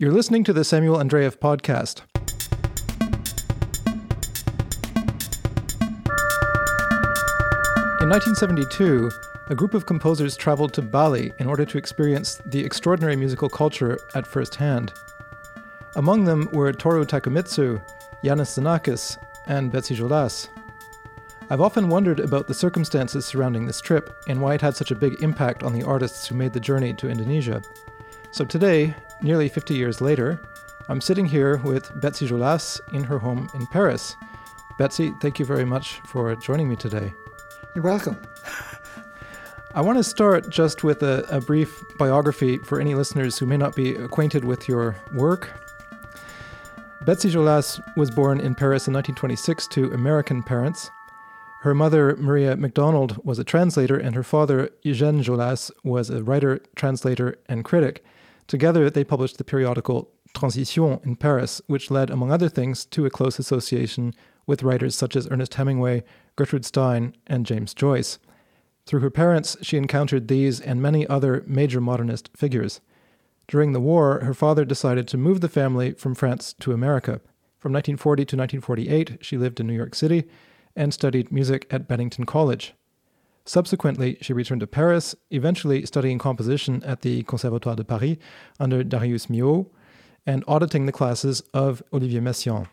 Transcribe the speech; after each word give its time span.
You're 0.00 0.12
listening 0.12 0.44
to 0.44 0.52
the 0.52 0.62
Samuel 0.62 0.98
Andreyev 0.98 1.38
podcast. 1.38 2.02
In 8.00 8.08
1972, 8.08 9.10
a 9.48 9.56
group 9.56 9.74
of 9.74 9.86
composers 9.86 10.36
traveled 10.36 10.72
to 10.74 10.82
Bali 10.82 11.32
in 11.40 11.48
order 11.48 11.64
to 11.64 11.78
experience 11.78 12.40
the 12.46 12.64
extraordinary 12.64 13.16
musical 13.16 13.48
culture 13.48 13.98
at 14.14 14.24
first 14.24 14.54
hand. 14.54 14.92
Among 15.96 16.22
them 16.22 16.48
were 16.52 16.72
Toru 16.72 17.04
Takemitsu, 17.04 17.82
Iannis 18.22 18.56
Xenakis, 18.56 19.18
and 19.48 19.72
Betsy 19.72 19.96
Jolas. 19.96 20.46
I've 21.50 21.60
often 21.60 21.88
wondered 21.88 22.20
about 22.20 22.46
the 22.46 22.54
circumstances 22.54 23.26
surrounding 23.26 23.66
this 23.66 23.80
trip 23.80 24.16
and 24.28 24.40
why 24.40 24.54
it 24.54 24.60
had 24.60 24.76
such 24.76 24.92
a 24.92 24.94
big 24.94 25.20
impact 25.24 25.64
on 25.64 25.72
the 25.72 25.82
artists 25.82 26.28
who 26.28 26.36
made 26.36 26.52
the 26.52 26.60
journey 26.60 26.94
to 26.94 27.10
Indonesia. 27.10 27.60
So 28.30 28.44
today, 28.44 28.94
nearly 29.22 29.48
50 29.48 29.74
years 29.74 30.00
later, 30.00 30.40
I'm 30.88 31.00
sitting 31.00 31.26
here 31.26 31.58
with 31.58 31.90
Betsy 32.00 32.26
Jolas 32.26 32.80
in 32.92 33.04
her 33.04 33.18
home 33.18 33.48
in 33.54 33.66
Paris. 33.66 34.16
Betsy, 34.78 35.12
thank 35.20 35.38
you 35.38 35.44
very 35.44 35.64
much 35.64 36.00
for 36.06 36.34
joining 36.36 36.68
me 36.68 36.76
today. 36.76 37.12
You're 37.74 37.84
welcome. 37.84 38.16
I 39.74 39.82
want 39.82 39.98
to 39.98 40.04
start 40.04 40.48
just 40.48 40.82
with 40.82 41.02
a, 41.02 41.26
a, 41.28 41.40
brief 41.40 41.84
biography 41.98 42.58
for 42.58 42.80
any 42.80 42.94
listeners 42.94 43.38
who 43.38 43.44
may 43.44 43.56
not 43.56 43.76
be 43.76 43.94
acquainted 43.94 44.44
with 44.44 44.66
your 44.66 44.96
work. 45.12 45.50
Betsy 47.04 47.30
Jolas 47.30 47.80
was 47.96 48.10
born 48.10 48.40
in 48.40 48.54
Paris 48.54 48.88
in 48.88 48.94
1926 48.94 49.66
to 49.68 49.92
American 49.92 50.42
parents. 50.42 50.90
Her 51.60 51.74
mother, 51.74 52.16
Maria 52.16 52.56
MacDonald, 52.56 53.22
was 53.24 53.38
a 53.38 53.44
translator, 53.44 53.96
and 53.96 54.14
her 54.14 54.22
father, 54.22 54.70
Eugène 54.84 55.22
Jolas, 55.22 55.70
was 55.84 56.08
a 56.08 56.22
writer, 56.22 56.60
translator, 56.76 57.36
and 57.46 57.64
critic. 57.64 58.04
Together, 58.48 58.90
they 58.90 59.04
published 59.04 59.38
the 59.38 59.44
periodical 59.44 60.10
Transition 60.34 61.00
in 61.04 61.16
Paris, 61.16 61.60
which 61.66 61.90
led, 61.90 62.10
among 62.10 62.32
other 62.32 62.48
things, 62.48 62.84
to 62.86 63.06
a 63.06 63.10
close 63.10 63.38
association 63.38 64.14
with 64.46 64.62
writers 64.62 64.94
such 64.94 65.14
as 65.14 65.28
Ernest 65.30 65.54
Hemingway, 65.54 66.02
Gertrude 66.36 66.64
Stein, 66.64 67.14
and 67.26 67.46
James 67.46 67.74
Joyce. 67.74 68.18
Through 68.86 69.00
her 69.00 69.10
parents, 69.10 69.56
she 69.60 69.76
encountered 69.76 70.28
these 70.28 70.60
and 70.60 70.80
many 70.80 71.06
other 71.06 71.44
major 71.46 71.80
modernist 71.80 72.30
figures. 72.34 72.80
During 73.46 73.72
the 73.72 73.80
war, 73.80 74.20
her 74.20 74.34
father 74.34 74.64
decided 74.64 75.06
to 75.08 75.18
move 75.18 75.40
the 75.40 75.48
family 75.48 75.92
from 75.92 76.14
France 76.14 76.54
to 76.60 76.72
America. 76.72 77.20
From 77.58 77.72
1940 77.72 78.24
to 78.24 78.36
1948, 78.36 79.18
she 79.20 79.36
lived 79.36 79.60
in 79.60 79.66
New 79.66 79.74
York 79.74 79.94
City 79.94 80.24
and 80.74 80.94
studied 80.94 81.32
music 81.32 81.66
at 81.70 81.88
Bennington 81.88 82.24
College. 82.24 82.74
Subsequently, 83.48 84.18
she 84.20 84.34
returned 84.34 84.60
to 84.60 84.66
Paris, 84.66 85.14
eventually 85.30 85.86
studying 85.86 86.18
composition 86.18 86.84
at 86.84 87.00
the 87.00 87.22
Conservatoire 87.22 87.76
de 87.76 87.82
Paris 87.82 88.18
under 88.60 88.84
Darius 88.84 89.28
Milhaud 89.28 89.70
and 90.26 90.44
auditing 90.46 90.84
the 90.84 90.92
classes 90.92 91.40
of 91.54 91.82
Olivier 91.90 92.20
Messiaen. 92.20 92.68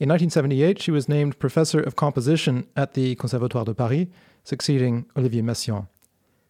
In 0.00 0.08
1978, 0.08 0.82
she 0.82 0.90
was 0.90 1.08
named 1.08 1.38
professor 1.38 1.78
of 1.78 1.94
composition 1.94 2.66
at 2.74 2.94
the 2.94 3.14
Conservatoire 3.14 3.64
de 3.64 3.72
Paris, 3.72 4.08
succeeding 4.42 5.06
Olivier 5.16 5.42
Messiaen. 5.42 5.86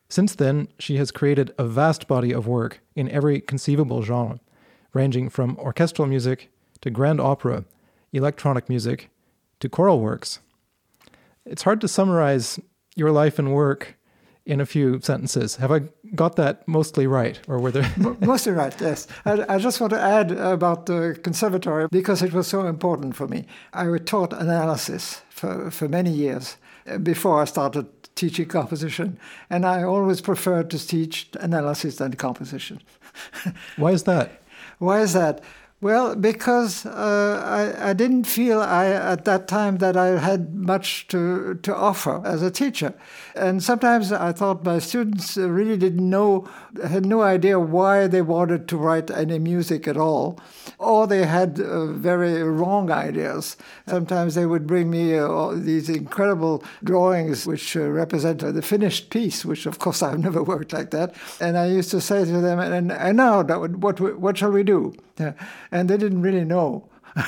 Since 0.09 0.37
then, 0.37 0.69
she 0.79 0.97
has 0.97 1.11
created 1.11 1.53
a 1.59 1.67
vast 1.67 2.09
body 2.09 2.33
of 2.33 2.47
work 2.47 2.81
in 2.97 3.11
every 3.11 3.43
conceivable 3.43 4.03
genre, 4.03 4.41
ranging 4.95 5.29
from 5.29 5.59
orchestral 5.59 6.09
music 6.09 6.51
to 6.81 6.89
grand 6.89 7.21
opera, 7.21 7.67
electronic 8.15 8.71
music, 8.71 9.11
to 9.59 9.69
choral 9.69 10.01
works. 10.01 10.41
It's 11.45 11.65
hard 11.65 11.83
to 11.83 11.89
summarize 11.89 12.59
your 12.97 13.11
life 13.11 13.39
and 13.39 13.53
work 13.53 13.97
in 14.47 14.61
a 14.61 14.67
few 14.67 15.01
sentences. 15.01 15.57
Have 15.57 15.71
I 15.71 15.81
got 16.15 16.37
that 16.37 16.67
mostly 16.67 17.07
right, 17.07 17.39
or 17.47 17.59
were 17.61 17.71
there? 17.71 17.89
mostly 18.21 18.53
right, 18.53 18.75
yes. 18.81 19.07
I, 19.25 19.45
I, 19.55 19.59
just 19.59 19.81
want 19.81 19.93
to 19.93 20.01
add 20.01 20.33
about 20.33 20.87
the 20.87 21.19
conservatory 21.23 21.87
because 21.91 22.23
it 22.23 22.33
was 22.33 22.47
so 22.47 22.67
important 22.67 23.15
for 23.17 23.29
me. 23.29 23.47
I 23.73 23.87
taught 23.99 24.33
analysis 24.33 25.23
for, 25.29 25.71
for 25.71 25.89
many 25.89 26.11
years 26.11 26.57
uh, 26.87 26.99
before 26.99 27.41
I 27.41 27.45
started 27.45 27.87
teaching 28.17 28.47
composition, 28.47 29.19
and 29.51 29.65
I 29.65 29.83
always 29.83 30.21
preferred 30.21 30.71
to 30.71 30.87
teach 30.87 31.29
analysis 31.39 31.97
than 31.97 32.15
composition. 32.15 32.83
Why 33.77 33.93
is 33.93 34.05
that? 34.05 34.43
Why 34.79 35.01
is 35.01 35.13
that? 35.13 35.43
Well, 35.83 36.15
because 36.15 36.85
uh, 36.85 37.43
I, 37.43 37.91
I, 37.91 37.93
didn't 37.95 38.25
feel 38.25 38.61
I, 38.61 38.89
at 38.89 39.25
that 39.25 39.49
time 39.49 39.79
that 39.79 39.97
I 39.97 40.19
had 40.19 40.55
much 40.55 41.09
to, 41.09 41.55
to 41.55 41.75
offer 41.75 42.21
as 42.23 42.43
a 42.43 42.51
teacher. 42.51 42.93
And 43.35 43.63
sometimes 43.63 44.13
I 44.13 44.33
thought 44.33 44.63
my 44.63 44.79
students 44.79 45.39
really 45.39 45.79
didn't 45.79 46.11
know, 46.11 46.47
had 46.87 47.07
no 47.07 47.23
idea 47.23 47.59
why 47.59 48.09
they 48.09 48.21
wanted 48.21 48.69
to 48.69 48.77
write 48.77 49.11
any 49.11 49.39
music 49.39 49.89
at 49.89 49.97
all, 49.97 50.39
or 50.79 51.07
they 51.07 51.25
had 51.25 51.59
uh, 51.59 51.87
very 51.87 52.43
wrong 52.43 52.91
ideas. 52.91 53.57
Sometimes 53.89 54.35
they 54.35 54.45
would 54.45 54.67
bring 54.67 54.91
me 54.91 55.17
uh, 55.17 55.53
these 55.53 55.89
incredible 55.89 56.63
drawings 56.85 57.47
which 57.47 57.75
uh, 57.75 57.89
represent 57.89 58.41
the 58.41 58.61
finished 58.61 59.09
piece, 59.09 59.47
which 59.47 59.65
of 59.65 59.79
course 59.79 60.03
I've 60.03 60.19
never 60.19 60.43
worked 60.43 60.75
like 60.75 60.91
that. 60.91 61.15
And 61.41 61.57
I 61.57 61.69
used 61.69 61.91
to 61.93 62.03
say 62.03 62.27
to 62.27 62.41
them, 62.43 62.59
and, 62.59 62.93
and 62.93 63.17
now 63.17 63.43
what, 63.43 63.99
what 63.99 64.37
shall 64.37 64.51
we 64.51 64.63
do? 64.63 64.93
And 65.71 65.89
they 65.89 65.97
didn't 65.97 66.23
really 66.23 66.45
know. 66.45 66.89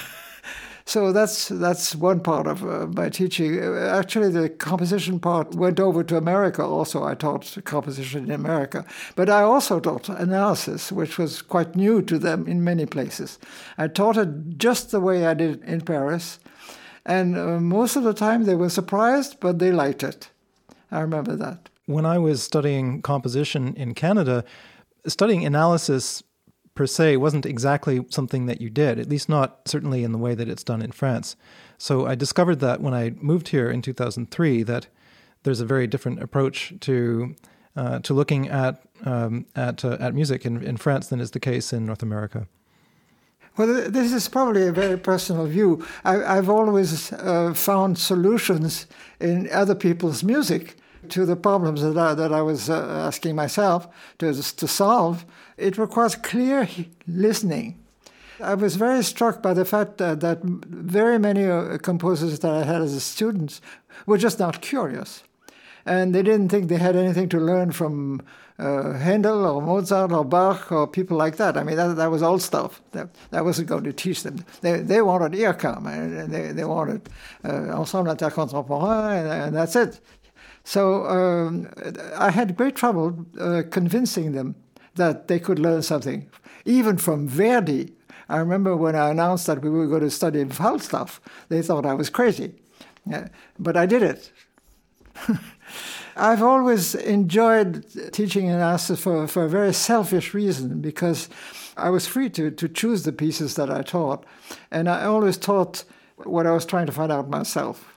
so 0.85 1.13
that's 1.13 1.49
that's 1.49 1.95
one 1.95 2.21
part 2.21 2.47
of 2.47 2.63
uh, 2.63 2.87
my 2.87 3.09
teaching. 3.09 3.59
Actually, 3.61 4.31
the 4.31 4.49
composition 4.49 5.21
part 5.21 5.55
went 5.55 5.81
over 5.81 6.03
to 6.05 6.17
America. 6.17 6.63
Also, 6.63 7.05
I 7.05 7.15
taught 7.15 7.57
composition 7.65 8.25
in 8.25 8.31
America, 8.31 8.85
but 9.17 9.29
I 9.29 9.43
also 9.43 9.81
taught 9.81 10.09
analysis, 10.09 10.93
which 10.93 11.19
was 11.19 11.43
quite 11.43 11.77
new 11.77 12.03
to 12.03 12.19
them 12.19 12.47
in 12.47 12.65
many 12.65 12.87
places. 12.87 13.39
I 13.79 13.89
taught 13.89 14.17
it 14.17 14.59
just 14.59 14.91
the 14.91 15.01
way 15.01 15.27
I 15.27 15.35
did 15.35 15.63
in 15.65 15.81
Paris, 15.81 16.39
and 17.07 17.37
uh, 17.37 17.61
most 17.61 17.97
of 17.97 18.05
the 18.05 18.15
time 18.15 18.45
they 18.45 18.55
were 18.55 18.71
surprised, 18.71 19.39
but 19.41 19.59
they 19.59 19.73
liked 19.73 20.03
it. 20.03 20.29
I 20.91 21.01
remember 21.01 21.37
that. 21.37 21.69
When 21.87 22.07
I 22.07 22.19
was 22.19 22.43
studying 22.43 23.03
composition 23.03 23.75
in 23.75 23.95
Canada, 23.95 24.45
studying 25.07 25.45
analysis 25.45 26.23
per 26.75 26.87
se 26.87 27.17
wasn't 27.19 27.47
exactly 27.47 28.05
something 28.11 28.47
that 28.47 28.61
you 28.61 28.71
did, 28.71 28.99
at 28.99 29.09
least 29.09 29.29
not 29.29 29.61
certainly 29.67 30.05
in 30.05 30.13
the 30.13 30.19
way 30.19 30.35
that 30.35 30.49
it's 30.49 30.65
done 30.65 30.83
in 30.83 30.93
France. 30.93 31.37
So 31.79 32.07
I 32.07 32.15
discovered 32.15 32.61
that 32.61 32.81
when 32.81 32.95
I 32.95 33.11
moved 33.21 33.49
here 33.49 33.71
in 33.71 33.83
2003 33.83 34.63
that 34.63 34.87
there's 35.43 35.61
a 35.61 35.67
very 35.67 35.87
different 35.87 36.23
approach 36.23 36.73
to 36.81 37.35
uh, 37.75 37.99
to 38.01 38.13
looking 38.15 38.49
at 38.49 38.83
um, 39.05 39.47
at 39.57 39.85
uh, 39.85 39.97
at 39.99 40.15
music 40.15 40.45
in, 40.45 40.63
in 40.63 40.77
France 40.77 41.09
than 41.09 41.21
is 41.21 41.31
the 41.31 41.41
case 41.41 41.73
in 41.73 41.87
North 41.87 42.03
America. 42.03 42.47
Well, 43.57 43.91
this 43.91 44.13
is 44.15 44.29
probably 44.29 44.67
a 44.67 44.73
very 44.73 44.97
personal 44.97 45.47
view. 45.47 45.85
I, 46.05 46.37
have 46.37 46.49
always 46.49 47.13
uh, 47.13 47.53
found 47.53 47.99
solutions 47.99 48.87
in 49.21 49.51
other 49.53 49.75
people's 49.75 50.25
music 50.25 50.77
to 51.11 51.27
the 51.27 51.37
problems 51.37 51.83
that 51.83 51.99
I, 51.99 52.15
that 52.15 52.33
I 52.33 52.41
was 52.41 52.71
uh, 52.71 53.05
asking 53.07 53.37
myself 53.37 53.89
to, 54.19 54.33
to 54.33 54.69
solve, 54.69 55.27
it 55.63 55.79
requires 55.79 56.15
clear 56.15 56.69
listening. 57.07 57.79
I 58.41 58.55
was 58.55 58.77
very 58.77 59.03
struck 59.05 59.41
by 59.41 59.55
the 59.55 59.65
fact 59.65 59.99
that, 59.99 60.21
that 60.21 60.43
very 60.43 61.19
many 61.19 61.45
uh, 61.45 61.79
composers 61.79 62.39
that 62.41 62.51
I 62.51 62.65
had 62.65 62.83
as 62.83 63.01
students 63.03 63.61
were 64.07 64.19
just 64.19 64.39
not 64.39 64.61
curious. 64.61 65.23
And 65.85 66.15
they 66.15 66.23
didn't 66.23 66.49
think 66.49 66.69
they 66.69 66.77
had 66.77 66.97
anything 66.97 67.29
to 67.31 67.39
learn 67.39 67.73
from 67.73 68.23
uh, 68.59 68.93
Handel 68.93 69.45
or 69.45 69.61
Mozart 69.61 70.13
or 70.13 70.25
Bach 70.25 70.71
or 70.71 70.87
people 70.87 71.17
like 71.17 71.37
that. 71.37 71.57
I 71.57 71.65
mean, 71.65 71.77
that, 71.77 71.97
that 71.97 72.11
was 72.11 72.23
old 72.23 72.43
stuff. 72.43 72.81
That, 72.93 73.09
that 73.31 73.45
wasn't 73.45 73.69
going 73.69 73.85
to 73.85 73.93
teach 73.93 74.23
them. 74.23 74.45
They, 74.61 74.81
they 74.81 75.03
wanted 75.03 75.33
IRCAM 75.33 75.87
and 75.87 76.33
they, 76.33 76.53
they 76.53 76.65
wanted 76.65 77.09
uh, 77.45 77.79
Ensemble 77.79 78.15
Intercontemporain, 78.15 79.23
and, 79.23 79.29
and 79.29 79.57
that's 79.57 79.77
it. 79.77 80.01
So 80.65 81.07
um, 81.07 81.69
I 82.17 82.31
had 82.31 82.57
great 82.57 82.77
trouble 82.77 83.27
uh, 83.41 83.63
convincing 83.71 84.33
them 84.33 84.55
that 84.95 85.29
they 85.29 85.39
could 85.39 85.59
learn 85.59 85.83
something, 85.83 86.29
even 86.65 86.99
from 86.99 87.29
Verdi. 87.29 87.93
I 88.29 88.39
remember 88.39 88.77
when 88.77 88.95
I 88.95 89.11
announced 89.11 89.47
that 89.47 89.63
we 89.63 89.71
were 89.71 89.87
going 89.87 90.03
to 90.03 90.11
study 90.11 90.45
Falstaff, 90.45 91.21
they 91.49 91.63
thought 91.63 91.87
I 91.87 91.95
was 91.95 92.11
crazy. 92.11 92.55
Yeah, 93.05 93.29
but 93.59 93.77
I 93.77 93.87
did 93.87 94.03
it. 94.03 94.33
I've 96.17 96.43
always 96.43 96.95
enjoyed 96.95 97.87
teaching 98.13 98.49
analysis 98.49 99.01
for, 99.01 99.27
for 99.27 99.45
a 99.45 99.49
very 99.49 99.73
selfish 99.73 100.35
reason 100.35 100.81
because 100.81 101.29
I 101.77 101.91
was 101.91 102.07
free 102.07 102.29
to, 102.31 102.51
to 102.51 102.69
choose 102.69 103.03
the 103.03 103.13
pieces 103.13 103.55
that 103.55 103.71
I 103.71 103.83
taught. 103.83 104.25
And 104.71 104.89
I 104.89 105.05
always 105.05 105.39
taught 105.39 105.85
what 106.17 106.47
I 106.47 106.53
was 106.53 106.67
trying 106.67 106.87
to 106.87 106.93
find 106.93 107.11
out 107.11 107.31
myself. 107.31 107.89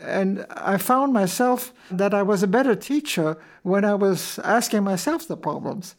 And 0.00 0.44
I 0.50 0.76
found 0.76 1.12
myself 1.12 1.72
that 1.90 2.12
I 2.12 2.22
was 2.22 2.42
a 2.42 2.48
better 2.48 2.74
teacher 2.74 3.38
when 3.62 3.84
I 3.84 3.94
was 3.94 4.38
asking 4.40 4.84
myself 4.84 5.26
the 5.26 5.36
problems. 5.36 5.94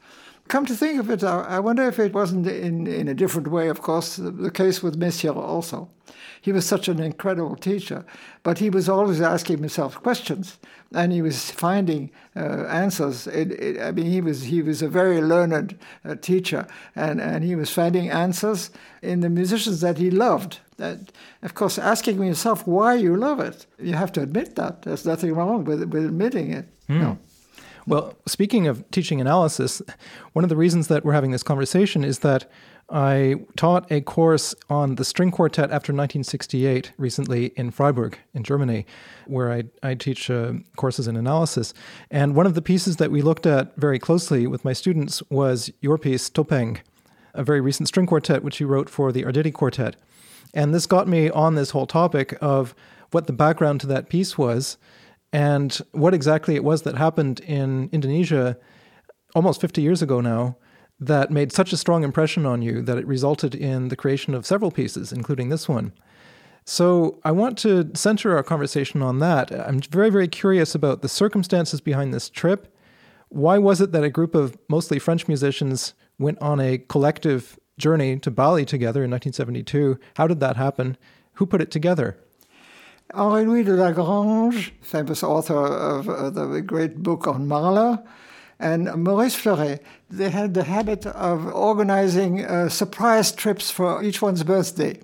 Come 0.48 0.66
to 0.68 0.76
think 0.76 1.00
of 1.00 1.10
it, 1.10 1.24
I 1.24 1.60
wonder 1.60 1.88
if 1.88 1.98
it 1.98 2.14
wasn't 2.14 2.46
in, 2.46 2.86
in 2.86 3.08
a 3.08 3.16
different 3.16 3.48
way, 3.48 3.68
of 3.68 3.82
course, 3.82 4.18
the 4.18 4.52
case 4.52 4.84
with 4.84 5.00
Messiaen 5.00 5.36
also. 5.36 5.90
He 6.40 6.52
was 6.52 6.68
such 6.68 6.88
an 6.88 7.00
incredible 7.00 7.56
teacher, 7.56 8.06
but 8.44 8.60
he 8.60 8.70
was 8.70 8.88
always 8.88 9.20
asking 9.20 9.58
himself 9.58 10.00
questions, 10.04 10.60
and 10.94 11.12
he 11.12 11.24
was 11.24 11.50
finding 11.50 12.12
uh, 12.36 12.66
answers. 12.68 13.26
It, 13.26 13.52
it, 13.54 13.82
I 13.82 13.92
mean, 13.92 14.06
he 14.06 14.22
was 14.22 14.44
he 14.44 14.62
was 14.62 14.84
a 14.84 14.88
very 14.88 15.20
learned 15.20 15.80
uh, 16.04 16.14
teacher, 16.22 16.68
and, 16.96 17.20
and 17.20 17.44
he 17.44 17.56
was 17.56 17.72
finding 17.72 18.12
answers 18.12 18.70
in 19.02 19.22
the 19.22 19.30
musicians 19.30 19.82
that 19.82 19.98
he 19.98 20.12
loved. 20.12 20.60
That, 20.78 21.12
of 21.42 21.56
course, 21.56 21.80
asking 21.80 22.24
yourself 22.24 22.68
why 22.68 22.94
you 22.94 23.16
love 23.16 23.40
it, 23.40 23.66
you 23.80 23.94
have 23.94 24.12
to 24.12 24.22
admit 24.22 24.56
that. 24.56 24.84
There's 24.84 25.06
nothing 25.06 25.34
wrong 25.34 25.64
with, 25.66 25.82
with 25.92 26.06
admitting 26.06 26.52
it. 26.52 26.68
Mm. 26.88 27.02
No. 27.02 27.18
Well, 27.88 28.16
speaking 28.26 28.66
of 28.68 28.90
teaching 28.90 29.22
analysis, 29.22 29.82
one 30.34 30.44
of 30.44 30.50
the 30.50 30.56
reasons 30.56 30.88
that 30.88 31.06
we're 31.06 31.14
having 31.14 31.30
this 31.30 31.44
conversation 31.44 32.04
is 32.04 32.20
that 32.20 32.50
I 32.90 33.36
taught 33.56 33.92
a 33.92 34.02
course 34.02 34.56
on 34.70 34.96
the 34.96 35.06
string 35.06 35.30
quartet 35.30 35.66
after 35.66 35.92
1968 35.92 36.94
recently 36.98 37.48
in 37.56 37.70
Freiburg, 37.70 38.18
in 38.34 38.44
Germany, 38.44 38.88
where 39.28 39.52
I, 39.52 39.64
I 39.84 39.94
teach 39.94 40.32
uh, 40.32 40.54
courses 40.76 41.08
in 41.08 41.16
analysis. 41.16 41.74
And 42.10 42.36
one 42.36 42.48
of 42.48 42.56
the 42.56 42.62
pieces 42.62 42.98
that 42.98 43.12
we 43.12 43.22
looked 43.22 43.46
at 43.46 43.76
very 43.76 44.00
closely 44.00 44.48
with 44.48 44.66
my 44.66 44.74
students 44.74 45.22
was 45.30 45.72
your 45.82 46.00
piece, 46.00 46.28
Topeng, 46.30 46.80
a 47.36 47.44
very 47.44 47.62
recent 47.62 47.88
string 47.88 48.08
quartet 48.08 48.44
which 48.44 48.60
you 48.60 48.66
wrote 48.66 48.90
for 48.90 49.12
the 49.12 49.24
Arditti 49.24 49.54
Quartet. 49.54 49.96
And 50.56 50.74
this 50.74 50.88
got 50.88 51.08
me 51.08 51.30
on 51.30 51.54
this 51.54 51.72
whole 51.72 51.88
topic 51.88 52.36
of 52.42 52.74
what 53.12 53.28
the 53.28 53.34
background 53.34 53.82
to 53.82 53.88
that 53.88 54.10
piece 54.10 54.38
was 54.38 54.78
and 55.36 55.82
what 55.92 56.14
exactly 56.14 56.56
it 56.56 56.64
was 56.64 56.84
that 56.84 56.96
happened 56.96 57.42
in 57.42 57.90
Indonesia 57.92 58.58
almost 59.36 59.60
50 59.60 59.82
years 59.82 60.02
ago 60.02 60.22
now 60.22 60.56
that 60.98 61.30
made 61.30 61.52
such 61.52 61.74
a 61.74 61.78
strong 61.78 62.06
impression 62.06 62.46
on 62.46 62.62
you 62.62 62.82
that 62.82 62.98
it 62.98 63.06
resulted 63.06 63.54
in 63.54 63.90
the 63.90 63.98
creation 63.98 64.34
of 64.34 64.46
several 64.46 64.72
pieces, 64.72 65.12
including 65.12 65.50
this 65.50 65.68
one. 65.68 65.92
So 66.64 67.20
I 67.26 67.34
want 67.34 67.58
to 67.60 67.92
center 67.96 68.38
our 68.38 68.44
conversation 68.44 69.02
on 69.02 69.20
that. 69.20 69.52
I'm 69.52 69.82
very, 69.82 70.10
very 70.10 70.30
curious 70.30 70.74
about 70.74 71.02
the 71.02 71.10
circumstances 71.10 71.82
behind 71.82 72.14
this 72.14 72.30
trip. 72.30 72.74
Why 73.28 73.58
was 73.58 73.82
it 73.82 73.92
that 73.92 74.06
a 74.06 74.10
group 74.10 74.36
of 74.36 74.58
mostly 74.70 75.00
French 75.00 75.28
musicians 75.28 75.96
went 76.18 76.42
on 76.42 76.62
a 76.62 76.78
collective 76.78 77.60
journey 77.78 78.20
to 78.20 78.32
Bali 78.32 78.64
together 78.64 79.04
in 79.04 79.12
1972? 79.12 80.00
How 80.16 80.28
did 80.28 80.40
that 80.40 80.56
happen? 80.56 80.96
Who 81.34 81.46
put 81.46 81.60
it 81.60 81.72
together? 81.72 82.18
Henri-Louis 83.14 83.64
de 83.64 83.74
la 83.74 83.92
Grange, 83.92 84.74
famous 84.82 85.24
author 85.24 85.56
of 85.56 86.10
uh, 86.10 86.30
the 86.30 86.62
great 86.62 86.98
book 87.04 87.28
on 87.28 87.48
Mahler, 87.48 88.04
and 88.60 89.04
Maurice 89.04 89.36
Fleuret, 89.36 89.80
they 90.10 90.30
had 90.30 90.54
the 90.54 90.64
habit 90.64 91.06
of 91.06 91.46
organizing 91.54 92.46
uh, 92.46 92.70
surprise 92.70 93.32
trips 93.32 93.70
for 93.70 94.02
each 94.02 94.22
one's 94.22 94.44
birthday. 94.44 95.00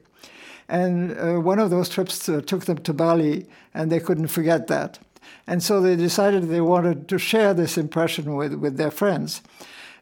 And 0.67 1.17
uh, 1.19 1.39
one 1.41 1.59
of 1.59 1.69
those 1.69 1.89
trips 1.89 2.27
uh, 2.29 2.41
took 2.41 2.65
them 2.65 2.77
to 2.79 2.93
Bali, 2.93 3.47
and 3.73 3.91
they 3.91 3.99
couldn't 3.99 4.27
forget 4.27 4.67
that. 4.67 4.99
And 5.45 5.61
so 5.61 5.81
they 5.81 5.95
decided 5.95 6.43
they 6.43 6.61
wanted 6.61 7.07
to 7.09 7.19
share 7.19 7.53
this 7.53 7.77
impression 7.77 8.35
with, 8.35 8.53
with 8.53 8.77
their 8.77 8.91
friends. 8.91 9.41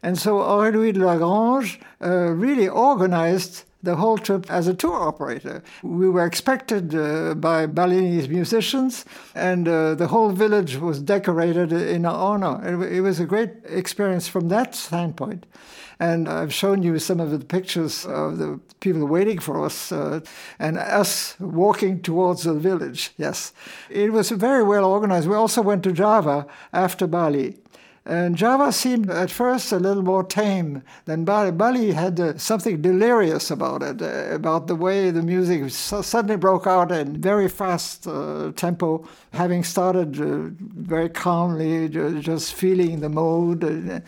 And 0.04 0.18
so 0.18 0.42
Henri-Louis 0.42 0.94
de 0.94 1.06
la 1.06 1.18
Grange 1.18 1.80
uh, 2.02 2.32
really 2.32 2.70
organized 2.70 3.64
the 3.82 3.96
whole 3.96 4.18
trip 4.18 4.46
as 4.50 4.68
a 4.68 4.74
tour 4.74 5.08
operator. 5.08 5.64
We 5.84 6.10
were 6.10 6.26
expected 6.26 6.94
uh, 6.94 7.36
by 7.36 7.66
Balinese 7.66 8.28
musicians, 8.28 9.06
and 9.36 9.68
uh, 9.68 9.96
the 9.96 10.08
whole 10.08 10.32
village 10.32 10.78
was 10.78 11.02
decorated 11.02 11.72
in 11.72 12.06
our 12.06 12.16
honor. 12.16 12.84
It, 12.84 12.98
it, 12.98 13.02
was 13.02 13.20
a 13.20 13.26
great 13.26 13.52
experience 13.66 14.28
from 14.28 14.50
that 14.50 14.76
standpoint. 14.76 15.46
And 16.02 16.30
I've 16.30 16.54
shown 16.54 16.82
you 16.84 16.98
some 17.00 17.20
of 17.20 17.32
the 17.32 17.40
pictures 17.40 18.06
of 18.06 18.38
the 18.38 18.60
people 18.80 19.06
waiting 19.06 19.40
for 19.40 19.66
us 19.66 19.92
uh, 19.92 20.22
and 20.58 20.78
us 20.78 21.38
walking 21.40 22.02
towards 22.02 22.44
the 22.44 22.54
village. 22.54 23.12
Yes, 23.18 23.54
it 23.90 24.14
was 24.14 24.30
very 24.32 24.64
well 24.64 24.86
organized. 24.86 25.28
We 25.28 25.36
also 25.36 25.62
went 25.62 25.84
to 25.84 25.92
Java 25.92 26.48
after 26.72 27.08
Bali. 27.08 27.58
And 28.10 28.36
Java 28.36 28.72
seemed 28.72 29.12
at 29.12 29.30
first 29.30 29.72
a 29.72 29.78
little 29.78 30.02
more 30.02 30.24
tame 30.24 30.82
than 31.06 31.26
Bali. 31.26 31.52
Bali 31.52 31.92
had 31.92 32.20
uh, 32.20 32.40
something 32.40 32.82
delirious 32.82 33.52
about 33.52 33.84
it, 33.84 34.02
uh, 34.02 34.34
about 34.34 34.66
the 34.66 34.74
way 34.74 35.12
the 35.12 35.22
music 35.22 35.70
suddenly 35.70 36.36
broke 36.36 36.66
out 36.66 36.92
in 36.92 37.22
very 37.22 37.48
fast 37.48 38.08
uh, 38.08 38.52
tempo, 38.56 39.08
having 39.34 39.64
started 39.64 40.20
uh, 40.20 40.50
very 40.60 41.10
calmly, 41.10 41.88
just 41.88 42.56
feeling 42.56 43.02
the 43.02 43.10
mode. 43.10 43.64
Uh, 43.64 44.00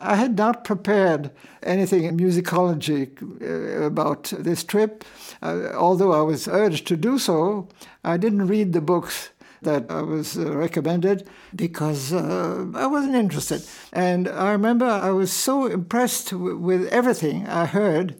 I 0.00 0.16
had 0.16 0.36
not 0.36 0.64
prepared 0.64 1.30
anything 1.62 2.02
in 2.02 2.16
musicology 2.16 3.06
uh, 3.40 3.84
about 3.86 4.32
this 4.36 4.64
trip. 4.64 5.04
although 5.40 6.12
I 6.12 6.22
was 6.22 6.48
urged 6.48 6.88
to 6.88 6.96
do 6.96 7.20
so, 7.20 7.68
I 8.02 8.16
didn't 8.16 8.48
read 8.48 8.72
the 8.72 8.80
books 8.80 9.30
that 9.64 9.90
I 9.90 10.02
was 10.02 10.38
uh, 10.38 10.56
recommended 10.56 11.28
because 11.54 12.12
uh, 12.12 12.66
I 12.74 12.86
wasn't 12.86 13.14
interested. 13.14 13.62
And 13.92 14.28
I 14.28 14.52
remember 14.52 14.86
I 14.86 15.10
was 15.10 15.32
so 15.32 15.66
impressed 15.66 16.30
w- 16.30 16.56
with 16.56 16.86
everything 16.88 17.46
I 17.46 17.66
heard 17.66 18.16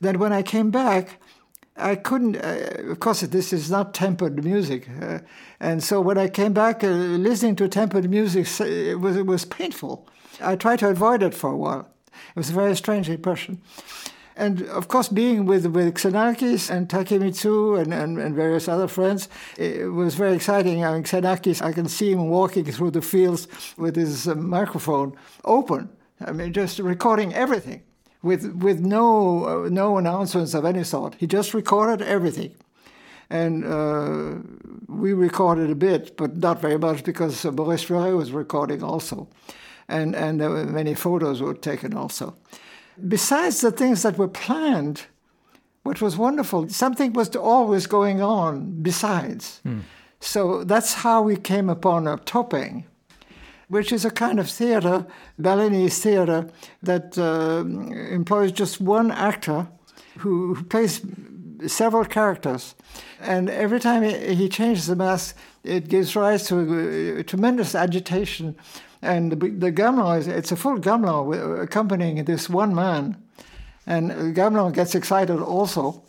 that 0.00 0.16
when 0.16 0.32
I 0.32 0.42
came 0.42 0.70
back, 0.70 1.20
I 1.76 1.94
couldn't, 1.94 2.36
uh, 2.36 2.90
of 2.90 3.00
course, 3.00 3.20
this 3.20 3.52
is 3.52 3.70
not 3.70 3.94
tempered 3.94 4.44
music. 4.44 4.88
Uh, 5.00 5.20
and 5.60 5.82
so 5.82 6.00
when 6.00 6.18
I 6.18 6.28
came 6.28 6.52
back, 6.52 6.84
uh, 6.84 6.88
listening 6.88 7.56
to 7.56 7.68
tempered 7.68 8.10
music, 8.10 8.46
it 8.60 9.00
was, 9.00 9.16
it 9.16 9.26
was 9.26 9.44
painful. 9.44 10.06
I 10.40 10.56
tried 10.56 10.80
to 10.80 10.88
avoid 10.88 11.22
it 11.22 11.34
for 11.34 11.50
a 11.50 11.56
while. 11.56 11.88
It 12.08 12.36
was 12.36 12.50
a 12.50 12.54
very 12.54 12.76
strange 12.76 13.08
impression. 13.08 13.60
And 14.40 14.62
of 14.62 14.88
course, 14.88 15.10
being 15.10 15.44
with, 15.44 15.66
with 15.66 15.96
Xenakis 15.96 16.70
and 16.70 16.88
Takemitsu 16.88 17.78
and, 17.78 17.92
and, 17.92 18.18
and, 18.18 18.34
various 18.34 18.68
other 18.68 18.88
friends, 18.88 19.28
it 19.58 19.92
was 19.92 20.14
very 20.14 20.34
exciting. 20.34 20.82
I 20.82 20.94
mean, 20.94 21.04
Xenakis, 21.04 21.60
I 21.60 21.72
can 21.72 21.88
see 21.88 22.12
him 22.12 22.30
walking 22.30 22.64
through 22.64 22.92
the 22.92 23.02
fields 23.02 23.48
with 23.76 23.96
his 23.96 24.26
uh, 24.26 24.34
microphone 24.34 25.14
open. 25.44 25.90
I 26.24 26.32
mean, 26.32 26.54
just 26.54 26.78
recording 26.78 27.34
everything 27.34 27.82
with, 28.22 28.54
with 28.54 28.80
no, 28.80 29.44
uh, 29.44 29.68
no 29.68 29.98
announcements 29.98 30.54
of 30.54 30.64
any 30.64 30.84
sort. 30.84 31.16
He 31.16 31.26
just 31.26 31.52
recorded 31.52 32.00
everything. 32.00 32.54
And 33.28 33.62
uh, 33.62 34.36
we 34.88 35.12
recorded 35.12 35.68
a 35.68 35.74
bit, 35.74 36.16
but 36.16 36.38
not 36.38 36.62
very 36.62 36.78
much 36.78 37.04
because 37.04 37.44
Maurice 37.44 37.84
Fleuret 37.84 38.16
was 38.16 38.32
recording 38.32 38.82
also. 38.82 39.28
And, 39.86 40.16
and 40.16 40.40
were 40.40 40.64
many 40.64 40.94
photos 40.94 41.42
were 41.42 41.52
taken 41.52 41.92
also 41.94 42.34
besides 43.08 43.60
the 43.60 43.70
things 43.70 44.02
that 44.02 44.18
were 44.18 44.28
planned, 44.28 45.06
what 45.82 46.00
was 46.00 46.16
wonderful, 46.16 46.68
something 46.68 47.12
was 47.12 47.34
always 47.34 47.86
going 47.86 48.22
on 48.22 48.82
besides. 48.82 49.60
Mm. 49.66 49.82
So 50.20 50.64
that's 50.64 50.94
how 50.94 51.22
we 51.22 51.36
came 51.36 51.70
upon 51.70 52.06
a 52.06 52.18
Topeng, 52.18 52.84
which 53.68 53.90
is 53.90 54.04
a 54.04 54.10
kind 54.10 54.38
of 54.38 54.48
theater, 54.50 55.06
Balinese 55.38 55.98
theater, 55.98 56.48
that 56.82 57.16
uh, 57.16 57.64
employs 58.12 58.52
just 58.52 58.80
one 58.80 59.10
actor 59.10 59.66
who, 60.18 60.54
who, 60.54 60.64
plays 60.64 61.00
several 61.66 62.04
characters. 62.04 62.74
And 63.20 63.48
every 63.48 63.80
time 63.80 64.02
he, 64.02 64.34
he 64.34 64.48
changes 64.48 64.86
the 64.86 64.96
mask, 64.96 65.36
it 65.64 65.88
gives 65.88 66.14
rise 66.14 66.46
to 66.48 66.56
a, 66.56 67.20
a 67.20 67.22
tremendous 67.22 67.74
agitation 67.74 68.56
and 69.02 69.32
the, 69.32 69.36
the 69.36 69.72
gamelan 69.72 70.18
is 70.18 70.28
it's 70.28 70.52
a 70.52 70.56
full 70.56 70.78
gamelan 70.78 71.62
accompanying 71.62 72.24
this 72.24 72.48
one 72.48 72.74
man, 72.74 73.16
and 73.86 74.10
gamelan 74.36 74.74
gets 74.74 74.94
excited 74.94 75.40
also, 75.40 76.02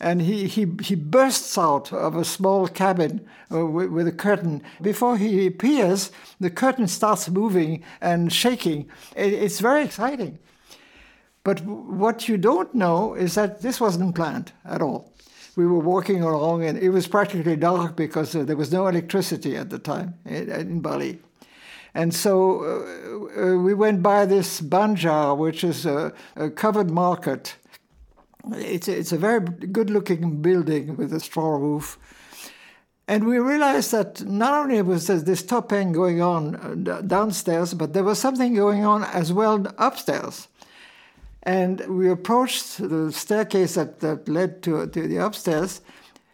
and 0.00 0.22
he, 0.22 0.46
he, 0.46 0.66
he 0.82 0.94
bursts 0.94 1.58
out 1.58 1.92
of 1.92 2.14
a 2.14 2.24
small 2.24 2.68
cabin 2.68 3.26
uh, 3.52 3.66
with, 3.66 3.90
with, 3.90 4.06
a 4.06 4.12
curtain. 4.12 4.62
Before 4.80 5.16
he 5.16 5.46
appears, 5.46 6.12
the 6.38 6.50
curtain 6.50 6.86
starts 6.86 7.28
moving 7.28 7.82
and 8.00 8.32
shaking. 8.32 8.88
It, 9.16 9.32
it's 9.32 9.58
very 9.58 9.82
exciting. 9.82 10.38
But 11.42 11.64
what 11.64 12.28
you 12.28 12.36
don't 12.36 12.72
know 12.74 13.14
is 13.14 13.34
that 13.34 13.62
this 13.62 13.80
wasn't 13.80 14.14
planned 14.14 14.52
at 14.64 14.82
all. 14.82 15.12
We 15.56 15.66
were 15.66 15.80
walking 15.80 16.22
along, 16.22 16.64
and 16.64 16.78
it 16.78 16.90
was 16.90 17.08
practically 17.08 17.56
dark 17.56 17.96
because 17.96 18.36
uh, 18.36 18.44
there 18.44 18.56
was 18.56 18.72
no 18.72 18.86
electricity 18.86 19.56
at 19.56 19.70
the 19.70 19.78
time 19.78 20.14
in, 20.24 20.50
in 20.50 20.80
Bali. 20.80 21.18
And 21.94 22.14
so 22.14 22.62
uh, 23.36 23.42
uh, 23.42 23.58
we 23.58 23.74
went 23.74 24.02
by 24.02 24.26
this 24.26 24.60
banjar, 24.60 25.36
which 25.36 25.64
is 25.64 25.86
a, 25.86 26.12
a 26.36 26.50
covered 26.50 26.90
market. 26.90 27.56
It's 28.52 28.88
a, 28.88 28.98
it's 28.98 29.12
a 29.12 29.18
very 29.18 29.40
good 29.40 29.90
looking 29.90 30.40
building 30.42 30.96
with 30.96 31.12
a 31.12 31.20
straw 31.20 31.56
roof. 31.56 31.98
And 33.08 33.26
we 33.26 33.38
realized 33.38 33.92
that 33.92 34.22
not 34.26 34.52
only 34.52 34.82
was 34.82 35.06
there 35.06 35.18
this 35.18 35.42
Topeng 35.42 35.92
going 35.92 36.20
on 36.20 36.86
uh, 36.86 37.00
downstairs, 37.00 37.72
but 37.72 37.94
there 37.94 38.04
was 38.04 38.18
something 38.18 38.54
going 38.54 38.84
on 38.84 39.02
as 39.04 39.32
well 39.32 39.66
upstairs. 39.78 40.48
And 41.42 41.80
we 41.88 42.10
approached 42.10 42.76
the 42.76 43.10
staircase 43.10 43.74
that, 43.74 44.00
that 44.00 44.28
led 44.28 44.62
to, 44.64 44.86
to 44.86 45.08
the 45.08 45.16
upstairs. 45.16 45.80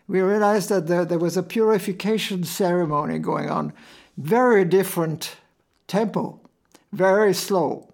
We 0.08 0.20
realized 0.20 0.68
that 0.70 0.88
there, 0.88 1.04
there 1.04 1.20
was 1.20 1.36
a 1.36 1.42
purification 1.44 2.42
ceremony 2.42 3.20
going 3.20 3.48
on, 3.48 3.72
very 4.16 4.64
different 4.64 5.36
tempo, 5.94 6.40
very 6.92 7.32
slow. 7.32 7.88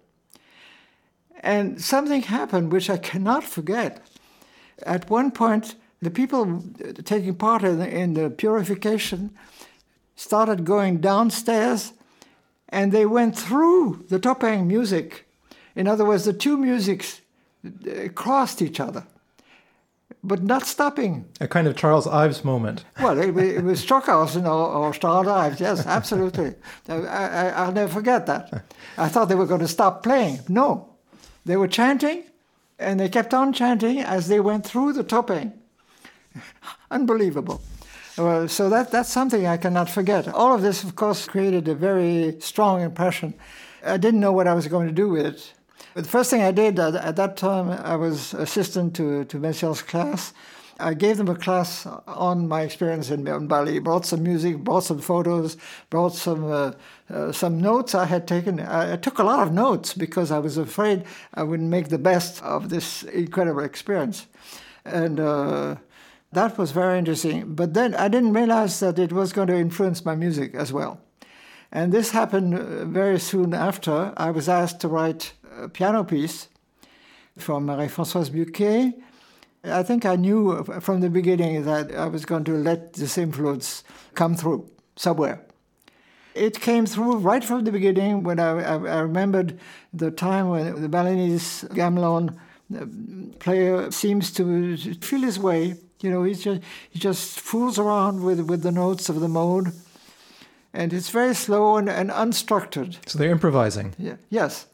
And 1.43 1.79
something 1.79 2.23
happened 2.23 2.71
which 2.71 2.89
I 2.89 2.97
cannot 2.97 3.43
forget. 3.43 3.91
At 4.83 5.09
one 5.09 5.29
point, 5.31 5.75
the 6.01 6.09
people 6.09 6.63
taking 7.03 7.35
part 7.35 7.63
in 7.63 7.77
the, 7.77 7.87
in 7.87 8.13
the 8.15 8.29
purification 8.29 9.31
started 10.15 10.65
going 10.65 10.99
downstairs 10.99 11.93
and 12.69 12.91
they 12.91 13.05
went 13.05 13.37
through 13.37 14.05
the 14.09 14.19
topeng 14.19 14.65
music. 14.65 15.27
In 15.75 15.87
other 15.87 16.05
words, 16.05 16.25
the 16.25 16.33
two 16.33 16.57
musics 16.57 17.21
uh, 17.65 18.09
crossed 18.15 18.61
each 18.61 18.79
other, 18.79 19.05
but 20.23 20.43
not 20.43 20.65
stopping. 20.65 21.25
A 21.39 21.47
kind 21.47 21.67
of 21.67 21.75
Charles 21.75 22.07
Ives 22.07 22.43
moment. 22.43 22.85
Well, 23.01 23.17
it, 23.17 23.35
it 23.37 23.63
was 23.63 23.79
Stockhausen 23.79 24.45
or, 24.45 24.67
or 24.69 24.93
Charles 24.93 25.27
Ives, 25.27 25.59
yes, 25.59 25.85
absolutely. 25.97 26.53
I, 26.87 26.93
I, 26.93 27.49
I'll 27.49 27.71
never 27.71 27.91
forget 27.91 28.25
that. 28.27 28.65
I 28.97 29.07
thought 29.07 29.29
they 29.29 29.35
were 29.35 29.45
going 29.47 29.61
to 29.61 29.67
stop 29.67 30.03
playing. 30.03 30.39
No, 30.47 30.93
they 31.45 31.57
were 31.57 31.67
chanting, 31.67 32.23
and 32.77 32.99
they 32.99 33.09
kept 33.09 33.33
on 33.33 33.53
chanting 33.53 33.99
as 33.99 34.27
they 34.27 34.39
went 34.39 34.65
through 34.65 34.93
the 34.93 35.03
Topeng. 35.03 35.53
Unbelievable. 36.91 37.61
Well, 38.17 38.47
so 38.47 38.69
that, 38.69 38.91
that's 38.91 39.09
something 39.09 39.47
I 39.47 39.57
cannot 39.57 39.89
forget. 39.89 40.27
All 40.27 40.53
of 40.53 40.61
this, 40.61 40.83
of 40.83 40.95
course, 40.95 41.27
created 41.27 41.67
a 41.67 41.75
very 41.75 42.35
strong 42.39 42.81
impression. 42.81 43.33
I 43.83 43.97
didn't 43.97 44.19
know 44.19 44.33
what 44.33 44.47
I 44.47 44.53
was 44.53 44.67
going 44.67 44.87
to 44.87 44.93
do 44.93 45.09
with 45.09 45.25
it. 45.25 45.53
But 45.93 46.05
the 46.05 46.09
first 46.09 46.29
thing 46.29 46.41
I 46.41 46.51
did 46.51 46.79
at, 46.79 46.95
at 46.95 47.15
that 47.17 47.35
time, 47.35 47.69
I 47.69 47.95
was 47.95 48.33
assistant 48.33 48.95
to, 48.95 49.25
to 49.25 49.37
Messiaen's 49.37 49.81
class. 49.81 50.33
I 50.79 50.93
gave 50.93 51.17
them 51.17 51.27
a 51.27 51.35
class 51.35 51.85
on 52.07 52.47
my 52.47 52.61
experience 52.61 53.11
in, 53.11 53.27
in 53.27 53.47
Bali. 53.47 53.79
Brought 53.79 54.05
some 54.05 54.23
music, 54.23 54.57
brought 54.59 54.83
some 54.83 54.99
photos, 54.99 55.57
brought 55.89 56.15
some 56.15 56.51
uh, 56.51 56.71
uh, 57.09 57.31
some 57.31 57.59
notes 57.59 57.93
I 57.93 58.05
had 58.05 58.27
taken. 58.27 58.59
I, 58.59 58.93
I, 58.93 58.95
took 58.95 59.19
a 59.19 59.23
lot 59.23 59.45
of 59.45 59.53
notes 59.53 59.93
because 59.93 60.31
I 60.31 60.39
was 60.39 60.57
afraid 60.57 61.03
I 61.33 61.43
wouldn't 61.43 61.69
make 61.69 61.89
the 61.89 61.99
best 61.99 62.41
of 62.41 62.69
this 62.69 63.03
incredible 63.03 63.63
experience, 63.63 64.25
and 64.85 65.19
uh, 65.19 65.75
that 66.31 66.57
was 66.57 66.71
very 66.71 66.97
interesting. 66.97 67.53
But 67.53 67.73
then 67.73 67.93
I 67.93 68.07
didn't 68.07 68.33
realize 68.33 68.79
that 68.79 68.97
it 68.97 69.11
was 69.11 69.33
going 69.33 69.49
to 69.49 69.55
influence 69.55 70.03
my 70.03 70.15
music 70.15 70.55
as 70.55 70.73
well. 70.73 70.99
And 71.71 71.91
this 71.91 72.11
happened 72.11 72.55
uh, 72.55 72.85
very 72.85 73.19
soon 73.19 73.53
after. 73.53 74.13
I 74.17 74.31
was 74.31 74.49
asked 74.49 74.79
to 74.81 74.87
write 74.87 75.33
a 75.61 75.69
piano 75.69 76.03
piece 76.03 76.47
from 77.37 77.65
Marie-Françoise 77.65 78.31
Bucquet. 78.31 78.93
I 79.63 79.83
think 79.83 80.05
I 80.05 80.15
knew 80.15 80.63
from 80.81 81.01
the 81.01 81.09
beginning 81.09 81.65
that 81.65 81.93
I 81.95 82.07
was 82.07 82.25
going 82.25 82.43
to 82.45 82.53
let 82.53 82.93
this 82.93 83.17
influence 83.17 83.83
come 84.15 84.35
through 84.35 84.69
somewhere. 84.95 85.45
It 86.33 86.59
came 86.59 86.85
through 86.85 87.17
right 87.17 87.43
from 87.43 87.65
the 87.65 87.71
beginning 87.71 88.23
when 88.23 88.39
I, 88.39 88.51
I, 88.61 88.73
I 88.73 88.99
remembered 89.01 89.59
the 89.93 90.11
time 90.11 90.49
when 90.49 90.81
the 90.81 90.89
Balinese 90.89 91.65
gamelan 91.71 92.37
uh, 92.75 92.85
player 93.39 93.91
seems 93.91 94.31
to 94.31 94.77
feel 95.01 95.21
his 95.21 95.37
way 95.37 95.75
you 96.01 96.09
know, 96.09 96.23
he 96.23 96.33
just 96.33 96.61
he 96.89 96.99
just 96.99 97.39
fools 97.39 97.77
around 97.77 98.23
with 98.23 98.39
with 98.41 98.63
the 98.63 98.71
notes 98.71 99.09
of 99.09 99.19
the 99.19 99.27
mode, 99.27 99.71
and 100.73 100.93
it's 100.93 101.09
very 101.09 101.35
slow 101.35 101.77
and, 101.77 101.89
and 101.89 102.09
unstructured. 102.09 102.97
So 103.07 103.19
they're 103.19 103.31
improvising. 103.31 103.93
Yeah. 103.97 104.15
Yes. 104.29 104.67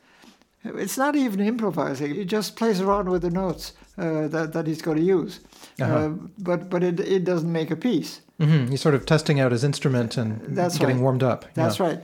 It's 0.63 0.97
not 0.97 1.15
even 1.15 1.39
improvising. 1.39 2.15
He 2.15 2.25
just 2.25 2.55
plays 2.55 2.81
around 2.81 3.09
with 3.09 3.21
the 3.21 3.29
notes 3.29 3.73
uh, 3.97 4.27
that 4.27 4.53
that 4.53 4.67
he's 4.67 4.81
going 4.81 4.97
to 4.97 5.03
use. 5.03 5.39
Uh-huh. 5.79 5.93
Uh, 5.93 6.09
but 6.39 6.69
but 6.69 6.83
it 6.83 6.99
it 6.99 7.23
doesn't 7.23 7.51
make 7.51 7.71
a 7.71 7.75
piece. 7.75 8.21
Mm-hmm. 8.39 8.71
He's 8.71 8.81
sort 8.81 8.95
of 8.95 9.05
testing 9.05 9.39
out 9.39 9.51
his 9.51 9.63
instrument 9.63 10.17
and 10.17 10.41
That's 10.55 10.77
getting 10.77 10.97
right. 10.97 11.03
warmed 11.03 11.23
up. 11.23 11.45
That's 11.53 11.79
yeah. 11.79 11.85
right. 11.87 11.99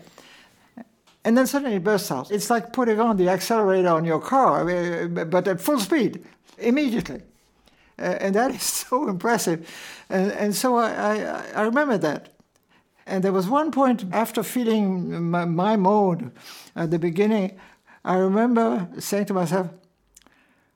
And 1.25 1.37
then 1.37 1.47
suddenly 1.47 1.75
it 1.77 1.83
bursts 1.83 2.11
out. 2.11 2.31
It's 2.31 2.49
like 2.49 2.73
putting 2.73 2.99
on 2.99 3.17
the 3.17 3.29
accelerator 3.29 3.89
on 3.89 4.03
your 4.03 4.19
car, 4.19 4.65
but 5.07 5.47
at 5.47 5.61
full 5.61 5.79
speed, 5.79 6.25
immediately. 6.57 7.21
Uh, 7.97 8.17
and 8.19 8.35
that 8.35 8.51
is 8.55 8.63
so 8.63 9.07
impressive. 9.07 9.69
And, 10.09 10.31
and 10.31 10.55
so 10.55 10.75
I, 10.75 10.89
I, 10.89 11.43
I, 11.55 11.61
remember 11.61 11.97
that. 11.99 12.29
And 13.05 13.23
there 13.23 13.31
was 13.31 13.47
one 13.47 13.71
point 13.71 14.05
after 14.11 14.43
feeling 14.43 15.29
my, 15.29 15.45
my 15.45 15.75
mode 15.75 16.31
at 16.75 16.91
the 16.91 16.99
beginning, 16.99 17.57
I 18.03 18.17
remember 18.17 18.87
saying 18.99 19.25
to 19.27 19.33
myself, 19.33 19.69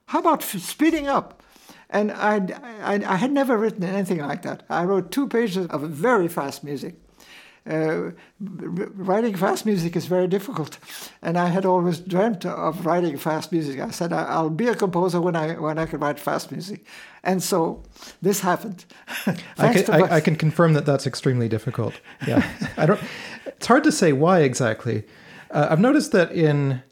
how 0.07 0.19
about 0.19 0.43
speeding 0.43 1.07
up? 1.07 1.43
And 1.89 2.11
I, 2.11 2.35
I, 2.81 2.95
I 3.05 3.15
had 3.15 3.31
never 3.31 3.57
written 3.57 3.83
anything 3.83 4.19
like 4.19 4.41
that. 4.41 4.63
I 4.69 4.83
wrote 4.83 5.11
two 5.11 5.27
pages 5.27 5.67
of 5.67 5.81
very 5.81 6.27
fast 6.27 6.63
music 6.63 6.95
uh, 7.69 8.11
writing 8.39 9.35
fast 9.35 9.65
music 9.65 9.95
is 9.95 10.05
very 10.05 10.27
difficult, 10.27 10.77
and 11.21 11.37
I 11.37 11.47
had 11.47 11.65
always 11.65 11.99
dreamt 11.99 12.45
of 12.45 12.85
writing 12.85 13.17
fast 13.17 13.51
music. 13.51 13.79
I 13.79 13.89
said 13.91 14.13
I'll 14.13 14.49
be 14.49 14.67
a 14.67 14.75
composer 14.75 15.19
when 15.19 15.35
I 15.35 15.53
when 15.53 15.77
I 15.77 15.85
can 15.85 15.99
write 15.99 16.19
fast 16.19 16.51
music, 16.51 16.85
and 17.23 17.43
so 17.43 17.83
this 18.21 18.41
happened. 18.41 18.85
I, 19.57 19.73
can, 19.73 19.93
I, 19.93 20.15
I, 20.15 20.21
can 20.21 20.35
confirm 20.35 20.73
that 20.73 20.85
that's 20.85 21.05
extremely 21.05 21.49
difficult. 21.49 21.99
Yeah, 22.25 22.47
I 22.77 22.85
don't. 22.85 23.01
It's 23.45 23.67
hard 23.67 23.83
to 23.83 23.91
say 23.91 24.13
why 24.13 24.41
exactly. 24.41 25.03
Uh, 25.51 25.67
I've 25.69 25.79
noticed 25.79 26.11
that 26.11 26.31
in 26.31 26.83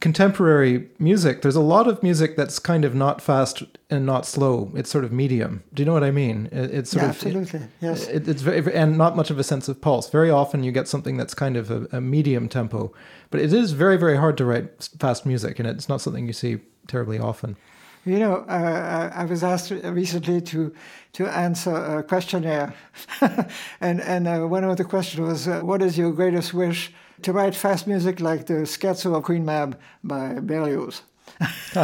contemporary 0.00 0.88
music, 0.98 1.42
there's 1.42 1.56
a 1.56 1.60
lot 1.60 1.86
of 1.86 2.02
music 2.02 2.36
that's 2.36 2.58
kind 2.58 2.84
of 2.84 2.94
not 2.94 3.20
fast 3.20 3.62
and 3.90 4.04
not 4.04 4.26
slow. 4.26 4.70
It's 4.74 4.90
sort 4.90 5.04
of 5.04 5.12
medium. 5.12 5.62
Do 5.72 5.82
you 5.82 5.86
know 5.86 5.92
what 5.92 6.04
I 6.04 6.10
mean? 6.10 6.48
It, 6.50 6.74
it's 6.74 6.90
sort 6.90 7.02
yeah, 7.02 7.10
of 7.10 7.16
absolutely 7.16 7.60
yes. 7.80 8.08
It, 8.08 8.28
it's 8.28 8.42
very 8.42 8.74
and 8.74 8.98
not 8.98 9.16
much 9.16 9.30
of 9.30 9.38
a 9.38 9.44
sense 9.44 9.68
of 9.68 9.80
pulse. 9.80 10.10
Very 10.10 10.30
often 10.30 10.64
you 10.64 10.72
get 10.72 10.88
something 10.88 11.16
that's 11.16 11.34
kind 11.34 11.56
of 11.56 11.70
a, 11.70 11.86
a 11.92 12.00
medium 12.00 12.48
tempo, 12.48 12.92
but 13.30 13.40
it 13.40 13.52
is 13.52 13.72
very 13.72 13.96
very 13.96 14.16
hard 14.16 14.36
to 14.38 14.44
write 14.44 14.88
fast 14.98 15.24
music, 15.26 15.58
and 15.58 15.68
it's 15.68 15.88
not 15.88 16.00
something 16.00 16.26
you 16.26 16.32
see 16.32 16.58
terribly 16.88 17.18
often. 17.18 17.56
You 18.04 18.18
know, 18.18 18.34
uh, 18.48 19.10
I 19.14 19.24
was 19.24 19.42
asked 19.42 19.70
recently 19.70 20.40
to 20.42 20.74
to 21.14 21.26
answer 21.26 21.74
a 21.74 22.02
questionnaire, 22.02 22.74
and 23.80 24.00
and 24.00 24.28
uh, 24.28 24.40
one 24.40 24.64
of 24.64 24.76
the 24.76 24.84
questions 24.84 25.20
was, 25.20 25.48
uh, 25.48 25.60
"What 25.60 25.80
is 25.82 25.96
your 25.96 26.12
greatest 26.12 26.52
wish?" 26.52 26.92
To 27.24 27.32
write 27.32 27.54
fast 27.54 27.86
music 27.86 28.20
like 28.20 28.44
the 28.44 28.66
Scherzo 28.66 29.16
of 29.16 29.22
Queen 29.22 29.46
Mab 29.46 29.78
by 30.02 30.40
Berlioz. 30.40 31.00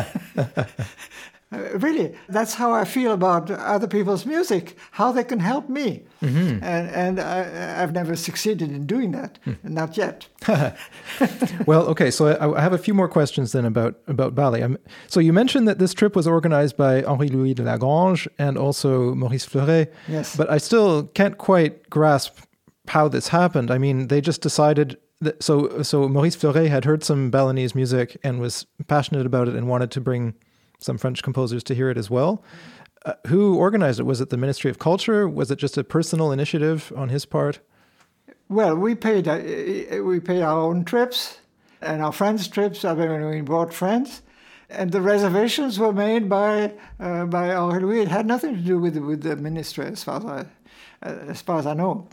Uh, 1.52 1.76
really, 1.78 2.14
that's 2.28 2.54
how 2.54 2.72
I 2.72 2.84
feel 2.84 3.10
about 3.10 3.50
other 3.50 3.88
people's 3.88 4.24
music, 4.24 4.76
how 4.92 5.10
they 5.10 5.24
can 5.24 5.40
help 5.40 5.68
me. 5.68 6.04
Mm-hmm. 6.22 6.62
And, 6.62 6.88
and 6.90 7.18
I, 7.18 7.42
have 7.42 7.92
never 7.92 8.14
succeeded 8.14 8.70
in 8.70 8.86
doing 8.86 9.10
that, 9.10 9.40
mm. 9.44 9.56
not 9.64 9.96
yet. 9.96 10.28
well, 11.66 11.86
okay, 11.88 12.08
so 12.12 12.28
I, 12.28 12.56
I, 12.56 12.60
have 12.60 12.72
a 12.72 12.78
few 12.78 12.94
more 12.94 13.08
questions 13.08 13.50
then 13.50 13.64
about, 13.64 13.98
about 14.06 14.36
Bali. 14.36 14.62
I'm, 14.62 14.78
so 15.08 15.18
you 15.18 15.32
mentioned 15.32 15.66
that 15.66 15.80
this 15.80 15.92
trip 15.92 16.14
was 16.14 16.28
organized 16.28 16.76
by 16.76 17.02
Henri-Louis 17.02 17.54
de 17.54 17.64
la 17.64 17.78
Grange 17.78 18.28
and 18.38 18.56
also 18.56 19.16
Maurice 19.16 19.44
Fleuret. 19.44 19.92
Yes. 20.06 20.36
But 20.36 20.50
I 20.50 20.58
still 20.58 21.08
can't 21.14 21.36
quite 21.36 21.90
grasp 21.90 22.38
how 22.86 23.08
this 23.08 23.26
happened. 23.26 23.72
I 23.72 23.78
mean, 23.78 24.06
they 24.06 24.20
just 24.20 24.40
decided 24.40 24.98
so 25.40 25.82
so 25.82 26.08
Maurice 26.08 26.36
Fleuret 26.36 26.68
had 26.68 26.84
heard 26.84 27.04
some 27.04 27.30
Balinese 27.30 27.74
music 27.74 28.16
and 28.22 28.40
was 28.40 28.66
passionate 28.86 29.26
about 29.26 29.48
it 29.48 29.54
and 29.54 29.68
wanted 29.68 29.90
to 29.92 30.00
bring 30.00 30.34
some 30.78 30.98
French 30.98 31.22
composers 31.22 31.62
to 31.64 31.74
hear 31.74 31.90
it 31.90 31.98
as 31.98 32.10
well. 32.10 32.42
Uh, 33.04 33.14
who 33.28 33.56
organized 33.56 34.00
it? 34.00 34.04
Was 34.04 34.20
it 34.20 34.30
the 34.30 34.36
Ministry 34.36 34.70
of 34.70 34.78
Culture? 34.78 35.28
Was 35.28 35.50
it 35.50 35.56
just 35.56 35.78
a 35.78 35.84
personal 35.84 36.32
initiative 36.32 36.92
on 36.96 37.08
his 37.08 37.24
part? 37.24 37.60
Well, 38.48 38.76
we 38.76 38.94
paid 38.94 39.28
uh, 39.28 40.02
we 40.02 40.20
paid 40.20 40.42
our 40.42 40.58
own 40.58 40.84
trips 40.84 41.38
and 41.80 42.02
our 42.02 42.12
friends' 42.12 42.48
trips. 42.48 42.84
I 42.84 42.94
mean, 42.94 43.28
we 43.28 43.40
brought 43.40 43.72
friends, 43.72 44.22
and 44.68 44.90
the 44.92 45.00
reservations 45.00 45.78
were 45.78 45.92
made 45.92 46.28
by 46.28 46.72
uh, 46.98 47.26
by 47.26 47.54
Henri 47.54 47.80
Louis. 47.80 48.00
It 48.02 48.08
had 48.08 48.26
nothing 48.26 48.54
to 48.54 48.60
do 48.60 48.78
with 48.78 48.96
with 48.96 49.22
the 49.22 49.36
ministry, 49.36 49.86
as 49.86 50.04
far 50.04 50.18
as 50.18 50.24
I 50.24 50.40
uh, 51.02 51.14
as 51.28 51.42
far 51.42 51.58
as 51.58 51.66
I 51.66 51.74
know. 51.74 52.08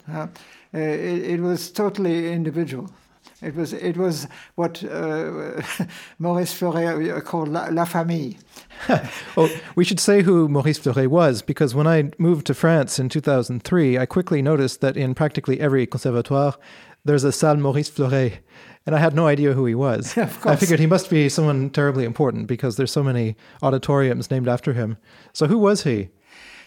Uh, 0.77 0.79
it, 0.79 1.23
it 1.23 1.39
was 1.41 1.71
totally 1.71 2.31
individual. 2.31 2.87
It 3.41 3.55
was 3.55 3.73
it 3.73 3.97
was 3.97 4.27
what 4.55 4.83
uh, 4.83 5.61
Maurice 6.19 6.53
Fleuret 6.53 7.23
called 7.23 7.49
la, 7.49 7.67
la 7.71 7.85
famille. 7.85 8.33
well, 9.35 9.49
we 9.75 9.83
should 9.83 9.99
say 9.99 10.21
who 10.21 10.47
Maurice 10.47 10.79
Fleuret 10.79 11.07
was 11.07 11.41
because 11.41 11.73
when 11.73 11.87
I 11.87 12.11
moved 12.17 12.45
to 12.47 12.53
France 12.53 12.99
in 12.99 13.09
2003, 13.09 13.97
I 13.97 14.05
quickly 14.05 14.41
noticed 14.41 14.81
that 14.81 14.97
in 14.97 15.15
practically 15.15 15.59
every 15.59 15.87
conservatoire, 15.87 16.55
there's 17.05 17.23
a 17.23 17.31
salle 17.31 17.57
Maurice 17.57 17.89
Fleuret, 17.89 18.39
and 18.85 18.95
I 18.95 18.99
had 18.99 19.15
no 19.15 19.27
idea 19.27 19.53
who 19.53 19.65
he 19.65 19.75
was. 19.75 20.13
Yeah, 20.17 20.31
I 20.45 20.55
figured 20.55 20.79
he 20.79 20.87
must 20.87 21.09
be 21.09 21.29
someone 21.29 21.69
terribly 21.69 22.05
important 22.05 22.47
because 22.47 22.75
there's 22.75 22.91
so 22.91 23.03
many 23.03 23.35
auditoriums 23.63 24.29
named 24.29 24.47
after 24.47 24.73
him. 24.73 24.97
So 25.33 25.47
who 25.47 25.57
was 25.57 25.83
he? 25.83 26.09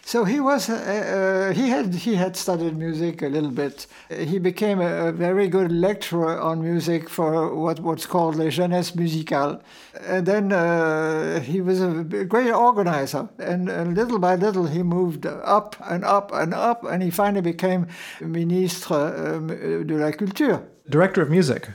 So 0.03 0.25
he 0.25 0.39
was 0.39 0.69
uh, 0.69 0.73
uh, 0.73 1.53
he 1.53 1.69
had 1.69 1.93
he 1.93 2.15
had 2.15 2.35
studied 2.35 2.75
music 2.75 3.21
a 3.21 3.27
little 3.27 3.51
bit. 3.51 3.87
He 4.09 4.39
became 4.39 4.81
a, 4.81 5.07
a, 5.07 5.11
very 5.11 5.47
good 5.47 5.71
lecturer 5.71 6.39
on 6.39 6.61
music 6.61 7.07
for 7.09 7.53
what 7.55 7.79
what's 7.79 8.07
called 8.07 8.35
the 8.35 8.49
jeunesse 8.49 8.95
musicale, 8.95 9.61
and 10.01 10.25
then 10.25 10.51
uh, 10.51 11.39
he 11.39 11.61
was 11.61 11.81
a 11.81 12.03
great 12.03 12.51
organizer. 12.51 13.29
And, 13.37 13.69
and, 13.69 13.95
little 13.95 14.19
by 14.19 14.35
little 14.35 14.65
he 14.65 14.83
moved 14.83 15.25
up 15.25 15.75
and 15.87 16.03
up 16.03 16.31
and 16.33 16.53
up, 16.53 16.83
and 16.83 17.03
he 17.03 17.11
finally 17.11 17.41
became 17.41 17.87
ministre 18.19 18.95
euh, 18.95 19.83
de 19.83 19.95
la 19.95 20.11
culture, 20.11 20.63
director 20.89 21.21
of 21.21 21.29
music. 21.29 21.69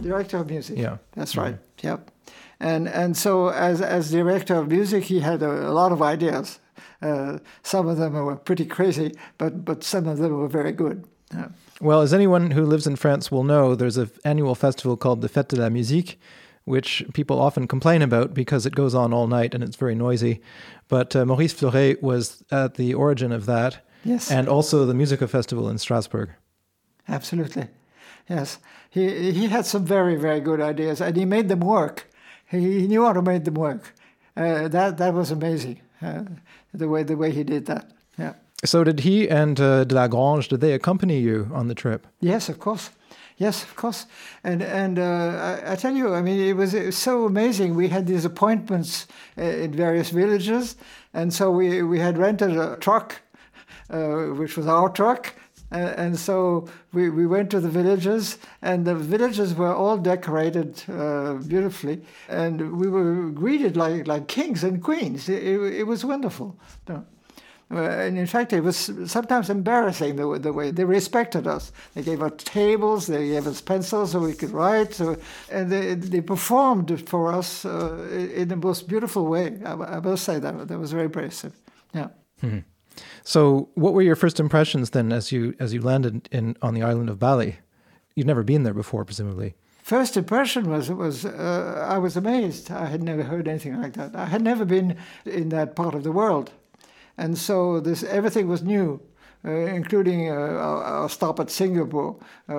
Director 0.00 0.38
of 0.38 0.50
music. 0.50 0.78
Yeah, 0.78 0.96
that's 1.12 1.36
right. 1.36 1.54
Mm-hmm. 1.54 1.86
Yep. 1.86 2.10
And, 2.58 2.88
and 2.88 3.16
so, 3.16 3.48
as, 3.48 3.80
as 3.82 4.10
director 4.10 4.54
of 4.54 4.68
music, 4.68 5.04
he 5.04 5.20
had 5.20 5.42
a, 5.42 5.68
a 5.68 5.72
lot 5.72 5.92
of 5.92 6.00
ideas. 6.02 6.58
Uh, 7.02 7.38
some 7.62 7.88
of 7.88 7.98
them 7.98 8.12
were 8.14 8.36
pretty 8.36 8.64
crazy, 8.64 9.14
but, 9.38 9.64
but 9.64 9.84
some 9.84 10.06
of 10.06 10.18
them 10.18 10.38
were 10.38 10.48
very 10.48 10.72
good. 10.72 11.06
Yeah. 11.32 11.48
Well, 11.80 12.00
as 12.00 12.14
anyone 12.14 12.52
who 12.52 12.64
lives 12.64 12.86
in 12.86 12.96
France 12.96 13.30
will 13.30 13.44
know, 13.44 13.74
there's 13.74 13.96
an 13.96 14.10
annual 14.24 14.54
festival 14.54 14.96
called 14.96 15.20
the 15.20 15.28
Fête 15.28 15.48
de 15.48 15.56
la 15.56 15.68
Musique, 15.68 16.18
which 16.64 17.04
people 17.12 17.40
often 17.40 17.68
complain 17.68 18.02
about 18.02 18.32
because 18.32 18.66
it 18.66 18.74
goes 18.74 18.94
on 18.94 19.12
all 19.12 19.26
night 19.26 19.54
and 19.54 19.62
it's 19.62 19.76
very 19.76 19.94
noisy. 19.94 20.40
But 20.88 21.14
uh, 21.14 21.26
Maurice 21.26 21.54
Fleuret 21.54 22.02
was 22.02 22.42
at 22.50 22.74
the 22.74 22.94
origin 22.94 23.32
of 23.32 23.46
that. 23.46 23.84
Yes. 24.04 24.30
And 24.30 24.48
also 24.48 24.86
the 24.86 24.94
Musica 24.94 25.28
Festival 25.28 25.68
in 25.68 25.78
Strasbourg. 25.78 26.30
Absolutely. 27.08 27.68
Yes. 28.28 28.58
He, 28.88 29.32
he 29.32 29.46
had 29.48 29.66
some 29.66 29.84
very, 29.84 30.16
very 30.16 30.40
good 30.40 30.60
ideas 30.60 31.00
and 31.00 31.16
he 31.16 31.24
made 31.24 31.48
them 31.48 31.60
work. 31.60 32.10
He, 32.48 32.80
he 32.80 32.86
knew 32.86 33.04
how 33.04 33.12
to 33.12 33.22
make 33.22 33.44
them 33.44 33.54
work. 33.54 33.94
Uh, 34.36 34.68
that, 34.68 34.98
that 34.98 35.14
was 35.14 35.30
amazing, 35.30 35.80
uh, 36.02 36.24
the, 36.78 36.88
way, 36.88 37.02
the 37.02 37.16
way 37.16 37.30
he 37.30 37.44
did 37.44 37.66
that. 37.66 37.90
Yeah. 38.18 38.34
So 38.64 38.84
did 38.84 39.00
he 39.00 39.28
and 39.28 39.60
uh, 39.60 39.84
de 39.84 39.94
la 39.94 40.08
Grange, 40.08 40.48
did 40.48 40.60
they 40.60 40.72
accompany 40.72 41.18
you 41.18 41.50
on 41.52 41.68
the 41.68 41.74
trip? 41.74 42.06
Yes, 42.20 42.48
of 42.48 42.58
course. 42.58 42.90
Yes, 43.38 43.62
of 43.62 43.76
course. 43.76 44.06
And 44.42 44.62
and 44.62 44.98
uh, 44.98 45.60
I, 45.62 45.72
I, 45.72 45.76
tell 45.76 45.94
you, 45.94 46.14
I 46.14 46.22
mean, 46.22 46.40
it 46.40 46.56
was, 46.56 46.72
it 46.72 46.86
was, 46.86 46.96
so 46.96 47.26
amazing. 47.26 47.74
We 47.74 47.88
had 47.88 48.06
these 48.06 48.24
appointments 48.24 49.06
uh, 49.36 49.42
in 49.42 49.72
various 49.72 50.08
villages, 50.08 50.76
and 51.12 51.34
so 51.34 51.50
we, 51.50 51.82
we 51.82 51.98
had 51.98 52.16
rented 52.16 52.56
a 52.56 52.76
truck, 52.76 53.20
uh, 53.90 54.32
which 54.38 54.56
was 54.56 54.66
our 54.66 54.88
truck. 54.88 55.34
And, 55.70 55.88
and, 55.88 56.18
so 56.18 56.68
we, 56.92 57.10
we 57.10 57.26
went 57.26 57.50
to 57.50 57.60
the 57.60 57.68
villages, 57.68 58.38
and 58.62 58.84
the 58.84 58.94
villages 58.94 59.54
were 59.54 59.74
all 59.74 59.96
decorated 59.98 60.82
uh, 60.88 61.34
beautifully, 61.34 62.02
and 62.28 62.78
we 62.78 62.88
were 62.88 63.30
greeted 63.30 63.76
like, 63.76 64.06
like 64.06 64.28
kings 64.28 64.62
and 64.62 64.82
queens. 64.82 65.28
It, 65.28 65.42
it, 65.42 65.60
it 65.80 65.82
was 65.84 66.04
wonderful. 66.04 66.56
Uh, 66.88 67.80
and 67.80 68.16
in 68.16 68.26
fact, 68.26 68.52
it 68.52 68.60
was 68.60 68.92
sometimes 69.06 69.50
embarrassing 69.50 70.14
the, 70.14 70.38
the, 70.38 70.52
way 70.52 70.70
they 70.70 70.84
respected 70.84 71.48
us. 71.48 71.72
They 71.94 72.02
gave 72.02 72.22
us 72.22 72.32
tables, 72.38 73.08
they 73.08 73.28
gave 73.28 73.46
us 73.48 73.60
pencils 73.60 74.12
so 74.12 74.20
we 74.20 74.34
could 74.34 74.50
write, 74.50 74.94
so, 74.94 75.16
and 75.50 75.70
they, 75.70 75.94
they 75.94 76.20
performed 76.20 77.08
for 77.08 77.32
us 77.32 77.64
uh, 77.64 78.06
in 78.32 78.48
the 78.48 78.56
most 78.56 78.86
beautiful 78.86 79.26
way. 79.26 79.58
I, 79.64 79.72
I 79.72 80.00
must 80.00 80.24
say 80.24 80.38
that 80.38 80.68
that 80.68 80.78
was 80.78 80.92
very 80.92 81.06
impressive. 81.06 81.54
Yeah. 81.92 82.08
Mm-hmm. 82.40 82.58
So, 83.24 83.68
what 83.74 83.94
were 83.94 84.02
your 84.02 84.16
first 84.16 84.40
impressions 84.40 84.90
then, 84.90 85.12
as 85.12 85.32
you 85.32 85.54
as 85.58 85.72
you 85.72 85.80
landed 85.80 86.28
in 86.32 86.56
on 86.62 86.74
the 86.74 86.82
island 86.82 87.10
of 87.10 87.18
Bali? 87.18 87.56
You'd 88.14 88.26
never 88.26 88.42
been 88.42 88.62
there 88.62 88.74
before, 88.74 89.04
presumably. 89.04 89.54
First 89.82 90.16
impression 90.16 90.70
was 90.70 90.90
it 90.90 90.94
was 90.94 91.24
uh, 91.24 91.86
I 91.88 91.98
was 91.98 92.16
amazed. 92.16 92.70
I 92.70 92.86
had 92.86 93.02
never 93.02 93.22
heard 93.22 93.46
anything 93.48 93.80
like 93.80 93.94
that. 93.94 94.16
I 94.16 94.26
had 94.26 94.42
never 94.42 94.64
been 94.64 94.96
in 95.24 95.50
that 95.50 95.76
part 95.76 95.94
of 95.94 96.02
the 96.02 96.12
world 96.12 96.50
and 97.18 97.38
so 97.38 97.80
this 97.80 98.02
everything 98.02 98.48
was 98.48 98.62
new. 98.62 99.00
Uh, 99.44 99.50
including 99.50 100.28
uh, 100.28 100.32
our, 100.32 100.82
our, 100.82 101.08
stop 101.08 101.38
at 101.38 101.50
Singapore, 101.50 102.16
uh, 102.48 102.54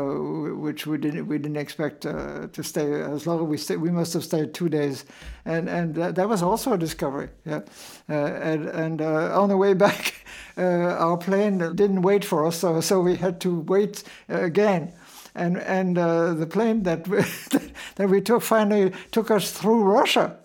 which 0.55 0.88
we 0.88 0.98
didn't 0.98 1.27
we 1.27 1.38
didn't 1.38 1.57
expect 1.57 2.05
uh, 2.05 2.48
to 2.53 2.63
stay 2.63 3.01
as 3.01 3.27
long. 3.27 3.41
As 3.41 3.48
we 3.48 3.57
stay, 3.57 3.75
we 3.75 3.91
must 3.91 4.13
have 4.13 4.24
stayed 4.24 4.53
two 4.53 4.69
days, 4.69 5.03
and 5.43 5.67
and 5.67 5.96
that, 5.96 6.15
that 6.15 6.29
was 6.29 6.41
also 6.41 6.72
a 6.72 6.77
discovery. 6.77 7.27
Yeah, 7.46 7.62
uh, 8.10 8.13
and 8.13 8.69
and 8.69 9.01
uh, 9.01 9.38
on 9.38 9.50
the 9.50 9.57
way 9.57 9.74
back, 9.86 10.25
our 10.55 11.17
plane 11.17 11.57
didn't 11.75 12.03
wait 12.03 12.24
for 12.24 12.46
us, 12.46 12.60
so 12.60 12.79
so 12.79 13.01
we 13.01 13.17
had 13.17 13.41
to 13.41 13.60
wait 13.62 14.03
again. 14.29 14.93
And 15.36 15.57
and 15.57 15.98
the 15.98 16.48
plane 16.50 16.84
that 16.84 17.05
we, 17.07 17.17
that 17.96 18.10
we 18.10 18.22
took 18.22 18.43
finally 18.43 18.93
took 19.12 19.29
us 19.29 19.51
through 19.51 19.84
Russia. 19.84 20.38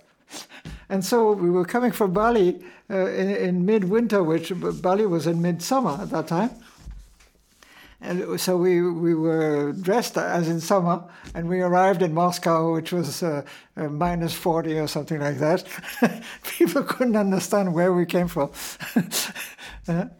And 0.92 1.02
so 1.02 1.32
we 1.32 1.48
were 1.48 1.64
coming 1.64 1.90
from 1.90 2.12
Bali 2.12 2.62
uh, 2.90 3.06
in, 3.06 3.30
in 3.30 3.64
midwinter, 3.64 4.22
which 4.22 4.52
Bali 4.54 5.06
was 5.06 5.26
in 5.26 5.40
midsummer 5.40 5.98
at 6.02 6.10
that 6.10 6.26
time. 6.26 6.50
And 8.02 8.38
so 8.38 8.58
we, 8.58 8.82
we 8.82 9.14
were 9.14 9.72
dressed 9.72 10.18
as 10.18 10.50
in 10.50 10.60
summer, 10.60 11.02
and 11.34 11.48
we 11.48 11.62
arrived 11.62 12.02
in 12.02 12.12
Moscow, 12.12 12.74
which 12.74 12.92
was 12.92 13.22
uh, 13.22 13.42
uh, 13.74 13.84
minus 13.84 14.34
40 14.34 14.80
or 14.80 14.86
something 14.86 15.18
like 15.18 15.38
that. 15.38 15.64
People 16.58 16.82
couldn't 16.82 17.16
understand 17.16 17.72
where 17.72 17.94
we 17.94 18.04
came 18.04 18.28
from. 18.28 18.50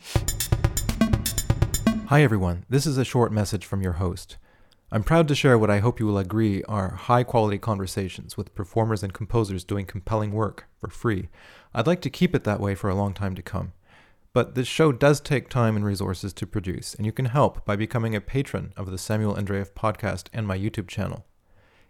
Hi, 2.07 2.23
everyone. 2.23 2.65
This 2.71 2.87
is 2.87 2.97
a 2.97 3.05
short 3.05 3.31
message 3.31 3.67
from 3.67 3.83
your 3.83 3.93
host. 3.95 4.39
I'm 4.95 5.03
proud 5.03 5.27
to 5.29 5.35
share 5.35 5.57
what 5.57 5.71
I 5.71 5.79
hope 5.79 5.99
you 5.99 6.07
will 6.07 6.19
agree 6.19 6.63
are 6.65 6.91
high 6.91 7.25
quality 7.25 7.57
conversations 7.57 8.37
with 8.37 8.55
performers 8.55 9.03
and 9.03 9.11
composers 9.11 9.65
doing 9.65 9.87
compelling 9.87 10.33
work 10.33 10.67
for 10.79 10.91
free. 10.91 11.31
I'd 11.73 11.87
like 11.87 12.03
to 12.03 12.11
keep 12.11 12.35
it 12.35 12.45
that 12.45 12.61
way 12.61 12.75
for 12.75 12.91
a 12.91 12.95
long 12.95 13.15
time 13.15 13.35
to 13.37 13.43
come. 13.43 13.73
But 14.35 14.55
this 14.55 14.69
show 14.69 14.93
does 14.93 15.19
take 15.19 15.49
time 15.49 15.77
and 15.77 15.85
resources 15.87 16.35
to 16.35 16.47
produce, 16.47 16.95
and 16.95 17.07
you 17.07 17.13
can 17.13 17.25
help 17.25 17.65
by 17.65 17.75
becoming 17.75 18.15
a 18.15 18.21
patron 18.21 18.75
of 18.77 18.91
the 18.91 18.99
Samuel 18.99 19.35
Andreyev 19.35 19.73
podcast 19.73 20.27
and 20.31 20.47
my 20.47 20.59
YouTube 20.59 20.89
channel. 20.89 21.25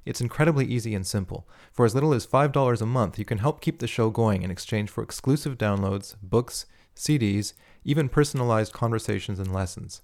It's 0.06 0.20
incredibly 0.20 0.66
easy 0.66 0.94
and 0.94 1.04
simple. 1.04 1.48
For 1.72 1.84
as 1.84 1.96
little 1.96 2.14
as 2.14 2.24
$5 2.24 2.80
a 2.80 2.86
month, 2.86 3.18
you 3.18 3.24
can 3.24 3.38
help 3.38 3.60
keep 3.60 3.80
the 3.80 3.88
show 3.88 4.10
going 4.10 4.44
in 4.44 4.50
exchange 4.52 4.90
for 4.90 5.02
exclusive 5.02 5.58
downloads, 5.58 6.14
books, 6.22 6.66
CDs, 6.94 7.54
even 7.84 8.08
personalized 8.08 8.72
conversations 8.72 9.40
and 9.40 9.52
lessons 9.52 10.02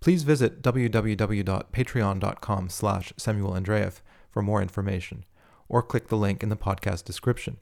please 0.00 0.22
visit 0.22 0.62
www.patreon.com 0.62 2.68
slash 2.68 3.12
Samuel 3.16 3.52
Andreyev 3.52 4.00
for 4.30 4.42
more 4.42 4.62
information, 4.62 5.24
or 5.68 5.82
click 5.82 6.06
the 6.08 6.16
link 6.16 6.42
in 6.42 6.48
the 6.48 6.56
podcast 6.56 7.04
description. 7.04 7.58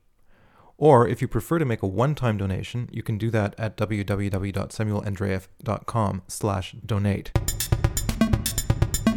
Or 0.76 1.08
if 1.08 1.20
you 1.20 1.28
prefer 1.28 1.58
to 1.58 1.64
make 1.64 1.82
a 1.82 1.88
one-time 1.88 2.36
donation, 2.36 2.88
you 2.92 3.02
can 3.02 3.18
do 3.18 3.30
that 3.30 3.56
at 3.58 3.76
www.samuelandreyev.com 3.76 6.22
slash 6.28 6.76
donate. 6.86 7.32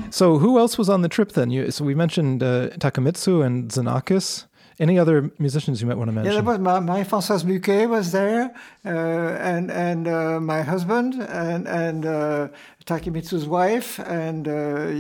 So 0.10 0.40
who 0.40 0.58
else 0.60 0.78
was 0.78 0.90
on 0.90 1.04
the 1.04 1.10
trip 1.10 1.32
then? 1.34 1.52
You, 1.52 1.72
so 1.72 1.86
we 1.86 1.96
mentioned 1.96 2.44
uh, 2.44 2.72
Takemitsu 2.72 3.46
and 3.46 3.70
Xenakis. 3.70 4.48
Any 4.82 4.98
other 4.98 5.30
musicians 5.38 5.80
you 5.80 5.88
might 5.88 5.98
want 5.98 6.08
to 6.08 6.12
mention? 6.12 6.34
Yeah, 6.34 6.42
was 6.42 6.58
my, 6.58 6.80
my 6.80 7.04
Françoise 7.04 7.46
Bucquet 7.48 7.86
was 7.86 8.12
there, 8.12 8.52
uh, 8.84 8.90
and 8.90 9.70
and 9.70 10.08
uh, 10.08 10.40
my 10.40 10.64
husband, 10.64 11.14
and 11.22 11.68
and 11.68 12.04
uh, 12.04 12.48
Takemitsu's 12.88 13.46
wife, 13.46 14.00
and 14.00 14.48
uh, 14.48 14.52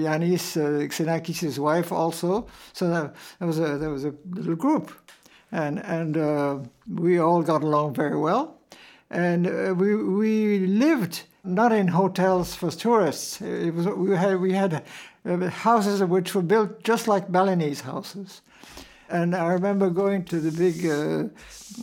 Iannis 0.01 0.55
uh, 0.55 0.87
Xenakis' 0.87 1.57
wife 1.57 1.91
also. 1.91 2.45
So 2.73 2.89
that, 2.89 3.15
that 3.39 3.47
was 3.47 3.57
a 3.57 3.79
that 3.79 3.89
was 3.89 4.05
a 4.05 4.13
little 4.29 4.55
group, 4.55 4.91
and 5.51 5.79
and 5.79 6.15
uh, 6.15 6.59
we 6.87 7.17
all 7.17 7.41
got 7.41 7.63
along 7.63 7.95
very 7.95 8.19
well, 8.19 8.59
and 9.09 9.47
uh, 9.47 9.73
we 9.75 9.95
we 9.95 10.59
lived 10.67 11.23
not 11.43 11.71
in 11.71 11.87
hotels 11.87 12.53
for 12.53 12.69
tourists. 12.69 13.41
It 13.41 13.73
was 13.73 13.87
we 13.87 14.15
had 14.15 14.39
we 14.39 14.53
had 14.53 14.83
houses 15.63 16.03
which 16.03 16.35
were 16.35 16.43
built 16.43 16.83
just 16.83 17.07
like 17.07 17.31
Balinese 17.31 17.81
houses 17.81 18.43
and 19.11 19.35
I 19.35 19.47
remember 19.53 19.89
going 19.89 20.23
to 20.25 20.39
the 20.39 20.51
big, 20.51 20.85
uh, 20.85 21.29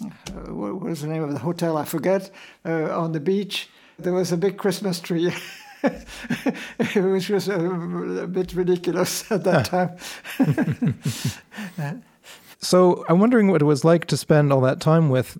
uh, 0.07 0.53
what 0.53 0.81
was 0.81 1.03
the 1.03 1.09
name 1.09 1.23
of 1.23 1.33
the 1.33 1.39
hotel? 1.39 1.77
I 1.77 1.85
forget, 1.85 2.31
uh, 2.65 2.99
on 2.99 3.13
the 3.13 3.21
beach. 3.21 3.69
There 3.99 4.13
was 4.13 4.33
a 4.33 4.37
big 4.37 4.57
Christmas 4.57 5.01
tree. 5.01 5.33
which 6.95 7.31
was 7.31 7.49
a, 7.49 7.61
a, 7.61 8.27
bit 8.27 8.53
ridiculous 8.53 9.31
at 9.31 9.45
that 9.45 9.67
time. 9.67 9.97
so 12.59 13.05
I'm 13.09 13.21
wondering 13.21 13.49
what 13.49 13.63
it 13.63 13.65
was 13.65 13.85
like 13.85 14.07
to 14.07 14.17
spend 14.17 14.53
all 14.53 14.61
that 14.63 14.81
time 14.81 15.09
with 15.09 15.39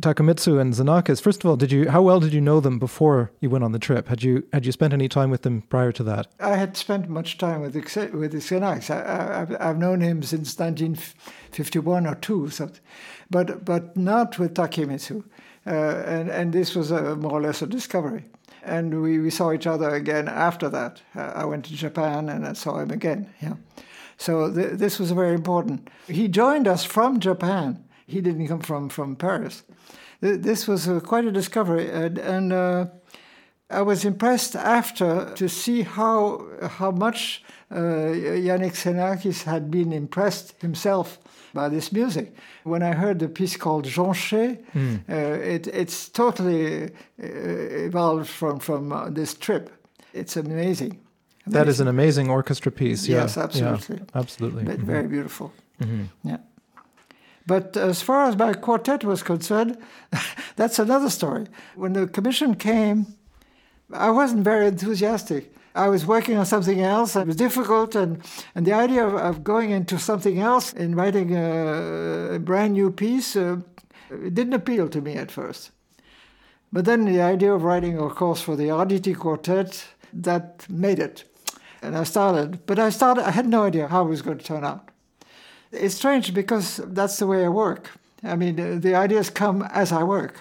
Takemitsu 0.00 0.60
and 0.60 0.72
Xenakis. 0.72 1.20
First 1.20 1.42
of 1.42 1.50
all, 1.50 1.56
did 1.56 1.72
you 1.72 1.90
how 1.90 2.02
well 2.02 2.20
did 2.20 2.32
you 2.32 2.40
know 2.40 2.60
them 2.60 2.78
before 2.78 3.32
you 3.40 3.50
went 3.50 3.64
on 3.64 3.72
the 3.72 3.78
trip? 3.78 4.08
Had 4.08 4.22
you 4.22 4.46
had 4.52 4.64
you 4.64 4.72
spent 4.72 4.92
any 4.92 5.08
time 5.08 5.30
with 5.30 5.42
them 5.42 5.62
prior 5.62 5.92
to 5.92 6.02
that? 6.04 6.28
I 6.38 6.56
had 6.56 6.76
spent 6.76 7.08
much 7.08 7.38
time 7.38 7.60
with 7.60 7.74
with 7.74 8.32
Xenakis. 8.32 8.90
I, 8.90 9.64
have 9.64 9.78
known 9.78 10.00
him 10.00 10.22
since 10.22 10.58
1951 10.58 12.06
or 12.06 12.14
two, 12.14 12.48
so, 12.48 12.70
but 13.30 13.64
but 13.64 13.96
not 13.96 14.38
with 14.38 14.54
Takemitsu. 14.54 15.24
Uh, 15.66 15.70
and 16.06 16.30
and 16.30 16.52
this 16.52 16.74
was 16.74 16.90
a, 16.90 17.16
more 17.16 17.32
or 17.32 17.42
less 17.42 17.62
a 17.62 17.66
discovery. 17.66 18.24
And 18.62 19.02
we, 19.02 19.18
we 19.18 19.30
saw 19.30 19.52
each 19.52 19.66
other 19.66 19.90
again 19.94 20.28
after 20.28 20.68
that. 20.68 21.00
Uh, 21.14 21.32
I 21.34 21.44
went 21.44 21.64
to 21.66 21.74
Japan 21.74 22.28
and 22.28 22.46
I 22.46 22.52
saw 22.52 22.78
him 22.78 22.90
again. 22.90 23.32
Yeah. 23.40 23.54
So 24.18 24.52
th- 24.52 24.72
this 24.72 24.98
was 24.98 25.10
very 25.12 25.34
important. 25.34 25.88
He 26.06 26.28
joined 26.28 26.68
us 26.68 26.84
from 26.84 27.20
Japan. 27.20 27.82
He 28.08 28.20
didn't 28.20 28.48
come 28.48 28.60
from, 28.60 28.88
from 28.88 29.16
Paris 29.16 29.62
this 30.20 30.66
was 30.66 30.88
uh, 30.88 31.00
quite 31.00 31.24
a 31.24 31.32
discovery, 31.32 31.90
and, 31.90 32.18
and 32.18 32.52
uh, 32.52 32.86
I 33.70 33.82
was 33.82 34.04
impressed 34.04 34.56
after 34.56 35.32
to 35.34 35.48
see 35.48 35.82
how 35.82 36.44
how 36.78 36.90
much 36.90 37.42
uh, 37.70 37.76
Iannis 37.76 38.76
Xenakis 38.82 39.44
had 39.44 39.70
been 39.70 39.92
impressed 39.92 40.54
himself 40.60 41.18
by 41.54 41.68
this 41.68 41.92
music. 41.92 42.34
When 42.64 42.82
I 42.82 42.94
heard 42.94 43.18
the 43.18 43.28
piece 43.28 43.56
called 43.56 43.84
Jonchaies, 43.84 44.58
mm. 44.74 45.00
uh, 45.08 45.14
it, 45.42 45.66
it's 45.68 46.08
totally 46.08 46.84
uh, 46.84 46.88
evolved 47.18 48.28
from 48.28 48.58
from 48.58 48.92
uh, 48.92 49.10
this 49.10 49.34
trip. 49.34 49.70
It's 50.12 50.36
amazing. 50.36 50.56
amazing. 50.56 51.00
That 51.46 51.68
is 51.68 51.80
an 51.80 51.88
amazing 51.88 52.30
orchestra 52.30 52.72
piece. 52.72 53.06
Yes, 53.06 53.36
absolutely. 53.36 53.96
Yeah, 53.96 54.20
absolutely. 54.20 54.64
Mm-hmm. 54.64 54.86
Very 54.86 55.08
beautiful. 55.08 55.52
Mm-hmm. 55.80 56.28
Yeah. 56.28 56.38
But 57.48 57.78
as 57.78 58.02
far 58.02 58.28
as 58.28 58.36
my 58.36 58.52
quartet 58.52 59.04
was 59.04 59.22
concerned, 59.22 59.78
that's 60.56 60.78
another 60.78 61.08
story. 61.08 61.46
When 61.74 61.94
the 61.94 62.06
commission 62.06 62.54
came, 62.54 63.06
I 63.90 64.10
wasn't 64.10 64.44
very 64.44 64.66
enthusiastic. 64.66 65.54
I 65.74 65.88
was 65.88 66.04
working 66.04 66.36
on 66.36 66.44
something 66.44 66.82
else. 66.82 67.16
It 67.16 67.26
was 67.26 67.36
difficult, 67.36 67.94
and, 67.94 68.22
and 68.54 68.66
the 68.66 68.74
idea 68.74 69.06
of, 69.06 69.14
of 69.14 69.44
going 69.44 69.70
into 69.70 69.98
something 69.98 70.38
else 70.38 70.74
and 70.74 70.94
writing 70.94 71.34
a, 71.34 72.34
a 72.34 72.38
brand 72.38 72.74
new 72.74 72.90
piece 72.90 73.34
uh, 73.34 73.56
didn't 74.10 74.52
appeal 74.52 74.88
to 74.90 75.00
me 75.00 75.14
at 75.14 75.30
first. 75.30 75.70
But 76.70 76.84
then 76.84 77.06
the 77.06 77.22
idea 77.22 77.54
of 77.54 77.64
writing 77.64 77.96
a 77.98 78.10
course 78.10 78.42
for 78.42 78.56
the 78.56 78.68
Arditti 78.68 79.16
Quartet, 79.16 79.86
that 80.12 80.66
made 80.68 80.98
it. 80.98 81.24
And 81.80 81.96
I 81.96 82.04
started, 82.04 82.66
but 82.66 82.78
I 82.78 82.90
started, 82.90 83.26
I 83.26 83.30
had 83.30 83.46
no 83.46 83.62
idea 83.62 83.88
how 83.88 84.04
it 84.04 84.08
was 84.08 84.20
going 84.20 84.38
to 84.38 84.44
turn 84.44 84.64
out. 84.64 84.90
It's 85.72 85.94
strange 85.94 86.32
because 86.34 86.78
that's 86.84 87.18
the 87.18 87.26
way 87.26 87.44
I 87.44 87.48
work. 87.48 87.90
I 88.22 88.36
mean, 88.36 88.80
the, 88.80 88.94
ideas 88.94 89.30
come 89.30 89.62
as 89.62 89.92
I 89.92 90.02
work. 90.02 90.40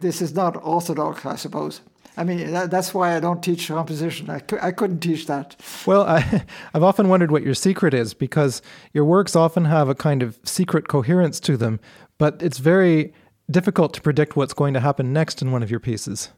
This 0.00 0.22
is 0.22 0.34
not 0.34 0.56
orthodox, 0.62 1.26
I 1.26 1.36
suppose. 1.36 1.80
I 2.16 2.24
mean, 2.24 2.52
that, 2.52 2.70
that's 2.70 2.92
why 2.92 3.16
I 3.16 3.20
don't 3.20 3.42
teach 3.42 3.68
composition. 3.68 4.28
I, 4.28 4.42
I 4.60 4.72
couldn't 4.72 5.00
teach 5.00 5.26
that. 5.26 5.56
Well, 5.86 6.02
I, 6.02 6.20
have 6.72 6.82
often 6.82 7.08
wondered 7.08 7.30
what 7.30 7.42
your 7.42 7.54
secret 7.54 7.94
is 7.94 8.14
because 8.14 8.62
your 8.92 9.04
works 9.04 9.34
often 9.34 9.64
have 9.64 9.88
a 9.88 9.94
kind 9.94 10.22
of 10.22 10.38
secret 10.44 10.88
coherence 10.88 11.40
to 11.40 11.56
them, 11.56 11.80
but 12.18 12.42
it's 12.42 12.58
very 12.58 13.12
difficult 13.50 13.94
to 13.94 14.02
predict 14.02 14.36
what's 14.36 14.52
going 14.52 14.74
to 14.74 14.80
happen 14.80 15.12
next 15.12 15.40
in 15.42 15.52
one 15.52 15.62
of 15.62 15.70
your 15.70 15.80
pieces. 15.80 16.30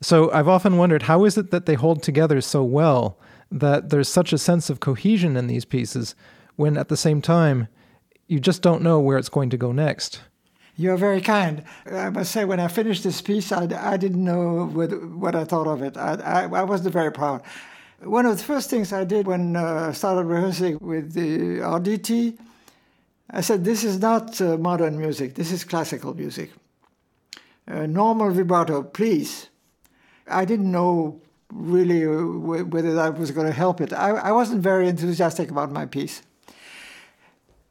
So 0.00 0.30
I've 0.32 0.48
often 0.48 0.76
wondered 0.76 1.04
how 1.04 1.24
is 1.24 1.38
it 1.38 1.50
that 1.50 1.66
they 1.66 1.74
hold 1.74 2.02
together 2.02 2.40
so 2.40 2.62
well 2.62 3.18
that 3.50 3.90
there's 3.90 4.08
such 4.08 4.32
a 4.32 4.38
sense 4.38 4.68
of 4.70 4.80
cohesion 4.80 5.36
in 5.36 5.46
these 5.46 5.64
pieces 5.64 6.14
when 6.56 6.76
at 6.76 6.88
the 6.88 6.96
same 6.96 7.20
time 7.20 7.68
you 8.26 8.40
just 8.40 8.62
don't 8.62 8.82
know 8.82 9.00
where 9.00 9.18
it's 9.18 9.28
going 9.28 9.50
to 9.50 9.56
go 9.56 9.72
next. 9.72 10.20
You're 10.76 10.96
very 10.96 11.20
kind. 11.20 11.62
I 11.86 12.10
must 12.10 12.32
say, 12.32 12.44
when 12.44 12.58
I 12.58 12.66
finished 12.66 13.04
this 13.04 13.20
piece, 13.20 13.52
I, 13.52 13.68
I 13.92 13.96
didn't 13.96 14.24
know 14.24 14.66
what, 14.66 14.90
what 15.10 15.36
I 15.36 15.44
thought 15.44 15.68
of 15.68 15.82
it. 15.82 15.96
I, 15.96 16.14
I, 16.14 16.42
I, 16.42 16.62
wasn't 16.64 16.92
very 16.92 17.12
proud. 17.12 17.42
One 18.02 18.26
of 18.26 18.36
the 18.36 18.42
first 18.42 18.70
things 18.70 18.92
I 18.92 19.04
did 19.04 19.26
when 19.26 19.54
uh, 19.54 19.88
I 19.90 19.92
started 19.92 20.24
rehearsing 20.24 20.78
with 20.80 21.12
the 21.12 21.60
Arditti, 21.60 22.36
I 23.30 23.40
said, 23.40 23.64
This 23.64 23.84
is 23.84 24.00
not 24.00 24.40
uh, 24.40 24.56
modern 24.56 24.98
music, 24.98 25.34
this 25.34 25.52
is 25.52 25.62
classical 25.62 26.12
music. 26.12 26.50
Uh, 27.68 27.86
normal 27.86 28.30
vibrato, 28.30 28.82
please. 28.82 29.48
I 30.26 30.44
didn't 30.44 30.70
know 30.70 31.20
really 31.52 32.04
uh, 32.04 32.64
whether 32.64 32.94
that 32.94 33.16
was 33.16 33.30
going 33.30 33.46
to 33.46 33.52
help 33.52 33.80
it. 33.80 33.92
I, 33.92 34.10
I 34.10 34.32
wasn't 34.32 34.60
very 34.60 34.88
enthusiastic 34.88 35.50
about 35.50 35.70
my 35.70 35.86
piece. 35.86 36.22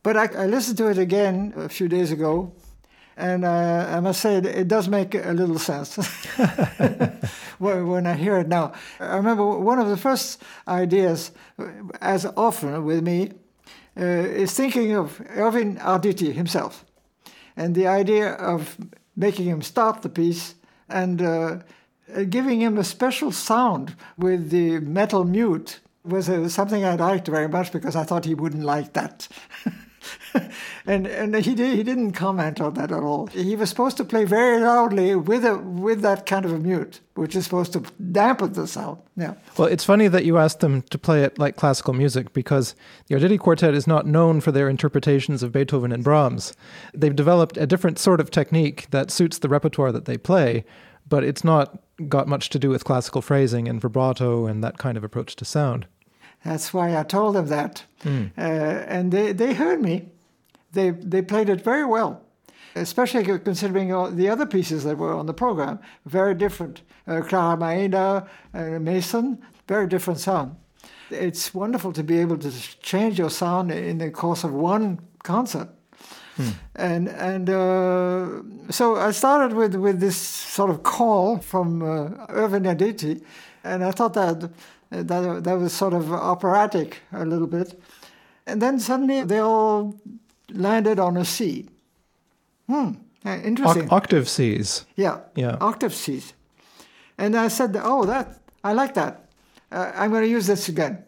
But 0.03 0.17
I, 0.17 0.43
I 0.43 0.45
listened 0.45 0.77
to 0.77 0.87
it 0.87 0.97
again 0.97 1.53
a 1.55 1.69
few 1.69 1.87
days 1.87 2.11
ago 2.11 2.53
and 3.15 3.45
uh, 3.45 3.87
I 3.89 3.99
must 3.99 4.21
say, 4.21 4.37
it, 4.37 4.67
does 4.67 4.87
make 4.87 5.13
a 5.13 5.33
little 5.33 5.59
sense 5.59 5.95
when 7.59 8.07
I 8.07 8.13
hear 8.15 8.37
it 8.37 8.47
now. 8.47 8.73
I 8.99 9.17
remember 9.17 9.45
one 9.45 9.79
of 9.79 9.87
the 9.87 9.97
first 9.97 10.41
ideas, 10.67 11.31
as 12.01 12.25
often 12.35 12.83
with 12.85 13.03
me, 13.03 13.33
uh, 13.95 14.03
is 14.03 14.53
thinking 14.53 14.95
of 14.95 15.21
Irvine 15.29 15.77
Arditti 15.77 16.33
himself. 16.33 16.85
And 17.55 17.75
the 17.75 17.85
idea 17.85 18.31
of 18.31 18.77
making 19.15 19.45
him 19.45 19.61
start 19.61 20.01
the 20.01 20.09
piece 20.09 20.55
and 20.89 21.21
uh, 21.21 21.57
giving 22.29 22.61
him 22.61 22.79
a 22.79 22.83
special 22.83 23.31
sound 23.31 23.95
with 24.17 24.49
the 24.49 24.79
metal 24.79 25.23
mute 25.23 25.81
was 26.03 26.29
uh, 26.29 26.49
something 26.49 26.83
I 26.83 26.95
liked 26.95 27.27
very 27.27 27.47
much 27.47 27.71
because 27.71 27.95
I 27.95 28.03
thought 28.03 28.25
he 28.25 28.33
wouldn't 28.33 28.63
like 28.63 28.93
that. 28.93 29.27
and 30.85 31.07
and 31.07 31.35
he 31.35 31.55
did, 31.55 31.75
he 31.75 31.83
didn't 31.83 32.13
comment 32.13 32.59
on 32.59 32.73
that 32.75 32.91
at 32.91 33.03
all. 33.03 33.27
He 33.27 33.55
was 33.55 33.69
supposed 33.69 33.97
to 33.97 34.05
play 34.05 34.25
very 34.25 34.59
loudly 34.59 35.15
with 35.15 35.45
a 35.45 35.57
with 35.57 36.01
that 36.01 36.25
kind 36.25 36.45
of 36.45 36.53
a 36.53 36.59
mute, 36.59 36.99
which 37.15 37.35
is 37.35 37.43
supposed 37.45 37.73
to 37.73 37.83
dampen 38.11 38.53
the 38.53 38.67
sound. 38.67 38.99
Yeah. 39.15 39.35
Well, 39.57 39.67
it's 39.67 39.83
funny 39.83 40.07
that 40.07 40.25
you 40.25 40.37
asked 40.37 40.59
them 40.59 40.81
to 40.83 40.97
play 40.97 41.23
it 41.23 41.37
like 41.39 41.55
classical 41.55 41.93
music 41.93 42.33
because 42.33 42.75
the 43.07 43.15
Arditti 43.15 43.39
Quartet 43.39 43.73
is 43.73 43.87
not 43.87 44.05
known 44.05 44.41
for 44.41 44.51
their 44.51 44.69
interpretations 44.69 45.43
of 45.43 45.51
Beethoven 45.51 45.91
and 45.91 46.03
Brahms. 46.03 46.53
They've 46.93 47.15
developed 47.15 47.57
a 47.57 47.67
different 47.67 47.99
sort 47.99 48.19
of 48.19 48.31
technique 48.31 48.87
that 48.91 49.11
suits 49.11 49.39
the 49.39 49.49
repertoire 49.49 49.91
that 49.91 50.05
they 50.05 50.17
play, 50.17 50.65
but 51.07 51.23
it's 51.23 51.43
not 51.43 51.79
got 52.07 52.27
much 52.27 52.49
to 52.49 52.59
do 52.59 52.69
with 52.69 52.83
classical 52.83 53.21
phrasing 53.21 53.67
and 53.67 53.79
vibrato 53.79 54.47
and 54.47 54.63
that 54.63 54.77
kind 54.77 54.97
of 54.97 55.03
approach 55.03 55.35
to 55.35 55.45
sound. 55.45 55.85
That's 56.43 56.73
why 56.73 56.97
I 56.97 57.03
told 57.03 57.35
them 57.35 57.47
that. 57.47 57.83
Mm. 58.03 58.31
Uh, 58.37 58.41
and 58.41 59.11
they, 59.11 59.31
they 59.31 59.53
heard 59.53 59.81
me. 59.81 60.09
They, 60.73 60.89
they 60.89 61.21
played 61.21 61.49
it 61.49 61.61
very 61.61 61.85
well, 61.85 62.21
especially 62.75 63.23
considering 63.39 63.93
all 63.93 64.09
the 64.09 64.29
other 64.29 64.45
pieces 64.45 64.83
that 64.83 64.97
were 64.97 65.13
on 65.13 65.25
the 65.25 65.33
program. 65.33 65.79
Very 66.05 66.33
different. 66.35 66.81
Uh, 67.07 67.21
Clara 67.21 67.57
Maeda, 67.57 68.27
uh, 68.53 68.79
Mason, 68.79 69.41
very 69.67 69.87
different 69.87 70.19
sound. 70.19 70.55
It's 71.09 71.53
wonderful 71.53 71.93
to 71.93 72.03
be 72.03 72.17
able 72.19 72.37
to 72.37 72.51
change 72.81 73.19
your 73.19 73.29
sound 73.29 73.71
in 73.71 73.99
the 73.99 74.09
course 74.09 74.43
of 74.43 74.51
one 74.51 74.99
concert. 75.23 75.69
Hmm. 76.35 76.49
And 76.75 77.09
and 77.09 77.49
uh, 77.49 78.71
so 78.71 78.95
I 78.95 79.11
started 79.11 79.55
with, 79.55 79.75
with 79.75 79.99
this 79.99 80.17
sort 80.17 80.71
of 80.71 80.81
call 80.81 81.37
from 81.37 81.83
uh, 81.83 82.25
Irvine 82.29 82.63
Arditti, 82.63 83.21
and 83.63 83.83
I 83.83 83.91
thought 83.91 84.13
that 84.13 84.49
that, 85.01 85.43
that 85.43 85.59
was 85.59 85.73
sort 85.73 85.93
of 85.93 86.11
operatic 86.11 86.99
a 87.11 87.25
little 87.25 87.47
bit. 87.47 87.79
And 88.45 88.61
then 88.61 88.79
suddenly 88.79 89.23
they 89.23 89.39
all 89.39 89.95
landed 90.49 90.99
on 90.99 91.17
a 91.17 91.25
C. 91.25 91.67
Hmm, 92.67 92.91
interesting. 93.25 93.89
O- 93.89 93.95
octave 93.95 94.29
Cs. 94.29 94.85
Yeah, 94.95 95.19
yeah. 95.35 95.57
Octave 95.59 95.93
Cs. 95.93 96.33
And 97.17 97.35
I 97.35 97.47
said, 97.47 97.75
oh, 97.81 98.05
that 98.05 98.39
I 98.63 98.73
like 98.73 98.93
that. 98.95 99.29
Uh, 99.71 99.91
I'm 99.95 100.11
going 100.11 100.23
to 100.23 100.29
use 100.29 100.47
this 100.47 100.69
again. 100.69 101.03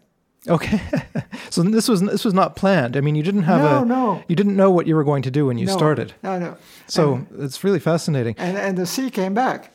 Okay, 0.47 0.79
so 1.49 1.63
this 1.63 1.87
was 1.89 2.01
this 2.01 2.23
was 2.23 2.33
not 2.33 2.55
planned. 2.55 2.95
I 2.95 3.01
mean, 3.01 3.15
you 3.15 3.23
didn't 3.23 3.43
have 3.43 3.61
no, 3.61 3.81
a 3.81 3.85
no. 3.85 4.23
You 4.27 4.35
didn't 4.35 4.55
know 4.55 4.69
what 4.69 4.85
you 4.85 4.95
were 4.95 5.03
going 5.03 5.23
to 5.23 5.31
do 5.31 5.47
when 5.47 5.57
you 5.57 5.65
no, 5.65 5.75
started. 5.75 6.13
No, 6.21 6.37
no. 6.37 6.57
So 6.85 7.15
and, 7.15 7.27
it's 7.39 7.63
really 7.63 7.79
fascinating. 7.79 8.35
And 8.37 8.55
and 8.55 8.77
the 8.77 8.85
C 8.85 9.09
came 9.09 9.33
back 9.33 9.71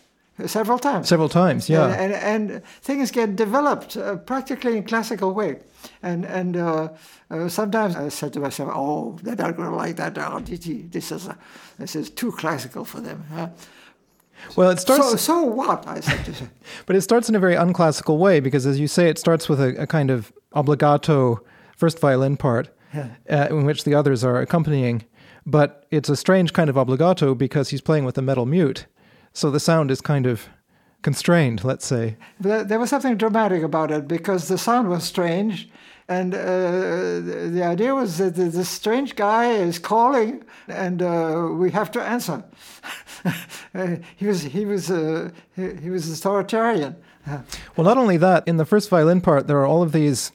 several 0.47 0.79
times. 0.79 1.09
Several 1.09 1.29
times, 1.29 1.69
yeah. 1.69 1.87
And, 1.87 2.13
and, 2.13 2.51
and 2.51 2.65
things 2.83 3.11
get 3.11 3.37
developed 3.37 3.97
uh, 3.97 4.17
practically 4.17 4.77
in 4.77 4.85
classical 4.85 5.33
way. 5.33 5.59
And 6.03 6.25
and 6.25 6.57
uh, 6.57 6.89
uh, 7.31 7.49
sometimes 7.49 7.97
I 7.97 8.09
said 8.09 8.33
to 8.35 8.41
myself, 8.41 8.71
"Oh, 8.75 9.19
they're 9.23 9.37
not 9.37 9.57
going 9.57 9.71
to 9.71 9.77
like 9.77 9.97
that 9.97 10.15
Arditti. 10.15 10.91
This 10.91 11.11
is 11.13 11.29
this 11.79 11.97
is 11.97 12.11
too 12.11 12.33
classical 12.33 12.85
for 12.85 13.01
them." 13.01 13.25
Huh? 13.33 13.49
Well, 14.57 14.71
it 14.71 14.79
starts. 14.79 15.11
So, 15.11 15.17
so 15.17 15.43
what? 15.43 15.87
I 15.87 16.01
said 16.01 16.25
to 16.25 16.35
say. 16.35 16.49
but 16.87 16.97
it 16.97 17.03
starts 17.03 17.29
in 17.29 17.35
a 17.35 17.39
very 17.39 17.55
unclassical 17.55 18.19
way 18.19 18.41
because, 18.41 18.67
as 18.67 18.79
you 18.79 18.89
say, 18.89 19.09
it 19.09 19.19
starts 19.19 19.49
with 19.49 19.61
a, 19.61 19.83
a 19.83 19.87
kind 19.87 20.11
of 20.11 20.33
obligato 20.55 21.39
first 21.77 21.99
violin 21.99 22.37
part, 22.37 22.69
yeah. 22.95 23.09
uh, 23.29 23.47
in 23.51 23.65
which 23.65 23.85
the 23.85 23.95
others 23.95 24.25
are 24.25 24.41
accompanying. 24.41 25.05
But 25.47 25.87
it's 25.91 26.09
a 26.09 26.17
strange 26.17 26.53
kind 26.53 26.69
of 26.69 26.77
obligato 26.77 27.37
because 27.37 27.71
he's 27.71 27.81
playing 27.81 28.05
with 28.05 28.19
a 28.19 28.23
metal 28.23 28.47
mute. 28.47 28.87
So 29.33 29.51
the 29.51 29.61
sound 29.61 29.91
is 29.91 30.01
kind 30.01 30.27
of 30.27 30.49
constrained, 31.03 31.65
let's 31.65 31.87
say. 31.87 32.17
There 32.41 32.79
was 32.79 32.91
something 32.91 33.17
dramatic 33.17 33.63
about 33.63 33.91
it 33.91 34.07
because 34.07 34.49
the 34.49 34.59
sound 34.59 34.89
was 34.89 35.05
strange. 35.05 35.69
And 36.09 36.35
uh, 36.35 36.41
the 36.41 37.63
idea 37.63 37.95
was 37.95 38.19
that 38.19 38.35
this 38.35 38.69
strange 38.69 39.15
guy 39.15 39.53
is 39.53 39.79
calling, 39.79 40.43
and 40.67 41.01
uh, 41.01 41.51
we 41.53 41.71
have 41.71 41.93
to 41.93 42.03
answer. 42.03 42.43
he 44.17 44.27
was 44.27 44.43
he 44.43 44.65
was 44.65 44.91
uh, 44.91 45.31
he, 45.55 45.75
he 45.75 45.91
was 45.91 46.11
authoritarian. 46.11 46.97
Well, 47.77 47.85
not 47.85 47.97
only 47.97 48.17
that, 48.17 48.49
in 48.49 48.57
the 48.57 48.65
first 48.65 48.91
violin 48.91 49.21
part, 49.21 49.47
there 49.47 49.59
are 49.59 49.67
all 49.67 49.83
of 49.83 49.93
these 49.93 50.33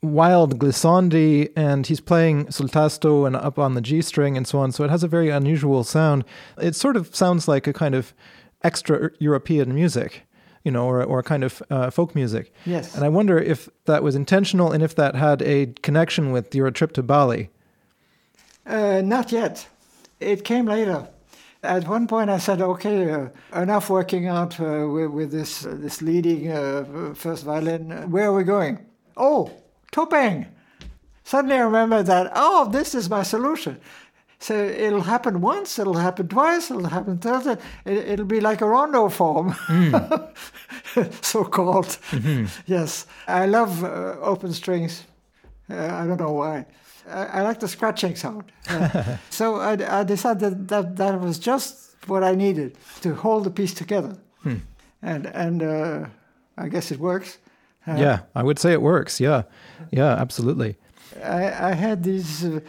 wild 0.00 0.58
glissandi 0.58 1.50
and 1.56 1.86
he's 1.86 2.00
playing 2.00 2.50
sul 2.50 2.68
tasto 2.68 3.26
and 3.26 3.34
up 3.34 3.58
on 3.58 3.74
the 3.74 3.80
G 3.80 4.00
string 4.02 4.36
and 4.36 4.46
so 4.46 4.58
on. 4.60 4.70
So 4.70 4.84
it 4.84 4.90
has 4.90 5.02
a 5.02 5.08
very 5.08 5.30
unusual 5.30 5.82
sound. 5.82 6.24
It 6.58 6.76
sort 6.76 6.96
of 6.96 7.14
sounds 7.14 7.48
like 7.48 7.66
a 7.66 7.72
kind 7.72 7.94
of 7.94 8.14
extra 8.62 9.10
European 9.18 9.74
music, 9.74 10.22
you 10.64 10.70
know, 10.70 10.86
or, 10.86 11.02
or 11.02 11.22
kind 11.22 11.44
of 11.44 11.62
uh, 11.70 11.90
folk 11.90 12.14
music. 12.14 12.52
Yes. 12.64 12.94
And 12.94 13.04
I 13.04 13.08
wonder 13.08 13.38
if 13.38 13.68
that 13.84 14.02
was 14.02 14.14
intentional 14.14 14.72
and 14.72 14.82
if 14.82 14.94
that 14.94 15.14
had 15.14 15.42
a 15.42 15.66
connection 15.82 16.32
with 16.32 16.54
your 16.54 16.70
trip 16.70 16.92
to 16.92 17.02
Bali. 17.02 17.50
Uh, 18.66 19.00
not 19.04 19.32
yet. 19.32 19.68
It 20.20 20.44
came 20.44 20.66
later. 20.66 21.08
At 21.62 21.88
one 21.88 22.06
point, 22.06 22.30
I 22.30 22.38
said, 22.38 22.60
"Okay, 22.60 23.10
uh, 23.10 23.28
enough 23.54 23.90
working 23.90 24.28
out 24.28 24.60
uh, 24.60 24.86
with, 24.88 25.10
with, 25.10 25.30
this 25.32 25.66
uh, 25.66 25.74
this 25.76 26.00
leading 26.00 26.50
uh, 26.50 27.12
first 27.14 27.44
violin. 27.44 28.10
Where 28.10 28.26
are 28.26 28.34
we 28.34 28.44
going?" 28.44 28.78
Oh, 29.16 29.50
Topeng. 29.92 30.46
Suddenly 31.24 31.56
I 31.56 31.60
remember 31.62 32.04
that, 32.04 32.30
oh, 32.36 32.68
this 32.70 32.94
is 32.94 33.10
my 33.10 33.24
solution. 33.24 33.80
So 34.38 34.54
it'll 34.54 35.02
happen 35.02 35.40
once, 35.40 35.78
it'll 35.78 35.96
happen 35.96 36.28
twice, 36.28 36.70
it'll 36.70 36.88
happen 36.88 37.18
third. 37.18 37.58
It, 37.84 38.18
will 38.18 38.26
be 38.26 38.40
like 38.40 38.60
a 38.60 38.68
rondo 38.68 39.08
form, 39.08 39.52
mm. 39.68 41.24
so 41.24 41.44
called. 41.44 41.98
Mm-hmm. 42.10 42.46
Yes, 42.66 43.06
I 43.26 43.46
love 43.46 43.82
uh, 43.82 44.16
open 44.20 44.52
strings. 44.52 45.04
Uh, 45.70 45.76
I 45.76 46.06
don't 46.06 46.20
know 46.20 46.32
why. 46.32 46.66
I, 47.08 47.24
I 47.24 47.42
like 47.42 47.60
the 47.60 47.68
scratching 47.68 48.16
sound. 48.16 48.44
Uh, 48.68 49.16
so 49.30 49.56
I, 49.56 50.00
I, 50.00 50.04
decided 50.04 50.68
that, 50.68 50.96
that 50.96 51.20
was 51.20 51.38
just 51.38 51.94
what 52.08 52.24
I 52.24 52.34
needed 52.34 52.76
to 53.02 53.14
hold 53.14 53.44
the 53.44 53.50
piece 53.50 53.72
together. 53.72 54.16
Hmm. 54.42 54.56
And, 55.02 55.26
and 55.26 55.62
uh, 55.62 56.06
I 56.58 56.68
guess 56.68 56.90
it 56.90 56.98
works. 56.98 57.38
Uh, 57.86 57.94
yeah, 57.94 58.18
I 58.34 58.42
would 58.42 58.58
say 58.58 58.72
it 58.72 58.82
works. 58.82 59.20
Yeah, 59.20 59.42
yeah, 59.92 60.14
absolutely. 60.14 60.76
I, 61.22 61.70
I 61.70 61.72
had 61.74 62.02
these 62.02 62.44
uh, 62.44 62.60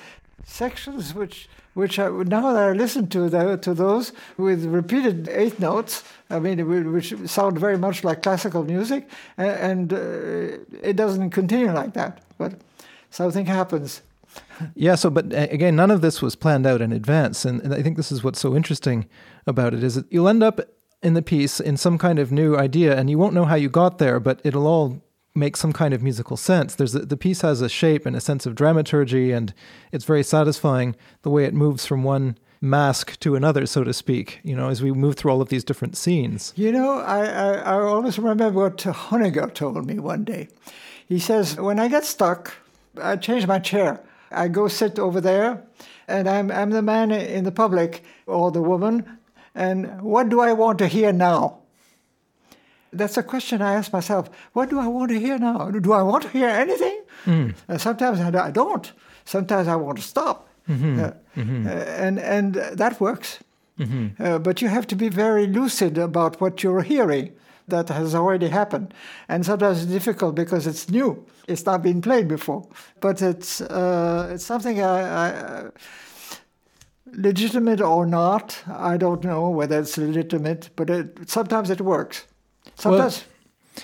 sections 0.47 1.13
which 1.13 1.47
which 1.77 1.99
I, 1.99 2.09
now 2.09 2.53
that 2.53 2.69
I 2.69 2.71
listen 2.71 3.07
to 3.09 3.29
the, 3.29 3.55
to 3.57 3.71
those 3.75 4.11
with 4.35 4.65
repeated 4.65 5.29
eighth 5.29 5.59
notes, 5.59 6.03
I 6.27 6.39
mean, 6.39 6.91
which 6.91 7.13
sound 7.27 7.59
very 7.59 7.77
much 7.77 8.03
like 8.03 8.23
classical 8.23 8.63
music, 8.63 9.07
and, 9.37 9.91
and 9.91 9.93
uh, 9.93 10.57
it 10.81 10.95
doesn't 10.95 11.29
continue 11.29 11.71
like 11.71 11.93
that. 11.93 12.23
But 12.39 12.53
something 13.11 13.45
happens. 13.45 14.01
yeah. 14.75 14.95
So, 14.95 15.11
but 15.11 15.25
again, 15.31 15.75
none 15.75 15.91
of 15.91 16.01
this 16.01 16.19
was 16.19 16.35
planned 16.35 16.65
out 16.65 16.81
in 16.81 16.91
advance, 16.91 17.45
and, 17.45 17.61
and 17.61 17.75
I 17.75 17.83
think 17.83 17.95
this 17.95 18.11
is 18.11 18.23
what's 18.23 18.39
so 18.39 18.55
interesting 18.55 19.07
about 19.45 19.75
it 19.75 19.83
is 19.83 19.93
that 19.93 20.11
you'll 20.11 20.29
end 20.29 20.41
up 20.41 20.59
in 21.03 21.13
the 21.13 21.21
piece 21.21 21.59
in 21.59 21.77
some 21.77 21.99
kind 21.99 22.17
of 22.17 22.31
new 22.31 22.57
idea, 22.57 22.97
and 22.97 23.07
you 23.07 23.19
won't 23.19 23.35
know 23.35 23.45
how 23.45 23.53
you 23.53 23.69
got 23.69 23.99
there, 23.99 24.19
but 24.19 24.41
it'll 24.43 24.65
all 24.65 24.99
make 25.37 25.55
some 25.55 25.71
kind 25.71 25.93
of 25.93 26.01
musical 26.01 26.35
sense. 26.35 26.75
There's 26.75 26.95
a, 26.95 26.99
the 26.99 27.17
piece 27.17 27.41
has 27.41 27.61
a 27.61 27.69
shape 27.69 28.05
and 28.05 28.15
a 28.15 28.21
sense 28.21 28.45
of 28.45 28.55
dramaturgy, 28.55 29.31
and 29.31 29.53
it's 29.91 30.05
very 30.05 30.23
satisfying 30.23 30.95
the 31.21 31.29
way 31.29 31.45
it 31.45 31.53
moves 31.53 31.85
from 31.85 32.03
one 32.03 32.37
mask 32.59 33.19
to 33.19 33.35
another, 33.35 33.65
so 33.65 33.83
to 33.83 33.93
speak. 33.93 34.39
You 34.43 34.55
know, 34.55 34.69
as 34.69 34.81
we 34.81 34.91
move 34.91 35.15
through 35.15 35.31
all 35.31 35.41
of 35.41 35.49
these 35.49 35.63
different 35.63 35.95
scenes. 35.95 36.53
You 36.55 36.71
know, 36.71 36.99
I 36.99 37.25
I, 37.25 37.53
I 37.53 37.73
always 37.79 38.17
remember 38.17 38.49
what 38.49 38.77
Honegger 38.77 39.53
told 39.53 39.85
me 39.85 39.99
one 39.99 40.23
day. 40.23 40.49
He 41.07 41.19
says, 41.19 41.55
when 41.55 41.79
I 41.79 41.87
get 41.87 42.03
stuck, 42.03 42.53
I 43.01 43.15
change 43.15 43.47
my 43.47 43.59
chair. 43.59 44.01
I 44.31 44.49
go 44.49 44.67
sit 44.67 44.99
over 44.99 45.21
there, 45.21 45.63
and 46.07 46.27
I'm 46.27 46.51
I'm 46.51 46.71
the 46.71 46.81
man 46.81 47.11
in 47.11 47.43
the 47.43 47.51
public 47.51 48.03
or 48.25 48.51
the 48.51 48.61
woman. 48.61 49.17
And 49.55 50.01
what 50.01 50.29
do 50.29 50.39
I 50.41 50.53
want 50.53 50.77
to 50.79 50.87
hear 50.87 51.13
now? 51.13 51.59
That's 52.91 53.17
a 53.17 53.23
question 53.23 53.61
I 53.61 53.73
ask 53.73 53.91
myself. 53.93 54.29
What 54.53 54.69
do 54.69 54.79
I 54.79 54.87
want 54.87 55.11
to 55.11 55.19
hear 55.19 55.37
now? 55.37 55.69
Do 55.69 55.93
I 55.93 56.01
want 56.01 56.23
to 56.23 56.29
hear 56.29 56.49
anything? 56.49 57.01
Mm. 57.25 57.55
Uh, 57.67 57.77
sometimes 57.77 58.19
I 58.19 58.51
don't. 58.51 58.91
Sometimes 59.25 59.67
I 59.67 59.75
want 59.75 59.97
to 59.97 60.03
stop. 60.03 60.49
Mm-hmm. 60.69 60.99
Uh, 60.99 61.11
mm-hmm. 61.35 61.67
Uh, 61.67 61.69
and, 61.69 62.19
and 62.19 62.53
that 62.55 62.99
works. 62.99 63.39
Mm-hmm. 63.79 64.23
Uh, 64.23 64.39
but 64.39 64.61
you 64.61 64.67
have 64.67 64.87
to 64.87 64.95
be 64.95 65.09
very 65.09 65.47
lucid 65.47 65.97
about 65.97 66.41
what 66.41 66.63
you're 66.63 66.81
hearing 66.81 67.33
that 67.67 67.89
has 67.89 68.15
already 68.15 68.47
happened. 68.47 68.93
And 69.27 69.45
sometimes 69.45 69.83
it's 69.83 69.91
difficult 69.91 70.35
because 70.35 70.65
it's 70.65 70.89
new. 70.89 71.25
It's 71.47 71.65
not 71.65 71.83
been 71.83 72.01
played 72.01 72.27
before. 72.27 72.67
But 73.01 73.21
it's, 73.21 73.61
uh, 73.61 74.31
it's 74.33 74.45
something 74.45 74.81
I, 74.81 75.65
I 75.65 75.69
legitimate 77.13 77.81
or 77.81 78.05
not, 78.05 78.61
I 78.67 78.97
don't 78.97 79.23
know 79.23 79.49
whether 79.49 79.79
it's 79.79 79.97
legitimate, 79.97 80.69
but 80.75 80.89
it, 80.89 81.29
sometimes 81.29 81.69
it 81.69 81.81
works. 81.81 82.25
Sometimes. 82.75 83.19
Well, 83.19 83.27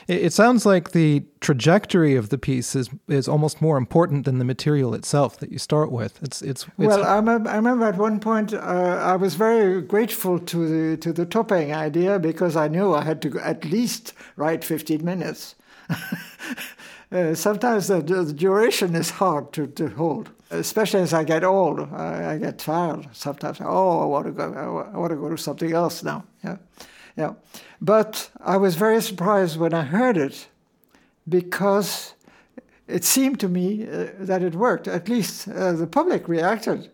it 0.08 0.34
sounds 0.34 0.66
like 0.66 0.92
the 0.92 1.24
trajectory 1.40 2.16
of 2.16 2.30
the 2.30 2.38
piece 2.38 2.76
is 2.76 2.90
is 3.08 3.28
almost 3.28 3.62
more 3.62 3.78
important 3.78 4.26
than 4.26 4.40
the 4.40 4.46
material 4.46 4.94
itself 4.94 5.38
that 5.38 5.52
you 5.52 5.60
start 5.60 5.92
with. 5.92 6.22
It's 6.24 6.42
it's, 6.42 6.64
it's 6.64 6.74
well. 6.78 7.04
I, 7.04 7.18
I 7.18 7.56
remember 7.56 7.86
at 7.86 7.98
one 7.98 8.20
point 8.20 8.54
uh, 8.54 8.58
I 8.58 9.16
was 9.16 9.36
very 9.36 9.82
grateful 9.82 10.40
to 10.40 10.58
the 10.68 10.98
to 10.98 11.14
the 11.14 11.26
Topeng 11.26 11.74
idea 11.74 12.20
because 12.20 12.56
I 12.56 12.68
knew 12.68 12.94
I 12.94 13.04
had 13.04 13.22
to 13.22 13.40
at 13.40 13.66
least 13.66 14.14
write 14.36 14.64
fifteen 14.64 15.06
minutes. 15.06 15.56
uh, 17.12 17.36
sometimes 17.36 17.88
the, 17.88 18.02
the, 18.02 18.34
duration 18.34 18.96
is 18.96 19.10
hard 19.10 19.52
to, 19.52 19.68
to 19.68 19.90
hold, 19.90 20.32
especially 20.50 21.02
as 21.02 21.14
I 21.14 21.24
get 21.26 21.44
old. 21.44 21.82
I, 21.94 22.34
I 22.34 22.38
get 22.38 22.58
tired 22.58 23.08
sometimes. 23.12 23.60
Oh, 23.62 24.02
I 24.02 24.06
want 24.06 24.26
to 24.26 24.32
go. 24.32 24.90
I 24.94 24.98
want 24.98 25.12
to 25.12 25.18
go 25.18 25.30
to 25.30 25.38
something 25.38 25.72
else 25.74 26.04
now. 26.04 26.24
Yeah. 26.44 26.58
Yeah. 27.16 27.34
But 27.82 28.30
I 28.42 28.58
was 28.58 28.76
very 28.76 29.02
surprised 29.02 29.58
when 29.58 29.74
I 29.74 29.84
heard 29.84 30.18
it 30.18 30.48
because 31.28 32.14
it 32.88 33.04
seemed 33.04 33.40
to 33.40 33.48
me 33.48 33.88
uh, 33.88 34.08
that 34.20 34.42
it 34.42 34.56
worked. 34.56 34.88
At 34.88 35.10
least 35.10 35.48
uh, 35.48 35.74
the 35.74 35.88
public 35.88 36.28
reacted. 36.28 36.90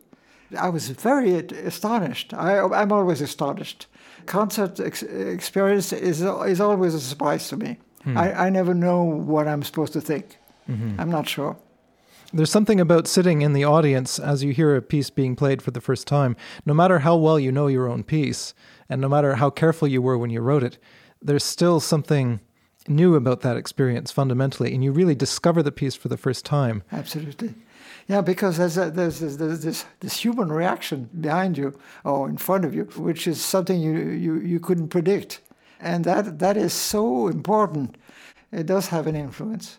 I 0.58 0.70
was 0.70 0.90
very 0.90 1.36
astonished. 1.36 2.34
I, 2.34 2.58
am 2.58 2.92
always 2.92 3.22
astonished. 3.22 3.88
Concert 4.26 4.80
ex- 4.80 5.04
experience 5.04 5.94
is, 5.94 6.22
is 6.22 6.62
always 6.62 6.94
a 6.94 7.00
surprise 7.00 7.48
to 7.50 7.58
me. 7.58 7.78
Hmm. 8.04 8.18
I, 8.18 8.46
I 8.46 8.50
never 8.50 8.74
know 8.74 9.04
what 9.04 9.48
I'm 9.48 9.64
supposed 9.64 9.94
to 9.94 10.02
think. 10.02 10.38
Mm-hmm. 10.70 11.00
I'm 11.00 11.12
not 11.12 11.28
sure. 11.28 11.56
There's 12.32 12.52
something 12.52 12.80
about 12.80 13.08
sitting 13.08 13.42
in 13.42 13.54
the 13.54 13.64
audience 13.64 14.20
as 14.20 14.44
you 14.44 14.54
hear 14.54 14.76
a 14.76 14.84
piece 14.84 15.10
being 15.10 15.36
played 15.36 15.62
for 15.64 15.72
the 15.72 15.82
first 15.82 16.06
time, 16.08 16.36
no 16.64 16.76
matter 16.76 17.00
how 17.00 17.16
well 17.16 17.40
you 17.40 17.52
know 17.52 17.66
your 17.66 17.88
own 17.88 18.04
piece, 18.04 18.54
and 18.90 19.00
no 19.00 19.10
matter 19.10 19.36
how 19.36 19.50
careful 19.50 19.88
you 19.88 20.02
were 20.02 20.18
when 20.18 20.30
you 20.30 20.42
wrote 20.42 20.64
it, 20.64 20.78
there's 21.22 21.44
still 21.44 21.80
something 21.80 22.40
new 22.88 23.16
about 23.16 23.42
that 23.42 23.58
experience 23.58 24.12
fundamentally, 24.12 24.74
and 24.74 24.84
you 24.84 24.92
really 24.92 25.16
discover 25.16 25.62
the 25.62 25.72
piece 25.72 25.96
for 25.96 26.08
the 26.08 26.18
first 26.18 26.46
time. 26.46 26.84
Absolutely. 26.92 27.54
Yeah, 28.08 28.22
because 28.22 28.58
there's, 28.58 28.78
a, 28.78 28.90
there's, 28.90 29.20
there's, 29.20 29.38
there's, 29.38 29.64
this, 29.64 29.86
this 30.00 30.20
human 30.20 30.52
reaction 30.52 31.10
behind 31.22 31.58
you 31.58 31.78
or 32.04 32.28
in 32.28 32.38
front 32.38 32.66
of 32.66 32.74
you, 32.74 32.86
which 32.96 33.28
is 33.28 33.40
something 33.40 33.80
you, 33.80 33.98
you, 34.00 34.40
you 34.40 34.60
couldn't 34.60 34.88
predict. 34.88 35.42
And 35.80 36.04
that, 36.06 36.40
that 36.40 36.58
is 36.58 36.74
so 36.74 37.28
important. 37.28 37.96
It 38.52 38.66
does 38.66 38.88
have 38.88 39.06
an 39.06 39.16
influence. 39.16 39.78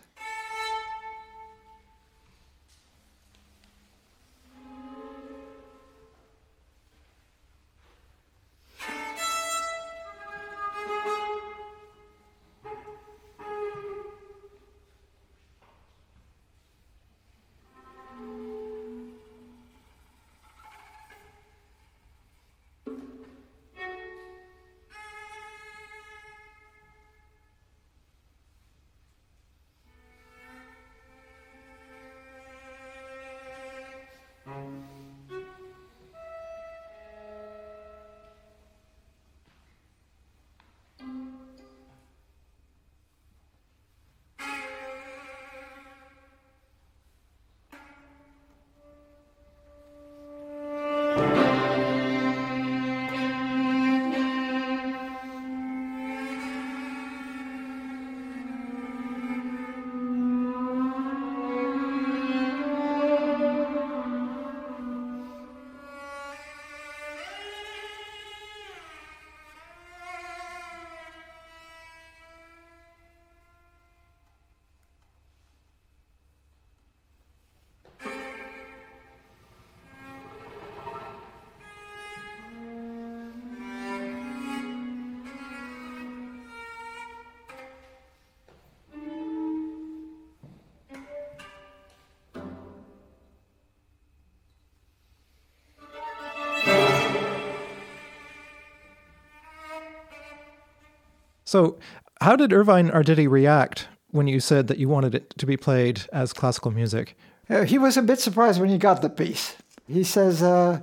So, 101.51 101.77
how 102.21 102.37
did 102.37 102.53
Irvine 102.53 102.89
Arditti 102.91 103.29
react 103.29 103.89
when 104.11 104.25
you 104.25 104.39
said 104.39 104.67
that 104.67 104.77
you 104.77 104.87
wanted 104.87 105.13
it 105.13 105.31
to 105.37 105.45
be 105.45 105.57
played 105.57 106.03
as 106.13 106.31
classical 106.31 106.71
music? 106.71 107.17
Uh, 107.49 107.65
he 107.65 107.77
was 107.77 107.97
a 107.97 108.01
bit 108.01 108.21
surprised 108.21 108.61
when 108.61 108.69
he 108.69 108.77
got 108.77 109.01
the 109.01 109.09
piece. 109.09 109.57
He 109.85 110.05
says, 110.05 110.41
uh, 110.41 110.79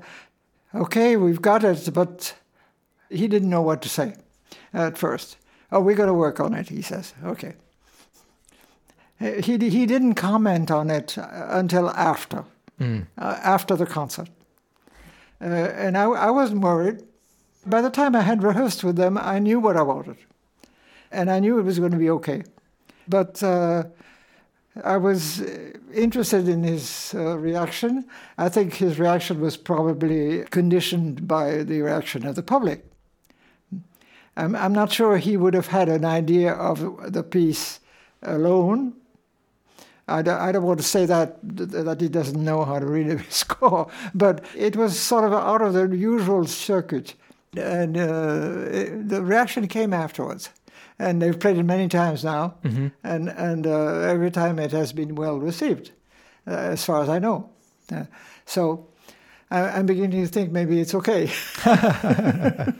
"Okay, 0.74 1.16
we've 1.16 1.40
got 1.40 1.64
it," 1.64 1.88
but 1.94 2.34
he 3.08 3.28
didn't 3.28 3.48
know 3.48 3.62
what 3.62 3.80
to 3.80 3.88
say 3.88 4.12
at 4.74 4.98
first. 4.98 5.38
Oh, 5.72 5.80
we're 5.80 5.96
going 5.96 6.08
to 6.12 6.22
work 6.26 6.38
on 6.38 6.52
it, 6.52 6.68
he 6.68 6.82
says. 6.82 7.14
Okay. 7.24 7.54
Uh, 9.18 9.40
he, 9.42 9.56
he 9.70 9.86
didn't 9.86 10.16
comment 10.16 10.70
on 10.70 10.90
it 10.90 11.16
until 11.16 11.88
after. 11.88 12.44
mm. 12.78 13.06
uh, 13.16 13.40
after 13.42 13.74
the 13.74 13.86
concert. 13.86 14.28
Uh, 15.40 15.46
and 15.46 15.96
I, 15.96 16.04
I 16.04 16.30
wasn't 16.30 16.60
worried. 16.60 17.04
By 17.64 17.80
the 17.80 17.90
time 17.90 18.14
I 18.14 18.20
had 18.20 18.42
rehearsed 18.42 18.84
with 18.84 18.96
them, 18.96 19.16
I 19.16 19.38
knew 19.38 19.60
what 19.60 19.78
I 19.78 19.82
wanted. 19.82 20.18
And 21.10 21.30
I 21.30 21.40
knew 21.40 21.58
it 21.58 21.62
was 21.62 21.78
going 21.78 21.92
to 21.92 21.98
be 21.98 22.10
okay. 22.10 22.42
But 23.08 23.42
uh, 23.42 23.84
I 24.84 24.96
was 24.96 25.42
interested 25.92 26.48
in 26.48 26.62
his 26.62 27.14
uh, 27.14 27.38
reaction. 27.38 28.04
I 28.36 28.48
think 28.48 28.74
his 28.74 28.98
reaction 28.98 29.40
was 29.40 29.56
probably 29.56 30.44
conditioned 30.50 31.26
by 31.26 31.62
the 31.64 31.80
reaction 31.82 32.26
of 32.26 32.34
the 32.34 32.42
public. 32.42 32.84
I'm, 34.36 34.54
I'm 34.54 34.72
not 34.72 34.92
sure 34.92 35.16
he 35.16 35.36
would 35.36 35.54
have 35.54 35.68
had 35.68 35.88
an 35.88 36.04
idea 36.04 36.52
of 36.52 37.12
the 37.12 37.22
piece 37.22 37.80
alone. 38.22 38.94
I 40.06 40.22
don't, 40.22 40.40
I 40.40 40.52
don't 40.52 40.62
want 40.62 40.78
to 40.78 40.86
say 40.86 41.04
that 41.06 41.38
that 41.42 42.00
he 42.00 42.08
doesn't 42.08 42.42
know 42.42 42.64
how 42.64 42.78
to 42.78 42.86
read 42.86 43.08
a 43.08 43.22
score, 43.30 43.90
but 44.14 44.44
it 44.56 44.76
was 44.76 44.98
sort 44.98 45.24
of 45.24 45.32
out 45.34 45.60
of 45.60 45.74
the 45.74 45.94
usual 45.94 46.46
circuit, 46.46 47.14
and 47.56 47.96
uh, 47.96 48.68
it, 48.70 49.08
the 49.08 49.22
reaction 49.22 49.68
came 49.68 49.92
afterwards 49.92 50.50
and 50.98 51.22
they've 51.22 51.38
played 51.38 51.58
it 51.58 51.62
many 51.62 51.88
times 51.88 52.24
now, 52.24 52.54
mm-hmm. 52.64 52.88
and 53.04 53.28
and 53.28 53.66
uh, 53.66 54.00
every 54.00 54.30
time 54.30 54.58
it 54.58 54.72
has 54.72 54.92
been 54.92 55.14
well 55.14 55.38
received, 55.38 55.92
uh, 56.46 56.50
as 56.50 56.84
far 56.84 57.02
as 57.02 57.08
I 57.08 57.18
know. 57.18 57.50
Uh, 57.90 58.04
so 58.44 58.88
I, 59.50 59.78
am 59.78 59.86
beginning 59.86 60.22
to 60.22 60.28
think 60.28 60.52
maybe 60.52 60.80
it's 60.80 60.94
okay. 60.94 61.30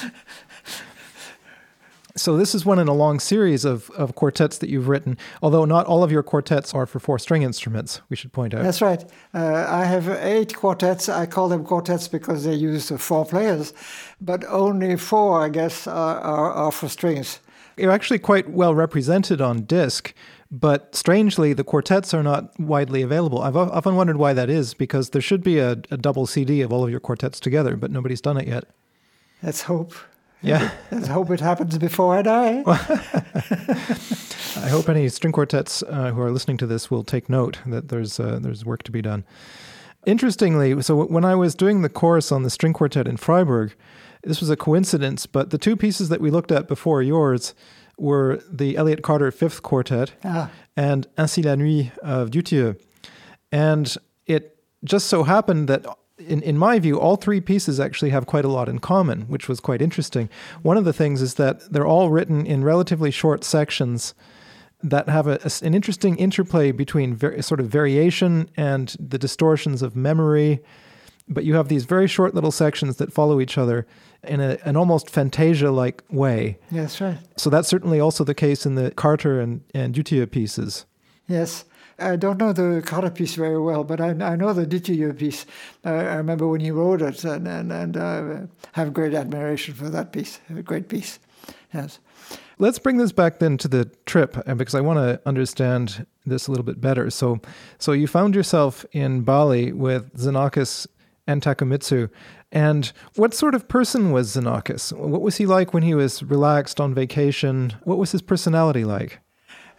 so 2.16 2.36
this 2.36 2.54
is 2.54 2.64
one 2.64 2.78
in 2.78 2.88
a 2.88 2.92
long 2.92 3.18
series 3.18 3.64
of, 3.64 3.90
of 3.90 4.14
quartets 4.14 4.58
that 4.58 4.68
you've 4.68 4.88
written, 4.88 5.16
although 5.42 5.64
not 5.64 5.86
all 5.86 6.04
of 6.04 6.12
your 6.12 6.22
quartets 6.22 6.74
are 6.74 6.86
for 6.86 7.00
four 7.00 7.18
string 7.18 7.42
instruments, 7.42 8.00
we 8.08 8.16
should 8.16 8.32
point 8.32 8.54
out. 8.54 8.62
That's 8.62 8.82
right. 8.82 9.02
Uh, 9.34 9.66
I 9.68 9.84
have 9.84 10.08
eight 10.08 10.54
quartets. 10.54 11.08
I 11.08 11.26
call 11.26 11.48
them 11.48 11.64
quartets 11.64 12.06
because 12.06 12.44
they 12.44 12.54
use 12.54 12.90
four 12.90 13.24
players, 13.24 13.72
but 14.20 14.44
only 14.46 14.96
four, 14.96 15.42
I 15.42 15.48
guess, 15.48 15.86
are, 15.86 16.20
are, 16.20 16.52
are 16.52 16.72
for 16.72 16.88
strings. 16.88 17.40
You're 17.76 17.92
actually 17.92 18.18
quite 18.18 18.50
well 18.50 18.74
represented 18.74 19.40
on 19.40 19.62
disc, 19.62 20.12
but 20.50 20.94
strangely, 20.94 21.52
the 21.52 21.64
quartets 21.64 22.12
are 22.12 22.22
not 22.22 22.58
widely 22.60 23.02
available. 23.02 23.40
I've 23.40 23.56
often 23.56 23.96
wondered 23.96 24.18
why 24.18 24.32
that 24.34 24.50
is, 24.50 24.74
because 24.74 25.10
there 25.10 25.22
should 25.22 25.42
be 25.42 25.58
a, 25.58 25.72
a 25.90 25.96
double 25.96 26.26
CD 26.26 26.60
of 26.60 26.72
all 26.72 26.84
of 26.84 26.90
your 26.90 27.00
quartets 27.00 27.40
together, 27.40 27.76
but 27.76 27.90
nobody's 27.90 28.20
done 28.20 28.36
it 28.36 28.46
yet. 28.46 28.64
Let's 29.42 29.62
hope. 29.62 29.94
Yeah. 30.42 30.70
Let's 30.90 31.08
hope 31.08 31.30
it 31.30 31.40
happens 31.40 31.78
before 31.78 32.16
I 32.16 32.22
die. 32.22 32.62
I 32.66 34.68
hope 34.68 34.88
any 34.88 35.08
string 35.08 35.32
quartets 35.32 35.82
uh, 35.84 36.10
who 36.10 36.20
are 36.20 36.30
listening 36.30 36.58
to 36.58 36.66
this 36.66 36.90
will 36.90 37.04
take 37.04 37.28
note 37.28 37.58
that 37.66 37.88
there's 37.88 38.20
uh, 38.20 38.38
there's 38.42 38.64
work 38.64 38.82
to 38.84 38.90
be 38.90 39.00
done. 39.00 39.24
Interestingly, 40.04 40.82
so 40.82 41.04
when 41.04 41.24
I 41.24 41.36
was 41.36 41.54
doing 41.54 41.82
the 41.82 41.88
course 41.88 42.32
on 42.32 42.42
the 42.42 42.50
string 42.50 42.72
quartet 42.72 43.06
in 43.06 43.16
Freiburg, 43.16 43.74
this 44.22 44.40
was 44.40 44.50
a 44.50 44.56
coincidence, 44.56 45.26
but 45.26 45.50
the 45.50 45.58
two 45.58 45.76
pieces 45.76 46.08
that 46.08 46.20
we 46.20 46.30
looked 46.30 46.52
at 46.52 46.68
before 46.68 47.02
yours 47.02 47.54
were 47.98 48.40
the 48.50 48.76
Elliott 48.76 49.02
Carter 49.02 49.30
Fifth 49.30 49.62
Quartet 49.62 50.12
ah. 50.24 50.50
and 50.76 51.06
Ainsi 51.18 51.42
la 51.42 51.54
Nuit 51.54 51.96
of 51.98 52.30
Dutilleux. 52.30 52.80
And 53.50 53.94
it 54.26 54.56
just 54.84 55.08
so 55.08 55.24
happened 55.24 55.68
that 55.68 55.86
in, 56.18 56.42
in 56.42 56.56
my 56.56 56.78
view, 56.78 56.98
all 56.98 57.16
three 57.16 57.40
pieces 57.40 57.80
actually 57.80 58.10
have 58.10 58.26
quite 58.26 58.44
a 58.44 58.48
lot 58.48 58.68
in 58.68 58.78
common, 58.78 59.22
which 59.22 59.48
was 59.48 59.60
quite 59.60 59.82
interesting. 59.82 60.28
One 60.62 60.76
of 60.76 60.84
the 60.84 60.92
things 60.92 61.20
is 61.20 61.34
that 61.34 61.72
they're 61.72 61.86
all 61.86 62.10
written 62.10 62.46
in 62.46 62.64
relatively 62.64 63.10
short 63.10 63.44
sections 63.44 64.14
that 64.82 65.08
have 65.08 65.26
a, 65.26 65.38
a, 65.44 65.66
an 65.66 65.74
interesting 65.74 66.16
interplay 66.16 66.72
between 66.72 67.14
ver- 67.14 67.40
sort 67.42 67.60
of 67.60 67.68
variation 67.68 68.50
and 68.56 68.96
the 68.98 69.18
distortions 69.18 69.82
of 69.82 69.94
memory. 69.94 70.60
But 71.28 71.44
you 71.44 71.54
have 71.54 71.68
these 71.68 71.84
very 71.84 72.08
short 72.08 72.34
little 72.34 72.50
sections 72.50 72.96
that 72.96 73.12
follow 73.12 73.40
each 73.40 73.56
other 73.56 73.86
in 74.24 74.40
a, 74.40 74.58
an 74.64 74.76
almost 74.76 75.08
fantasia 75.08 75.70
like 75.70 76.02
way. 76.10 76.58
Yes, 76.70 77.00
right. 77.00 77.18
So 77.36 77.48
that's 77.50 77.68
certainly 77.68 78.00
also 78.00 78.24
the 78.24 78.34
case 78.34 78.66
in 78.66 78.74
the 78.74 78.90
Carter 78.90 79.40
and, 79.40 79.62
and 79.74 79.94
Dutilleux 79.94 80.30
pieces. 80.30 80.84
Yes. 81.28 81.64
I 81.98 82.16
don't 82.16 82.38
know 82.38 82.52
the 82.52 82.82
Carter 82.84 83.10
piece 83.10 83.34
very 83.34 83.60
well, 83.60 83.84
but 83.84 84.00
I, 84.00 84.10
I 84.10 84.36
know 84.36 84.52
the 84.52 84.66
Dutilleux 84.66 85.16
piece. 85.16 85.46
Uh, 85.84 85.90
I 85.90 86.14
remember 86.16 86.48
when 86.48 86.60
he 86.60 86.70
wrote 86.70 87.02
it, 87.02 87.24
and, 87.24 87.46
and, 87.46 87.70
and 87.70 87.96
uh, 87.96 88.36
have 88.72 88.92
great 88.92 89.14
admiration 89.14 89.74
for 89.74 89.88
that 89.90 90.12
piece. 90.12 90.40
A 90.50 90.62
great 90.62 90.88
piece. 90.88 91.20
Yes. 91.72 92.00
Let's 92.58 92.78
bring 92.78 92.98
this 92.98 93.12
back 93.12 93.38
then 93.38 93.56
to 93.58 93.68
the 93.68 93.90
trip 94.06 94.36
because 94.56 94.74
I 94.74 94.80
want 94.80 94.98
to 94.98 95.20
understand 95.26 96.06
this 96.24 96.46
a 96.46 96.50
little 96.50 96.64
bit 96.64 96.80
better. 96.80 97.10
So, 97.10 97.40
so 97.78 97.92
you 97.92 98.06
found 98.06 98.34
yourself 98.34 98.84
in 98.92 99.22
Bali 99.22 99.72
with 99.72 100.16
Xenakis 100.16 100.86
and 101.26 101.42
Takemitsu, 101.42 102.10
and 102.50 102.92
what 103.16 103.34
sort 103.34 103.54
of 103.54 103.68
person 103.68 104.12
was 104.12 104.36
Xenakis? 104.36 104.92
What 104.92 105.22
was 105.22 105.36
he 105.36 105.46
like 105.46 105.72
when 105.72 105.82
he 105.82 105.94
was 105.94 106.22
relaxed 106.22 106.80
on 106.80 106.94
vacation? 106.94 107.74
What 107.84 107.98
was 107.98 108.12
his 108.12 108.22
personality 108.22 108.84
like? 108.84 109.20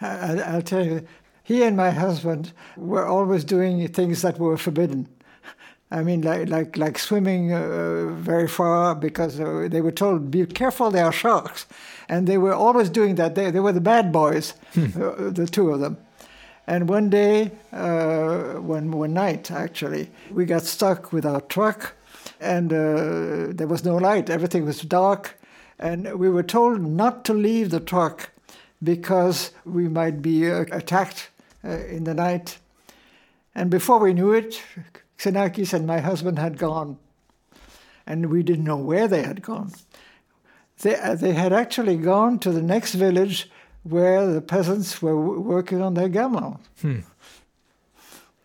I, 0.01 0.55
will 0.55 0.61
tell 0.61 0.85
you, 0.85 1.05
he 1.43 1.63
and 1.63 1.77
my 1.77 1.91
husband 1.91 2.53
were 2.77 3.05
always 3.05 3.43
doing 3.43 3.87
things 3.89 4.21
that 4.21 4.39
were 4.39 4.57
forbidden. 4.57 5.07
I 5.91 6.01
mean, 6.01 6.21
like 6.21 6.49
like 6.49 6.75
like 6.75 6.97
swimming 6.97 7.53
uh, 7.53 8.07
very 8.07 8.47
far 8.47 8.95
because 8.95 9.39
uh, 9.39 9.67
they 9.69 9.81
were 9.81 9.91
told, 9.91 10.31
"Be 10.31 10.45
careful, 10.47 10.89
there 10.89 11.05
are 11.05 11.11
sharks," 11.11 11.67
and 12.09 12.25
they 12.27 12.39
were 12.39 12.53
always 12.53 12.89
doing 12.89 13.15
that. 13.15 13.35
They 13.35 13.51
they 13.51 13.59
were 13.59 13.73
the 13.73 13.81
bad 13.81 14.11
boys, 14.11 14.55
hmm. 14.73 14.85
uh, 14.99 15.29
the 15.29 15.45
two 15.45 15.69
of 15.69 15.81
them. 15.81 15.97
And 16.65 16.87
one 16.87 17.09
day, 17.09 17.51
uh, 17.71 18.53
one 18.53 18.91
one 18.91 19.13
night 19.13 19.51
actually, 19.51 20.09
we 20.31 20.45
got 20.45 20.63
stuck 20.63 21.11
with 21.11 21.25
our 21.25 21.41
truck 21.41 21.93
and 22.39 22.71
uh, 22.71 23.53
there 23.53 23.67
was 23.67 23.83
no 23.83 23.95
light. 23.95 24.29
Everything 24.29 24.65
was 24.65 24.81
dark, 24.81 25.39
and 25.79 26.19
we 26.19 26.29
were 26.29 26.43
told 26.43 26.81
not 26.81 27.25
to 27.25 27.33
leave 27.33 27.69
the 27.69 27.79
truck 27.79 28.29
because 28.83 29.51
we 29.65 29.87
might 29.87 30.21
be 30.21 30.51
uh, 30.51 30.65
attacked 30.71 31.29
uh, 31.63 31.69
in 31.69 32.03
the 32.03 32.13
night. 32.13 32.57
And 33.55 33.69
before 33.69 33.99
we 33.99 34.13
knew 34.13 34.33
it, 34.33 34.61
Xenakis 35.17 35.73
and 35.73 35.87
my 35.87 35.99
husband 35.99 36.37
had 36.37 36.57
gone, 36.57 36.97
and 38.05 38.29
we 38.29 38.43
didn't 38.43 38.65
know 38.65 38.77
where 38.77 39.07
they 39.07 39.23
had 39.23 39.41
gone. 39.41 39.71
They, 40.81 40.95
uh, 40.95 41.15
they 41.15 41.33
had 41.33 41.53
actually 41.53 41.97
gone 41.97 42.39
to 42.39 42.51
the 42.51 42.61
next 42.61 42.93
village 42.93 43.49
where 43.83 44.25
the 44.25 44.41
peasants 44.41 45.01
were 45.01 45.19
working 45.39 45.81
on 45.81 45.93
their 45.93 46.09
gamelan. 46.09 46.59
Hmm 46.81 46.99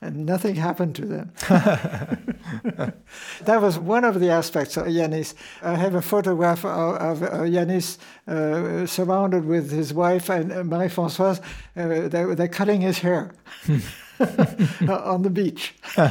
and 0.00 0.26
nothing 0.26 0.54
happened 0.54 0.94
to 0.94 1.04
them. 1.06 1.32
that 3.42 3.60
was 3.60 3.78
one 3.78 4.04
of 4.04 4.20
the 4.20 4.30
aspects 4.30 4.76
of 4.76 4.86
Iannis. 4.86 5.34
I 5.62 5.74
have 5.74 5.94
a 5.94 6.02
photograph 6.02 6.64
of, 6.64 7.22
of 7.22 7.30
Iannis 7.30 7.98
uh, 8.26 8.86
surrounded 8.86 9.44
with 9.44 9.70
his 9.70 9.92
wife 9.92 10.28
and 10.28 10.52
uh, 10.52 10.62
Marie-Françoise. 10.62 11.40
Uh, 11.76 12.08
they, 12.08 12.34
they're 12.34 12.48
cutting 12.48 12.80
his 12.80 13.00
hair 13.00 13.32
on 14.88 15.22
the 15.22 15.30
beach. 15.30 15.74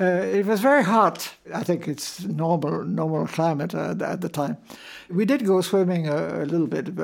Uh, 0.00 0.22
it 0.32 0.46
was 0.46 0.60
very 0.60 0.82
hot. 0.82 1.34
I 1.52 1.62
think 1.62 1.86
it's 1.86 2.24
normal 2.24 2.84
normal 2.84 3.26
climate 3.26 3.74
uh, 3.74 3.94
at 4.00 4.22
the 4.22 4.30
time. 4.30 4.56
We 5.10 5.26
did 5.26 5.44
go 5.44 5.60
swimming 5.60 6.08
a, 6.08 6.42
a 6.42 6.46
little 6.46 6.66
bit, 6.66 6.94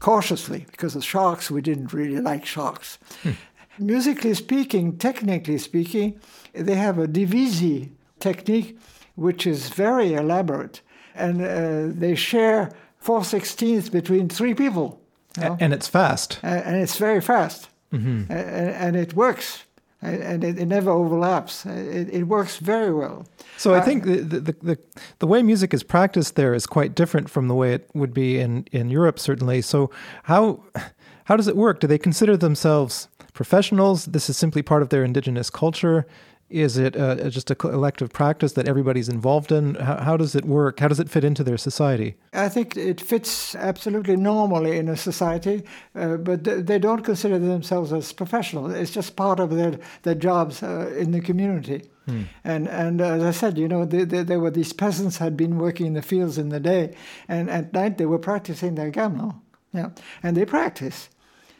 cautiously, 0.00 0.66
because 0.70 0.96
of 0.96 1.04
sharks. 1.04 1.50
We 1.50 1.62
didn't 1.62 1.92
really 1.92 2.20
like 2.20 2.44
sharks. 2.44 2.98
Hmm 3.22 3.32
musically 3.80 4.34
speaking, 4.34 4.98
technically 4.98 5.58
speaking, 5.58 6.20
they 6.52 6.74
have 6.74 6.98
a 6.98 7.06
divisi 7.06 7.90
technique 8.18 8.78
which 9.16 9.46
is 9.46 9.68
very 9.68 10.14
elaborate. 10.14 10.80
And 11.14 11.42
uh, 11.42 11.98
they 11.98 12.14
share 12.14 12.70
4 12.98 13.24
sixteenths 13.24 13.88
between 13.88 14.28
three 14.28 14.54
people. 14.54 15.00
You 15.36 15.44
know? 15.44 15.56
And 15.60 15.72
it's 15.72 15.88
fast. 15.88 16.38
And, 16.42 16.76
it's 16.76 16.96
very 16.96 17.20
fast. 17.20 17.68
Mm-hmm. 17.92 18.32
And, 18.32 18.96
it 18.96 19.14
works. 19.14 19.64
And 20.02 20.42
it, 20.42 20.58
it 20.58 20.66
never 20.66 20.90
overlaps. 20.90 21.66
It, 21.66 22.08
it, 22.10 22.24
works 22.24 22.56
very 22.56 22.92
well. 22.92 23.26
So 23.58 23.74
I 23.74 23.80
uh, 23.80 23.84
think 23.84 24.04
the, 24.04 24.20
the, 24.22 24.40
the, 24.40 24.78
the 25.18 25.26
way 25.26 25.42
music 25.42 25.74
is 25.74 25.82
practiced 25.82 26.36
there 26.36 26.54
is 26.54 26.66
quite 26.66 26.94
different 26.94 27.28
from 27.28 27.48
the 27.48 27.54
way 27.54 27.74
it 27.74 27.90
would 27.92 28.14
be 28.14 28.38
in, 28.38 28.66
in 28.72 28.88
Europe, 28.88 29.18
certainly. 29.18 29.60
So 29.60 29.90
how 30.22 30.62
how 31.24 31.36
does 31.36 31.46
it 31.46 31.56
work? 31.56 31.80
Do 31.80 31.86
they 31.86 31.98
consider 31.98 32.36
themselves 32.36 33.08
professionals? 33.34 34.06
This 34.06 34.30
is 34.30 34.36
simply 34.36 34.62
part 34.62 34.82
of 34.82 34.88
their 34.88 35.04
indigenous 35.04 35.50
culture. 35.50 36.06
Is 36.50 36.76
it 36.76 36.96
uh, 36.96 37.30
just 37.30 37.50
a 37.50 37.54
collective 37.54 38.12
practice 38.12 38.54
that 38.54 38.66
everybody's 38.66 39.08
involved 39.08 39.52
in? 39.52 39.76
How, 39.76 39.98
how, 39.98 40.16
does 40.16 40.34
it 40.34 40.44
work? 40.44 40.80
How 40.80 40.88
does 40.88 40.98
it 40.98 41.08
fit 41.08 41.22
into 41.22 41.44
their 41.44 41.56
society? 41.56 42.16
I 42.32 42.48
think 42.48 42.76
it 42.76 43.00
fits 43.00 43.54
absolutely 43.54 44.16
normally 44.16 44.76
in 44.76 44.88
a 44.88 44.96
society, 44.96 45.62
uh, 45.94 46.16
but 46.16 46.42
they 46.42 46.78
don't 46.80 47.02
consider 47.02 47.38
themselves 47.38 47.92
as 47.92 48.12
professionals. 48.12 48.74
It's 48.74 48.90
just 48.90 49.14
part 49.14 49.38
of 49.38 49.50
their, 49.50 49.78
their 50.02 50.16
jobs 50.16 50.62
uh, 50.62 50.92
in 50.98 51.12
the 51.12 51.20
community. 51.20 51.82
Hmm. 52.06 52.22
And 52.42 52.68
and 52.68 53.00
as 53.00 53.22
I 53.22 53.30
said, 53.30 53.56
you 53.56 53.68
know, 53.68 53.84
there 53.84 54.40
were 54.40 54.50
these 54.50 54.72
peasants 54.72 55.18
had 55.18 55.36
been 55.36 55.58
working 55.58 55.86
in 55.86 55.92
the 55.92 56.02
fields 56.02 56.38
in 56.38 56.48
the 56.48 56.60
day, 56.60 56.94
and 57.28 57.48
at 57.48 57.72
night 57.72 57.98
they 57.98 58.06
were 58.06 58.18
practicing 58.18 58.74
their 58.74 58.90
gamelan. 58.90 59.40
Yeah, 59.72 59.90
and 60.22 60.36
they 60.36 60.44
practice. 60.44 61.10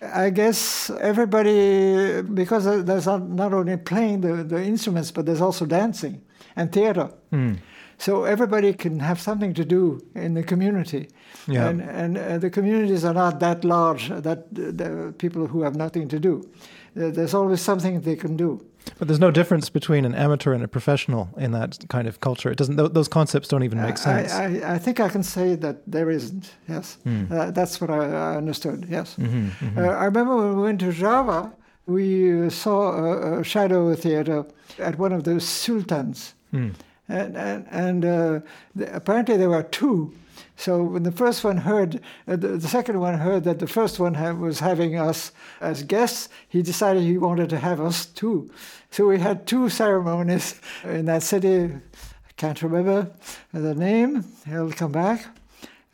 I 0.03 0.31
guess 0.31 0.91
everybody, 1.01 2.23
because 2.23 2.65
there's 2.85 3.07
not 3.07 3.53
only 3.53 3.77
playing 3.77 4.23
the, 4.23 4.45
the 4.45 4.63
instruments, 4.63 5.11
but 5.11 5.27
there's 5.27 5.43
also 5.43 5.67
dancing 5.67 6.23
and 6.57 6.73
theater. 6.73 7.11
Mm. 7.33 7.59
So 7.99 8.25
everybody 8.25 8.73
can 8.73 9.01
have 9.01 9.21
something 9.21 9.53
to 9.55 9.65
do 9.65 10.01
in 10.15 10.33
the 10.33 10.43
community. 10.43 11.09
Yeah. 11.47 11.69
And, 11.69 11.83
and 11.83 12.17
uh, 12.17 12.39
the 12.39 12.49
communities 12.49 13.05
are 13.05 13.13
not 13.13 13.41
that 13.41 13.63
large 13.63 14.09
that 14.09 14.47
uh, 14.57 15.13
people 15.19 15.47
who 15.47 15.63
have 15.63 15.77
nothing 15.77 16.09
to 16.09 16.19
do. 16.19 16.49
There's 16.95 17.35
always 17.35 17.61
something 17.61 18.01
they 18.01 18.17
can 18.17 18.37
do. 18.37 18.65
But 18.99 19.09
there's 19.09 19.21
no 19.21 19.31
difference 19.31 19.69
between 19.71 20.05
an 20.05 20.15
amateur 20.15 20.53
and 20.53 20.65
a 20.65 20.69
professional 20.69 21.29
in 21.37 21.53
that 21.53 21.79
kind 21.89 22.09
of 22.09 22.21
culture. 22.21 22.51
It 22.51 22.59
doesn't; 22.59 22.77
those 22.77 23.09
concepts 23.09 23.49
don't 23.49 23.63
even 23.63 23.81
make 23.81 23.99
sense. 23.99 24.33
I, 24.33 24.45
I, 24.45 24.75
I 24.75 24.79
think 24.79 25.01
I 25.01 25.09
can 25.09 25.23
say 25.23 25.55
that 25.57 25.91
there 25.91 26.11
isn't. 26.11 26.53
Yes, 26.69 26.99
mm. 27.07 27.31
uh, 27.31 27.51
that's 27.51 27.81
what 27.81 27.91
I, 27.91 28.33
I 28.33 28.37
understood. 28.37 28.87
Yes, 28.89 29.17
mm-hmm, 29.17 29.49
mm-hmm. 29.49 29.79
Uh, 29.79 29.83
I 29.83 30.05
remember 30.05 30.37
when 30.37 30.57
we 30.57 30.63
went 30.63 30.81
to 30.81 30.93
Java, 30.93 31.53
we 31.87 32.47
uh, 32.47 32.51
saw 32.51 32.93
a, 32.93 33.41
a, 33.41 33.45
shadow 33.45 33.95
theater 33.95 34.47
at 34.79 34.99
one 34.99 35.13
of 35.13 35.25
the 35.25 35.41
sultans, 35.41 36.35
mm. 36.53 36.73
and 37.09 37.37
and, 37.37 37.67
and 37.71 38.05
uh, 38.05 38.41
the, 38.75 38.95
apparently 38.95 39.37
there 39.37 39.51
were 39.51 39.63
two. 39.65 40.13
So 40.61 40.83
when 40.83 41.05
the 41.05 41.13
first 41.13 41.43
one 41.43 41.57
heard, 41.57 42.03
uh, 42.29 42.37
the, 42.37 42.49
the, 42.59 42.69
second 42.69 43.01
one 43.01 43.17
heard 43.17 43.45
that 43.45 43.61
the 43.61 43.67
first 43.67 43.99
one 43.99 44.13
ha- 44.13 44.35
was 44.35 44.61
having 44.61 44.95
us 44.95 45.33
as 45.59 45.83
guests, 45.83 46.29
he 46.51 46.61
decided 46.61 47.03
he 47.03 47.17
wanted 47.17 47.49
to 47.49 47.59
have 47.59 47.81
us 47.81 48.05
too. 48.05 48.51
So 48.91 49.09
we 49.09 49.19
had 49.19 49.47
two 49.47 49.71
ceremonies 49.71 50.61
in 50.85 51.07
that 51.07 51.23
city. 51.23 51.73
I 51.73 52.33
can't 52.37 52.61
remember 52.63 53.11
the 53.55 53.75
name. 53.75 54.27
He'll 54.47 54.71
come 54.71 54.93
back 54.93 55.29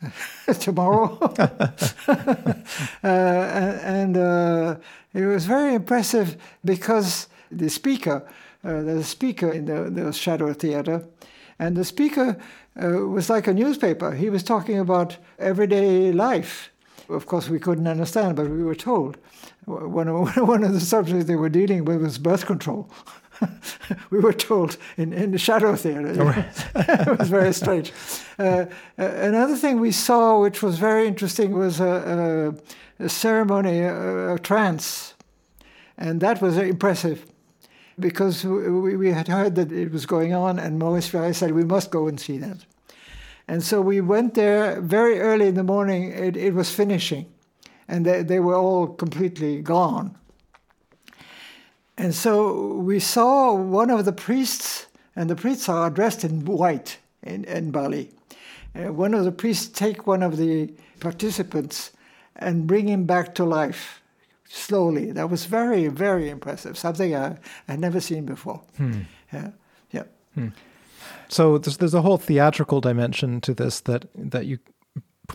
tomorrow. 0.59 1.17
uh, 1.39 2.57
and 3.03 4.17
uh, 4.17 4.75
it 5.13 5.25
was 5.25 5.45
very 5.45 5.75
impressive 5.75 6.35
because 6.65 7.29
the 7.49 7.69
speaker, 7.69 8.27
uh, 8.65 8.81
the 8.81 9.01
speaker 9.05 9.49
in 9.49 9.63
the, 9.63 9.89
the 9.89 10.11
Shadow 10.11 10.51
Theater, 10.51 11.05
and 11.57 11.75
the 11.75 11.85
speaker 11.85 12.37
uh, 12.81 12.89
was 13.07 13.29
like 13.29 13.47
a 13.47 13.53
newspaper. 13.53 14.11
He 14.11 14.29
was 14.29 14.43
talking 14.43 14.79
about 14.79 15.17
everyday 15.39 16.11
life. 16.11 16.71
Of 17.09 17.25
course, 17.25 17.49
we 17.49 17.59
couldn't 17.59 17.87
understand, 17.87 18.35
but 18.35 18.49
we 18.49 18.63
were 18.63 18.75
told. 18.75 19.17
One 19.65 20.07
of, 20.07 20.35
one 20.47 20.63
of 20.63 20.73
the 20.73 20.79
subjects 20.79 21.25
they 21.25 21.35
were 21.35 21.49
dealing 21.49 21.85
with 21.85 22.01
was 22.01 22.17
birth 22.17 22.45
control. 22.45 22.89
we 24.09 24.19
were 24.19 24.33
told 24.33 24.77
in, 24.97 25.13
in 25.13 25.31
the 25.31 25.37
shadow 25.37 25.75
theater. 25.75 26.13
Oh, 26.19 26.45
it 26.75 27.19
was 27.19 27.29
very 27.29 27.53
strange. 27.53 27.93
Uh, 28.39 28.65
uh, 28.97 29.03
another 29.03 29.55
thing 29.55 29.79
we 29.79 29.91
saw, 29.91 30.39
which 30.41 30.61
was 30.61 30.77
very 30.77 31.07
interesting, 31.07 31.51
was 31.51 31.79
a, 31.79 32.53
a, 32.99 33.05
a 33.05 33.09
ceremony, 33.09 33.79
a, 33.79 34.35
a, 34.35 34.39
trance. 34.39 35.13
And 35.97 36.21
that 36.21 36.41
was 36.41 36.57
impressive 36.57 37.25
because 37.99 38.43
we, 38.43 38.95
we 38.95 39.11
had 39.11 39.27
heard 39.27 39.55
that 39.55 39.71
it 39.71 39.91
was 39.91 40.05
going 40.05 40.33
on, 40.33 40.59
and 40.59 40.77
Maurice 40.77 41.09
Fleuret 41.09 41.35
said, 41.35 41.51
We 41.51 41.63
must 41.63 41.91
go 41.91 42.07
and 42.07 42.19
see 42.19 42.37
that. 42.37 42.57
And 43.47 43.63
so 43.63 43.81
we 43.81 44.01
went 44.01 44.33
there 44.33 44.81
very 44.81 45.19
early 45.19 45.47
in 45.47 45.55
the 45.55 45.63
morning, 45.63 46.11
it, 46.11 46.35
it 46.35 46.53
was 46.53 46.69
finishing, 46.69 47.25
and 47.87 48.05
they, 48.05 48.21
they 48.23 48.39
were 48.39 48.55
all 48.55 48.87
completely 48.87 49.61
gone. 49.61 50.17
And 51.97 52.13
so 52.13 52.73
we 52.75 52.99
saw 52.99 53.53
one 53.53 53.89
of 53.89 54.05
the 54.05 54.11
priests, 54.11 54.85
and 55.15 55.29
the 55.29 55.35
priests 55.35 55.67
are 55.69 55.89
dressed 55.89 56.23
in 56.23 56.45
white 56.45 56.99
in, 57.23 57.45
in 57.45 57.71
Bali. 57.71 58.11
Uh, 58.75 58.93
one 58.93 59.13
of 59.13 59.23
the 59.23 59.31
priests 59.31 59.67
take 59.67 60.05
one 60.05 60.21
of 60.21 60.37
the 60.37 60.71
participants 60.99 61.91
and 62.35 62.67
bring 62.67 62.87
him 62.87 63.05
back 63.05 63.33
to 63.35 63.43
life 63.43 64.01
slowly. 64.47 65.11
That 65.11 65.29
was 65.29 65.45
very, 65.45 65.87
very 65.87 66.29
impressive. 66.29 66.77
Something 66.77 67.15
I 67.15 67.37
had 67.67 67.79
never 67.79 67.99
seen 67.99 68.25
before. 68.25 68.61
Hmm. 68.77 69.01
Yeah, 69.31 69.51
yeah. 69.91 70.03
Hmm. 70.33 70.49
So 71.29 71.57
there's 71.57 71.77
there's 71.77 71.93
a 71.93 72.01
whole 72.01 72.17
theatrical 72.17 72.81
dimension 72.81 73.41
to 73.41 73.53
this 73.53 73.81
that 73.81 74.05
that 74.15 74.45
you. 74.45 74.59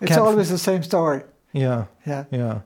It's 0.00 0.16
always 0.16 0.48
the 0.48 0.58
same 0.58 0.82
story. 0.82 1.22
Yeah. 1.52 1.86
Yeah. 2.06 2.24
Yeah. 2.30 2.60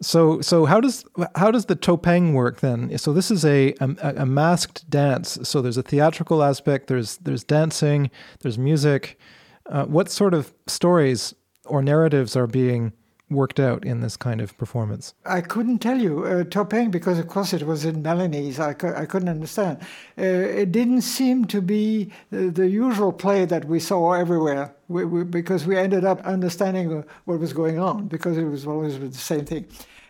So 0.00 0.40
so 0.40 0.64
how 0.64 0.80
does 0.80 1.04
how 1.34 1.50
does 1.50 1.66
the 1.66 1.76
topeng 1.76 2.32
work 2.32 2.60
then? 2.60 2.96
So 2.98 3.12
this 3.12 3.30
is 3.30 3.44
a, 3.44 3.74
a, 3.80 4.14
a 4.18 4.26
masked 4.26 4.88
dance. 4.88 5.38
So 5.42 5.60
there's 5.60 5.76
a 5.76 5.82
theatrical 5.82 6.42
aspect. 6.42 6.86
There's 6.86 7.16
there's 7.18 7.44
dancing. 7.44 8.10
There's 8.40 8.58
music. 8.58 9.18
Uh, 9.66 9.84
what 9.86 10.10
sort 10.10 10.34
of 10.34 10.54
stories 10.66 11.34
or 11.64 11.82
narratives 11.82 12.36
are 12.36 12.46
being 12.46 12.92
worked 13.30 13.60
out 13.60 13.84
in 13.84 14.00
this 14.00 14.16
kind 14.16 14.40
of 14.40 14.56
performance? 14.56 15.14
I 15.24 15.40
couldn't 15.40 15.78
tell 15.78 15.98
you 15.98 16.24
uh, 16.24 16.44
Topeng 16.44 16.90
because, 16.90 17.18
of 17.18 17.28
course, 17.28 17.52
it 17.52 17.62
was 17.64 17.84
in 17.84 18.02
Balinese. 18.02 18.58
I, 18.58 18.72
cu- 18.72 18.94
I 18.94 19.06
couldn't 19.06 19.28
understand. 19.28 19.78
Uh, 20.18 20.22
it 20.24 20.72
didn't 20.72 21.02
seem 21.02 21.44
to 21.46 21.60
be 21.60 22.10
the, 22.30 22.50
the, 22.50 22.68
usual 22.68 23.12
play 23.12 23.44
that 23.44 23.64
we 23.64 23.80
saw 23.80 24.12
everywhere 24.12 24.74
we, 24.88 25.04
we, 25.04 25.24
because 25.24 25.66
we 25.66 25.76
ended 25.76 26.04
up 26.04 26.20
understanding 26.22 27.04
what 27.24 27.40
was 27.40 27.52
going 27.52 27.78
on 27.78 28.08
because 28.08 28.36
it 28.36 28.44
was 28.44 28.66
always 28.66 28.98
the 28.98 29.12
same 29.12 29.44
thing. 29.44 29.66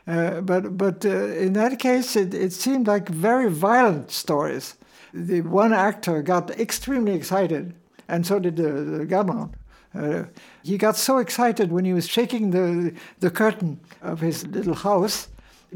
Uh, 0.06 0.40
but 0.40 0.78
but 0.78 1.04
uh, 1.04 1.08
in 1.08 1.52
that 1.52 1.78
case, 1.78 2.16
it, 2.16 2.32
it 2.32 2.52
seemed 2.52 2.86
like 2.86 3.08
very 3.10 3.50
violent 3.50 4.10
stories. 4.10 4.76
The 5.12 5.42
one 5.42 5.74
actor 5.74 6.22
got 6.22 6.50
extremely 6.58 7.12
excited, 7.12 7.74
and 8.08 8.26
so 8.26 8.38
did 8.38 8.56
the, 8.56 8.70
the 8.70 9.06
gamelan. 9.06 9.52
Uh, 9.98 10.24
he 10.62 10.78
got 10.78 10.96
so 10.96 11.18
excited 11.18 11.72
when 11.72 11.84
he 11.84 11.92
was 11.92 12.08
shaking 12.08 12.50
the, 12.50 12.92
the 13.20 13.30
curtain 13.30 13.80
of 14.02 14.20
his 14.20 14.46
little 14.46 14.74
house. 14.74 15.28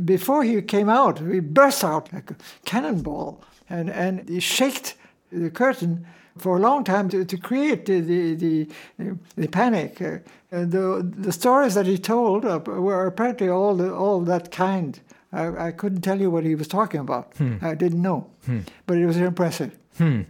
Before 0.04 0.44
he 0.44 0.62
came 0.62 0.88
out, 0.88 1.18
he 1.18 1.40
burst 1.40 1.84
out 1.84 2.12
like 2.12 2.30
a 2.30 2.36
cannonball 2.64 3.42
and, 3.68 3.90
and 3.90 4.28
he 4.28 4.40
shook 4.40 4.94
the 5.30 5.50
curtain 5.50 6.06
for 6.38 6.56
a 6.56 6.60
long 6.60 6.84
time 6.84 7.08
to, 7.10 7.24
to 7.24 7.36
create 7.36 7.84
the, 7.86 8.00
the, 8.00 8.34
the, 8.34 9.18
the 9.36 9.48
panic. 9.48 10.00
Uh, 10.00 10.18
and 10.50 10.70
the, 10.70 11.10
the 11.18 11.32
stories 11.32 11.74
that 11.74 11.86
he 11.86 11.98
told 11.98 12.44
were 12.44 13.06
apparently 13.06 13.48
all, 13.48 13.74
the, 13.74 13.92
all 13.92 14.20
that 14.20 14.50
kind. 14.50 15.00
I, 15.32 15.68
I 15.68 15.72
couldn't 15.72 16.02
tell 16.02 16.20
you 16.20 16.30
what 16.30 16.44
he 16.44 16.54
was 16.54 16.68
talking 16.68 17.00
about. 17.00 17.34
Hmm. 17.38 17.56
I 17.62 17.74
didn't 17.74 18.02
know. 18.02 18.30
Hmm. 18.46 18.60
But 18.86 18.98
it 18.98 19.06
was 19.06 19.16
impressive. 19.16 19.76
Hmm. 19.98 20.22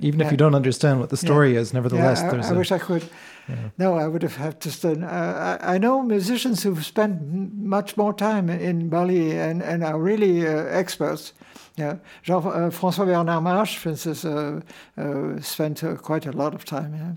Even 0.00 0.20
yeah. 0.20 0.26
if 0.26 0.32
you 0.32 0.36
don't 0.36 0.54
understand 0.54 0.98
what 1.00 1.10
the 1.10 1.16
story 1.16 1.54
yeah. 1.54 1.60
is, 1.60 1.72
nevertheless, 1.72 2.20
yeah, 2.20 2.28
I, 2.28 2.30
there's. 2.30 2.46
I 2.46 2.54
a... 2.54 2.58
wish 2.58 2.72
I 2.72 2.78
could. 2.78 3.04
Yeah. 3.48 3.70
No, 3.78 3.94
I 3.94 4.06
would 4.06 4.22
have 4.22 4.36
had 4.36 4.60
to 4.60 4.70
study. 4.70 5.02
Uh, 5.02 5.06
I, 5.06 5.74
I, 5.74 5.78
know 5.78 6.02
musicians 6.02 6.62
who've 6.62 6.84
spent 6.84 7.22
much 7.56 7.96
more 7.96 8.12
time 8.12 8.50
in 8.50 8.88
Bali 8.88 9.38
and, 9.38 9.62
and 9.62 9.82
are 9.82 9.98
really 9.98 10.46
uh, 10.46 10.64
experts. 10.66 11.32
Yeah, 11.76 11.96
Jean 12.22 12.38
uh, 12.38 12.70
François 12.70 13.06
Bernard 13.06 13.42
Mâche, 13.44 13.76
for 13.76 13.90
instance, 13.90 14.24
uh, 14.24 14.60
uh, 14.96 15.40
spent 15.40 15.84
uh, 15.84 15.94
quite 15.94 16.26
a 16.26 16.32
lot 16.32 16.54
of 16.54 16.64
time. 16.64 16.94
Yeah. 16.94 17.12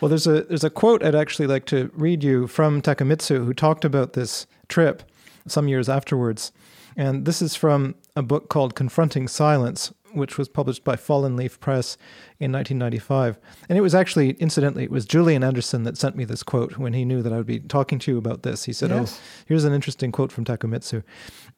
Well, 0.00 0.08
there's 0.08 0.26
a 0.26 0.42
there's 0.42 0.64
a 0.64 0.70
quote 0.70 1.04
I'd 1.04 1.14
actually 1.14 1.46
like 1.46 1.64
to 1.66 1.90
read 1.94 2.24
you 2.24 2.48
from 2.48 2.82
Takemitsu, 2.82 3.44
who 3.44 3.54
talked 3.54 3.84
about 3.84 4.14
this 4.14 4.46
trip 4.68 5.04
some 5.46 5.68
years 5.68 5.88
afterwards, 5.88 6.50
and 6.96 7.24
this 7.24 7.40
is 7.40 7.54
from 7.54 7.94
a 8.16 8.22
book 8.22 8.48
called 8.48 8.74
Confronting 8.74 9.28
Silence, 9.28 9.94
which 10.12 10.38
was 10.38 10.48
published 10.48 10.84
by 10.84 10.96
Fallen 10.96 11.36
Leaf 11.36 11.60
Press 11.60 11.96
in 12.38 12.52
1995. 12.52 13.38
And 13.68 13.78
it 13.78 13.80
was 13.80 13.94
actually, 13.94 14.30
incidentally, 14.32 14.84
it 14.84 14.90
was 14.90 15.04
Julian 15.04 15.44
Anderson 15.44 15.84
that 15.84 15.98
sent 15.98 16.16
me 16.16 16.24
this 16.24 16.42
quote 16.42 16.78
when 16.78 16.92
he 16.92 17.04
knew 17.04 17.22
that 17.22 17.32
I 17.32 17.36
would 17.36 17.46
be 17.46 17.60
talking 17.60 17.98
to 18.00 18.10
you 18.10 18.18
about 18.18 18.42
this. 18.42 18.64
He 18.64 18.72
said, 18.72 18.92
oh, 18.92 19.00
yes. 19.00 19.18
Oh, 19.20 19.44
here's 19.46 19.64
an 19.64 19.72
interesting 19.72 20.12
quote 20.12 20.32
from 20.32 20.44
Takemitsu. 20.44 21.02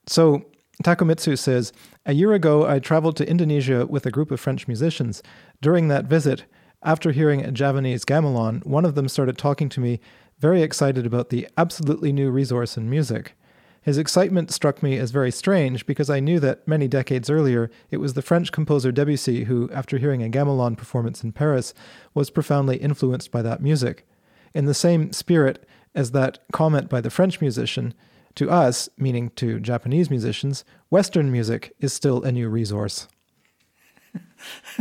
So 0.07 0.45
Takemitsu 0.83 1.39
says, 1.39 1.73
A 2.07 2.13
year 2.13 2.33
ago, 2.33 2.67
I 2.67 2.79
traveled 2.79 3.17
to 3.17 3.29
Indonesia 3.29 3.87
with 3.87 4.07
a 4.07 4.11
group 4.11 4.31
of 4.31 4.41
French 4.41 4.67
musicians. 4.67 5.23
During 5.61 5.89
that 5.89 6.07
visit, 6.07 6.45
after 6.83 7.13
hearing 7.13 7.45
a 7.45 7.53
Javanese 7.53 8.05
gamelan, 8.05 8.65
one 8.67 8.85
of 8.85 8.95
them 8.95 9.09
started 9.09 9.39
talking 9.39 9.69
to 9.71 9.81
me, 9.81 10.01
very 10.39 10.63
excited 10.63 11.07
about 11.07 11.29
the 11.29 11.49
absolutely 11.57 12.13
new 12.13 12.31
resource 12.31 12.77
in 12.77 12.91
music. 12.91 13.37
His 13.83 13.99
excitement 13.99 14.53
struck 14.53 14.83
me 14.83 14.97
as 14.97 15.11
very 15.11 15.33
strange 15.33 15.87
because 15.87 16.09
I 16.09 16.21
knew 16.21 16.39
that 16.41 16.67
many 16.69 16.87
decades 16.87 17.29
earlier 17.29 17.71
it 17.91 17.97
was 17.97 18.15
the 18.15 18.23
French 18.23 18.53
composer 18.53 18.93
Debussy 18.93 19.45
who, 19.45 19.69
after 19.73 19.99
hearing 19.99 20.23
a 20.23 20.31
gamelan 20.31 20.77
performance 20.77 21.25
in 21.25 21.33
Paris, 21.33 21.75
was 22.15 22.31
profoundly 22.31 22.77
influenced 22.77 23.33
by 23.33 23.43
that 23.43 23.61
music. 23.61 24.07
In 24.55 24.67
the 24.67 24.75
same 24.75 25.13
spirit 25.13 25.67
as 25.95 26.13
that 26.13 26.39
comment 26.53 26.89
by 26.89 27.01
the 27.01 27.11
French 27.11 27.41
musician, 27.41 27.93
to 28.37 28.51
us, 28.51 28.89
meaning 28.97 29.31
to 29.31 29.61
Japanese 29.61 30.11
musicians, 30.11 30.65
Western 30.89 31.31
music 31.31 31.75
is 31.81 31.93
still 31.93 32.23
a 32.23 32.33
new 32.33 32.49
resource. 32.49 33.09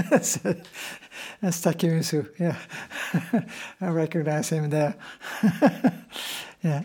that's, 0.10 0.38
that's 0.38 1.62
Takemitsu, 1.62 2.30
yeah. 2.40 2.58
I 3.82 3.90
recognize 3.90 4.50
him 4.50 4.70
there. 4.70 4.96
yeah. 6.64 6.84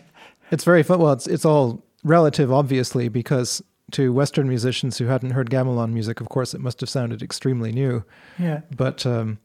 It's 0.51 0.63
very 0.63 0.83
fun. 0.83 0.99
Well, 0.99 1.13
it's, 1.13 1.27
it's 1.27 1.45
all 1.45 1.83
relative, 2.07 2.51
obviously, 2.51 3.09
because 3.09 3.61
to 3.91 4.11
Western 4.11 4.47
musicians 4.47 4.97
who 4.97 5.05
hadn't 5.05 5.31
heard 5.31 5.49
gamelan 5.49 5.93
music, 5.93 6.19
of 6.19 6.29
course, 6.29 6.53
it 6.53 6.61
must 6.61 6.81
have 6.81 6.89
sounded 6.89 7.21
extremely 7.21 7.71
new. 7.71 8.03
Yeah. 8.37 8.61
But 8.75 9.05
um, 9.05 9.39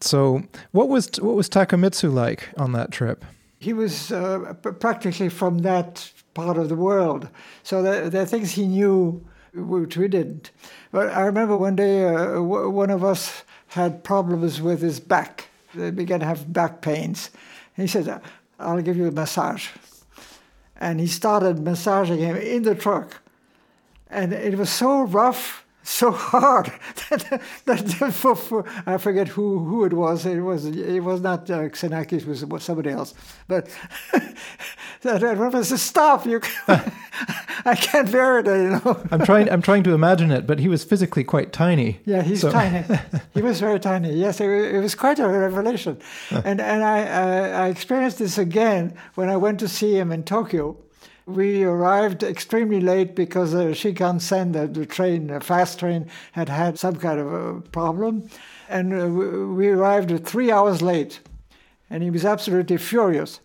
so, 0.00 0.42
what 0.72 0.88
was 0.88 1.10
what 1.20 1.36
was 1.36 1.48
Takemitsu 1.48 2.12
like 2.12 2.48
on 2.56 2.72
that 2.72 2.90
trip? 2.90 3.24
He 3.58 3.72
was 3.72 4.12
uh, 4.12 4.54
practically 4.80 5.28
from 5.28 5.58
that 5.58 6.10
part 6.34 6.58
of 6.58 6.68
the 6.68 6.76
world, 6.76 7.28
so 7.62 7.82
there, 7.82 8.10
there, 8.10 8.22
are 8.22 8.26
things 8.26 8.52
he 8.52 8.66
knew 8.66 9.24
which 9.54 9.96
we 9.96 10.08
didn't. 10.08 10.50
But 10.92 11.08
I 11.08 11.22
remember 11.22 11.56
one 11.56 11.76
day 11.76 12.04
uh, 12.04 12.40
one 12.42 12.90
of 12.90 13.02
us 13.02 13.44
had 13.68 14.04
problems 14.04 14.60
with 14.60 14.82
his 14.82 15.00
back. 15.00 15.48
They 15.74 15.90
began 15.90 16.20
to 16.20 16.26
have 16.26 16.52
back 16.52 16.82
pains. 16.82 17.30
He 17.76 17.86
said, 17.86 18.20
I'll 18.58 18.82
give 18.82 18.96
you 18.96 19.08
a 19.08 19.12
massage. 19.12 19.68
And 20.78 21.00
he 21.00 21.06
started 21.06 21.58
massaging 21.58 22.18
him 22.18 22.36
in 22.36 22.62
the 22.62 22.74
truck. 22.74 23.22
And 24.08 24.32
it 24.32 24.56
was 24.56 24.70
so 24.70 25.02
rough 25.02 25.65
so 25.86 26.10
hard 26.10 26.72
that, 27.10 27.40
that 27.64 28.12
for, 28.12 28.34
for, 28.34 28.64
I 28.86 28.98
forget 28.98 29.28
who, 29.28 29.60
who 29.60 29.84
it 29.84 29.92
was. 29.92 30.26
It 30.26 30.40
was 30.40 30.66
it 30.66 31.00
was 31.00 31.20
not 31.20 31.48
uh, 31.48 31.60
Xenakis, 31.68 32.42
it 32.42 32.48
was 32.48 32.64
somebody 32.64 32.90
else. 32.90 33.14
But 33.46 33.68
that 35.02 35.22
everyone 35.22 35.62
said, 35.62 35.78
"Stop! 35.78 36.26
You, 36.26 36.40
I 37.64 37.76
can't 37.76 38.10
bear 38.10 38.40
it." 38.40 38.46
You 38.46 38.80
know. 38.84 39.00
I'm 39.12 39.24
trying. 39.24 39.48
I'm 39.48 39.62
trying 39.62 39.84
to 39.84 39.94
imagine 39.94 40.32
it, 40.32 40.46
but 40.46 40.58
he 40.58 40.68
was 40.68 40.82
physically 40.82 41.22
quite 41.22 41.52
tiny. 41.52 42.00
Yeah, 42.04 42.22
he's 42.22 42.40
so. 42.40 42.50
tiny. 42.50 42.84
he 43.34 43.42
was 43.42 43.60
very 43.60 43.78
tiny. 43.78 44.12
Yes, 44.12 44.40
it, 44.40 44.50
it 44.50 44.80
was 44.80 44.94
quite 44.94 45.20
a 45.20 45.28
revelation, 45.28 45.98
and 46.30 46.60
and 46.60 46.82
I, 46.82 46.98
I 47.04 47.48
I 47.64 47.68
experienced 47.68 48.18
this 48.18 48.38
again 48.38 48.94
when 49.14 49.28
I 49.28 49.36
went 49.36 49.60
to 49.60 49.68
see 49.68 49.96
him 49.96 50.10
in 50.10 50.24
Tokyo 50.24 50.76
we 51.26 51.64
arrived 51.64 52.22
extremely 52.22 52.80
late 52.80 53.16
because 53.16 53.50
the 53.52 53.74
Shinkansen, 53.74 54.52
the, 54.52 54.68
the 54.68 54.86
train, 54.86 55.26
the 55.26 55.40
fast 55.40 55.80
train, 55.80 56.08
had 56.32 56.48
had 56.48 56.78
some 56.78 56.96
kind 56.96 57.18
of 57.18 57.32
a 57.32 57.60
problem. 57.60 58.28
And 58.68 58.92
uh, 58.94 59.08
we 59.08 59.68
arrived 59.68 60.24
three 60.24 60.52
hours 60.52 60.82
late. 60.82 61.20
And 61.90 62.02
he 62.02 62.10
was 62.10 62.24
absolutely 62.24 62.78
furious. 62.78 63.40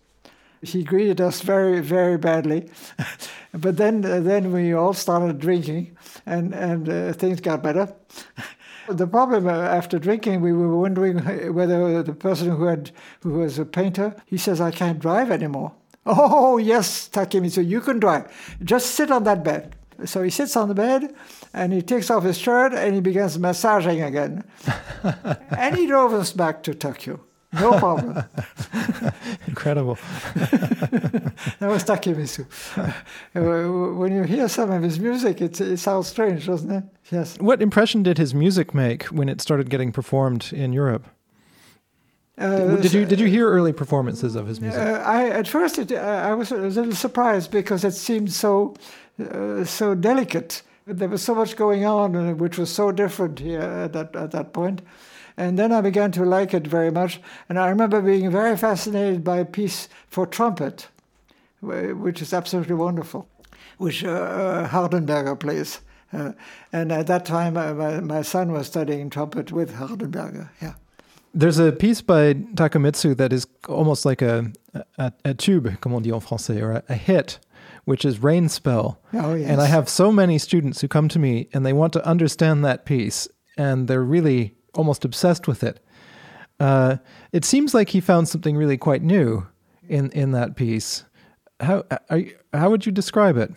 He 0.62 0.84
greeted 0.84 1.20
us 1.20 1.40
very, 1.40 1.80
very 1.80 2.16
badly. 2.16 2.70
but 3.52 3.76
then, 3.76 4.04
uh, 4.04 4.20
then 4.20 4.52
we 4.52 4.72
all 4.72 4.94
started 4.94 5.40
drinking, 5.40 5.96
and, 6.24 6.54
and 6.54 6.88
uh, 6.88 7.12
things 7.12 7.40
got 7.40 7.62
better. 7.62 7.92
The 8.88 9.06
problem 9.06 9.46
uh, 9.46 9.52
after 9.52 9.96
drinking, 10.00 10.40
we 10.40 10.52
were 10.52 10.76
wondering 10.76 11.18
whether 11.54 12.02
the 12.02 12.12
person 12.12 12.48
who 12.48 12.64
had 12.64 12.90
who 13.20 13.34
was 13.34 13.56
a 13.56 13.64
painter, 13.64 14.16
he 14.26 14.36
says, 14.36 14.60
"I 14.60 14.72
can't 14.72 14.98
drive 14.98 15.30
anymore." 15.30 15.72
Oh, 16.04 16.58
yes, 16.58 17.08
Takemitsu, 17.08 17.66
you 17.66 17.80
can 17.80 18.00
drive. 18.00 18.56
Just 18.62 18.92
sit 18.92 19.10
on 19.10 19.24
that 19.24 19.44
bed. 19.44 19.76
So 20.04 20.22
he 20.22 20.30
sits 20.30 20.56
on 20.56 20.68
the 20.68 20.74
bed 20.74 21.14
and 21.54 21.72
he 21.72 21.80
takes 21.80 22.10
off 22.10 22.24
his 22.24 22.38
shirt 22.38 22.72
and 22.72 22.94
he 22.94 23.00
begins 23.00 23.38
massaging 23.38 24.02
again. 24.02 24.44
and 25.56 25.76
he 25.76 25.86
drove 25.86 26.12
us 26.12 26.32
back 26.32 26.62
to 26.64 26.74
Tokyo. 26.74 27.20
No 27.52 27.78
problem. 27.78 28.24
Incredible. 29.46 29.98
that 30.34 31.60
was 31.60 31.84
Takemitsu. 31.84 32.46
When 33.34 34.14
you 34.14 34.22
hear 34.22 34.48
some 34.48 34.70
of 34.70 34.82
his 34.82 34.98
music, 34.98 35.42
it, 35.42 35.60
it 35.60 35.76
sounds 35.76 36.08
strange, 36.08 36.46
doesn't 36.46 36.70
it? 36.70 36.84
Yes. 37.10 37.38
What 37.38 37.60
impression 37.60 38.02
did 38.02 38.16
his 38.16 38.34
music 38.34 38.74
make 38.74 39.04
when 39.04 39.28
it 39.28 39.40
started 39.42 39.68
getting 39.68 39.92
performed 39.92 40.50
in 40.52 40.72
Europe? 40.72 41.06
Uh, 42.42 42.76
did 42.76 42.92
you 42.92 43.04
did 43.04 43.20
you 43.20 43.26
hear 43.26 43.48
early 43.48 43.72
performances 43.72 44.34
of 44.34 44.46
his 44.46 44.60
music? 44.60 44.80
Uh, 44.80 45.02
I 45.04 45.28
at 45.28 45.46
first 45.46 45.78
it, 45.78 45.92
uh, 45.92 46.30
I 46.30 46.34
was 46.34 46.50
a 46.50 46.56
little 46.56 46.94
surprised 46.94 47.50
because 47.50 47.84
it 47.84 47.92
seemed 47.92 48.32
so 48.32 48.74
uh, 49.20 49.64
so 49.64 49.94
delicate. 49.94 50.62
There 50.86 51.08
was 51.08 51.22
so 51.22 51.34
much 51.34 51.54
going 51.56 51.84
on, 51.84 52.16
uh, 52.16 52.34
which 52.34 52.58
was 52.58 52.70
so 52.70 52.90
different 52.90 53.38
here 53.38 53.60
at 53.60 53.92
that 53.92 54.16
at 54.16 54.30
that 54.32 54.52
point. 54.52 54.82
And 55.36 55.58
then 55.58 55.72
I 55.72 55.80
began 55.80 56.12
to 56.12 56.24
like 56.24 56.52
it 56.52 56.66
very 56.66 56.90
much. 56.90 57.20
And 57.48 57.58
I 57.58 57.68
remember 57.68 58.02
being 58.02 58.30
very 58.30 58.56
fascinated 58.56 59.24
by 59.24 59.38
a 59.38 59.44
piece 59.44 59.88
for 60.08 60.26
trumpet, 60.26 60.88
which 61.60 62.20
is 62.20 62.34
absolutely 62.34 62.74
wonderful, 62.74 63.26
which 63.78 64.04
uh, 64.04 64.68
Hardenberger 64.68 65.36
plays. 65.38 65.80
and 66.12 66.92
at 66.92 67.06
that 67.06 67.24
time, 67.24 67.54
my, 67.54 68.00
my 68.00 68.22
son 68.22 68.52
was 68.52 68.66
studying 68.66 69.08
trumpet 69.08 69.52
with 69.52 69.76
Hardenberger. 69.76 70.50
Yeah. 70.60 70.74
There's 71.34 71.58
a 71.58 71.72
piece 71.72 72.02
by 72.02 72.34
Takemitsu 72.34 73.16
that 73.16 73.32
is 73.32 73.46
almost 73.68 74.04
like 74.04 74.20
a, 74.20 74.52
a, 74.98 75.12
a 75.24 75.34
tube, 75.34 75.80
comme 75.80 75.94
on 75.94 76.02
dit 76.02 76.12
en 76.12 76.20
français, 76.20 76.60
or 76.60 76.72
a, 76.72 76.82
a 76.90 76.94
hit, 76.94 77.38
which 77.84 78.04
is 78.04 78.22
Rain 78.22 78.48
Spell. 78.48 79.00
Oh, 79.14 79.34
yes. 79.34 79.48
And 79.48 79.60
I 79.60 79.66
have 79.66 79.88
so 79.88 80.12
many 80.12 80.38
students 80.38 80.80
who 80.80 80.88
come 80.88 81.08
to 81.08 81.18
me 81.18 81.48
and 81.52 81.64
they 81.64 81.72
want 81.72 81.92
to 81.94 82.06
understand 82.06 82.64
that 82.64 82.84
piece, 82.84 83.28
and 83.56 83.88
they're 83.88 84.04
really 84.04 84.54
almost 84.74 85.04
obsessed 85.04 85.48
with 85.48 85.62
it. 85.62 85.80
Uh, 86.60 86.96
it 87.32 87.44
seems 87.44 87.74
like 87.74 87.88
he 87.88 88.00
found 88.00 88.28
something 88.28 88.56
really 88.56 88.76
quite 88.76 89.02
new 89.02 89.46
in, 89.88 90.10
in 90.10 90.32
that 90.32 90.54
piece. 90.54 91.04
How, 91.60 91.84
are 92.10 92.18
you, 92.18 92.36
how 92.52 92.70
would 92.70 92.86
you 92.86 92.92
describe 92.92 93.36
it? 93.36 93.52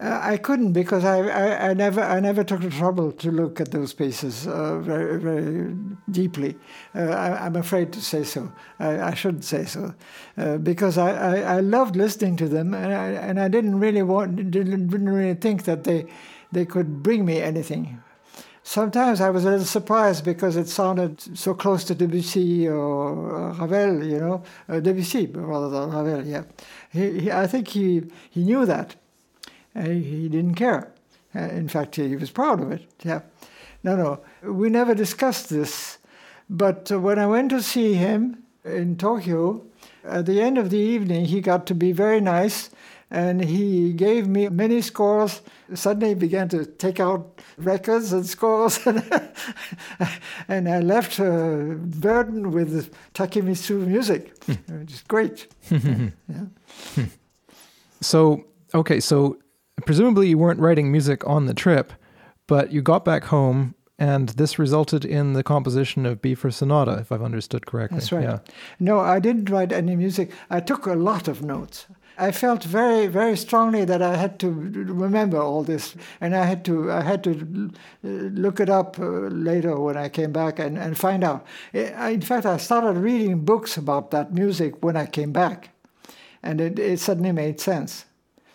Uh, 0.00 0.18
I 0.22 0.38
couldn't 0.38 0.72
because 0.72 1.04
I, 1.04 1.18
I, 1.18 1.68
I, 1.68 1.74
never 1.74 2.00
I 2.00 2.18
never 2.18 2.42
took 2.42 2.62
the 2.62 2.70
trouble 2.70 3.12
to 3.12 3.30
look 3.30 3.60
at 3.60 3.72
those 3.72 3.92
pieces 3.92 4.46
uh, 4.46 4.78
very 4.78 5.20
very 5.20 5.76
deeply. 6.10 6.56
Uh, 6.94 7.10
I, 7.10 7.46
am 7.46 7.56
afraid 7.56 7.92
to 7.92 8.00
say 8.00 8.24
so. 8.24 8.50
I, 8.78 9.02
I 9.02 9.14
shouldn't 9.14 9.44
say 9.44 9.66
so 9.66 9.94
uh, 10.38 10.56
because 10.56 10.96
I, 10.96 11.10
I, 11.10 11.56
I, 11.56 11.60
loved 11.60 11.94
listening 11.94 12.36
to 12.36 12.48
them 12.48 12.72
and 12.72 12.94
I, 12.94 13.08
and 13.08 13.38
I 13.38 13.48
didn't 13.48 13.80
really 13.80 14.02
want 14.02 14.36
didn't, 14.50 14.88
didn't 14.88 15.10
really 15.10 15.34
think 15.34 15.64
that 15.64 15.84
they 15.84 16.06
they 16.52 16.64
could 16.64 17.02
bring 17.02 17.26
me 17.26 17.42
anything. 17.42 18.02
Sometimes 18.62 19.20
I 19.20 19.28
was 19.28 19.44
a 19.44 19.50
little 19.50 19.66
surprised 19.66 20.24
because 20.24 20.56
it 20.56 20.68
sounded 20.68 21.36
so 21.36 21.52
close 21.52 21.84
to 21.84 21.94
Debussy 21.94 22.66
or 22.68 23.52
Ravel, 23.52 24.04
you 24.04 24.20
know, 24.20 24.42
uh, 24.68 24.80
Debussy 24.80 25.26
rather 25.26 25.68
than 25.68 25.90
Ravel. 25.90 26.24
Yeah, 26.26 26.44
he, 26.90 27.20
he, 27.20 27.30
I 27.30 27.46
think 27.46 27.68
he 27.68 28.04
he 28.30 28.42
knew 28.42 28.64
that 28.64 28.94
uh, 28.94 29.01
he 29.74 30.28
didn't 30.28 30.54
care. 30.54 30.92
Uh, 31.34 31.40
in 31.40 31.68
fact, 31.68 31.96
he 31.96 32.16
was 32.16 32.30
proud 32.30 32.60
of 32.60 32.72
it. 32.72 32.82
Yeah. 33.02 33.22
No, 33.82 33.96
no. 33.96 34.20
We 34.42 34.68
never 34.68 34.94
discussed 34.94 35.48
this. 35.48 35.98
But 36.48 36.92
uh, 36.92 37.00
when 37.00 37.18
I 37.18 37.26
went 37.26 37.50
to 37.50 37.62
see 37.62 37.94
him 37.94 38.42
in 38.64 38.96
Tokyo, 38.96 39.64
at 40.04 40.26
the 40.26 40.40
end 40.40 40.58
of 40.58 40.70
the 40.70 40.78
evening, 40.78 41.24
he 41.26 41.40
got 41.40 41.66
to 41.66 41.74
be 41.74 41.92
very 41.92 42.20
nice 42.20 42.70
and 43.12 43.44
he 43.44 43.92
gave 43.92 44.26
me 44.26 44.48
many 44.48 44.80
scores. 44.80 45.42
Suddenly, 45.74 46.08
he 46.08 46.14
began 46.14 46.48
to 46.48 46.64
take 46.64 46.98
out 46.98 47.42
records 47.58 48.12
and 48.12 48.24
scores, 48.26 48.80
and 50.48 50.68
I 50.68 50.80
left 50.80 51.20
uh, 51.20 51.74
burdened 51.76 52.54
with 52.54 52.94
Takemitsu 53.12 53.86
music, 53.86 54.32
which 54.46 54.92
is 54.92 55.02
great. 55.02 55.46
yeah. 55.70 56.10
So, 58.00 58.44
okay, 58.74 58.98
so 58.98 59.36
presumably 59.84 60.28
you 60.28 60.38
weren't 60.38 60.60
writing 60.60 60.90
music 60.90 61.26
on 61.26 61.46
the 61.46 61.54
trip, 61.54 61.92
but 62.46 62.72
you 62.72 62.82
got 62.82 63.04
back 63.04 63.24
home 63.24 63.74
and 63.98 64.30
this 64.30 64.58
resulted 64.58 65.04
in 65.04 65.32
the 65.32 65.44
composition 65.44 66.06
of 66.06 66.20
B 66.20 66.34
for 66.34 66.50
Sonata, 66.50 66.98
if 66.98 67.12
I've 67.12 67.22
understood 67.22 67.66
correctly. 67.66 67.98
That's 67.98 68.10
right. 68.10 68.24
Yeah. 68.24 68.38
No, 68.80 68.98
I 68.98 69.20
didn't 69.20 69.48
write 69.48 69.70
any 69.70 69.94
music. 69.94 70.32
I 70.50 70.60
took 70.60 70.86
a 70.86 70.94
lot 70.94 71.28
of 71.28 71.42
notes. 71.42 71.86
I 72.18 72.30
felt 72.32 72.64
very, 72.64 73.06
very 73.06 73.36
strongly 73.36 73.84
that 73.84 74.02
I 74.02 74.16
had 74.16 74.38
to 74.40 74.50
remember 74.50 75.38
all 75.38 75.62
this, 75.62 75.94
and 76.20 76.34
I 76.34 76.44
had 76.44 76.64
to, 76.64 76.90
I 76.92 77.02
had 77.02 77.24
to 77.24 77.70
look 78.02 78.60
it 78.60 78.68
up 78.68 78.98
uh, 78.98 79.28
later 79.28 79.78
when 79.80 79.96
I 79.96 80.08
came 80.08 80.32
back 80.32 80.58
and, 80.58 80.76
and 80.76 80.98
find 80.98 81.24
out. 81.24 81.46
In 81.72 82.20
fact, 82.20 82.44
I 82.44 82.58
started 82.58 82.98
reading 82.98 83.44
books 83.44 83.76
about 83.76 84.10
that 84.10 84.32
music 84.32 84.84
when 84.84 84.96
I 84.96 85.06
came 85.06 85.32
back, 85.32 85.70
and 86.42 86.60
it, 86.60 86.78
it 86.78 87.00
suddenly 87.00 87.32
made 87.32 87.60
sense. 87.60 88.04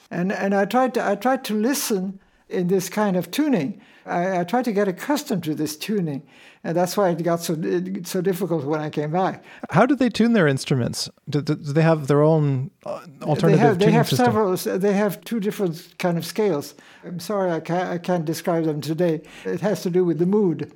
And, 0.09 0.31
and 0.31 0.53
I, 0.53 0.65
tried 0.65 0.93
to, 0.95 1.05
I 1.05 1.15
tried 1.15 1.43
to 1.45 1.53
listen 1.53 2.19
in 2.49 2.67
this 2.67 2.89
kind 2.89 3.17
of 3.17 3.29
tuning. 3.29 3.81
I, 4.05 4.39
I 4.39 4.43
tried 4.45 4.65
to 4.65 4.71
get 4.71 4.87
accustomed 4.87 5.43
to 5.43 5.53
this 5.53 5.75
tuning. 5.75 6.21
And 6.63 6.75
that's 6.75 6.97
why 6.97 7.09
it 7.09 7.23
got 7.23 7.41
so 7.41 7.55
so 8.03 8.21
difficult 8.21 8.65
when 8.65 8.81
I 8.81 8.89
came 8.89 9.11
back. 9.11 9.43
How 9.69 9.85
do 9.85 9.95
they 9.95 10.09
tune 10.09 10.33
their 10.33 10.47
instruments? 10.47 11.09
Do, 11.29 11.41
do 11.41 11.55
they 11.55 11.81
have 11.81 12.07
their 12.07 12.21
own 12.23 12.71
alternative 13.21 13.43
uh, 13.43 13.49
they 13.49 13.57
have, 13.57 13.79
they 13.79 13.91
have 13.91 14.09
system? 14.09 14.25
several. 14.25 14.79
They 14.79 14.93
have 14.93 15.21
two 15.23 15.39
different 15.39 15.97
kind 15.97 16.17
of 16.17 16.25
scales. 16.25 16.73
I'm 17.05 17.19
sorry, 17.19 17.51
I 17.51 17.59
can't, 17.59 17.89
I 17.89 17.97
can't 17.97 18.25
describe 18.25 18.65
them 18.65 18.81
today. 18.81 19.21
It 19.45 19.61
has 19.61 19.81
to 19.83 19.89
do 19.89 20.03
with 20.03 20.19
the 20.19 20.25
mood. 20.25 20.71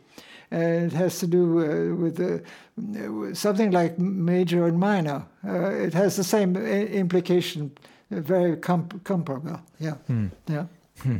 and 0.51 0.91
it 0.91 0.93
has 0.93 1.19
to 1.19 1.27
do 1.27 1.59
uh, 1.59 1.95
with 1.95 2.19
uh, 2.19 3.33
something 3.33 3.71
like 3.71 3.97
major 3.97 4.67
and 4.67 4.77
minor. 4.77 5.25
Uh, 5.47 5.71
it 5.71 5.93
has 5.93 6.17
the 6.17 6.23
same 6.23 6.55
implication 6.57 7.71
very 8.19 8.57
comp- 8.57 9.03
comparable. 9.03 9.61
Yeah, 9.79 9.95
hmm. 10.07 10.27
yeah. 10.47 10.65
Hmm. 11.01 11.17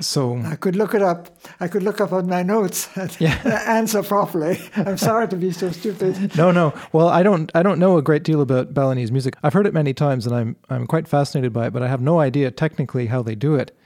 So 0.00 0.38
I 0.38 0.56
could 0.56 0.74
look 0.74 0.94
it 0.94 1.02
up. 1.02 1.28
I 1.60 1.68
could 1.68 1.82
look 1.82 2.00
up 2.00 2.12
on 2.12 2.26
my 2.26 2.42
notes 2.42 2.88
and 2.96 3.14
yeah. 3.20 3.40
answer 3.66 4.02
properly. 4.02 4.58
I'm 4.76 4.98
sorry 4.98 5.28
to 5.28 5.36
be 5.36 5.52
so 5.52 5.70
stupid. 5.70 6.34
No, 6.36 6.50
no. 6.50 6.72
Well, 6.92 7.08
I 7.08 7.22
don't. 7.22 7.50
I 7.54 7.62
don't 7.62 7.78
know 7.78 7.96
a 7.96 8.02
great 8.02 8.24
deal 8.24 8.40
about 8.40 8.74
Balinese 8.74 9.12
music. 9.12 9.36
I've 9.42 9.52
heard 9.52 9.66
it 9.66 9.74
many 9.74 9.94
times, 9.94 10.26
and 10.26 10.34
I'm 10.34 10.56
I'm 10.68 10.86
quite 10.86 11.06
fascinated 11.06 11.52
by 11.52 11.66
it. 11.66 11.72
But 11.72 11.82
I 11.82 11.88
have 11.88 12.00
no 12.00 12.18
idea 12.18 12.50
technically 12.50 13.06
how 13.06 13.22
they 13.22 13.34
do 13.34 13.54
it. 13.54 13.76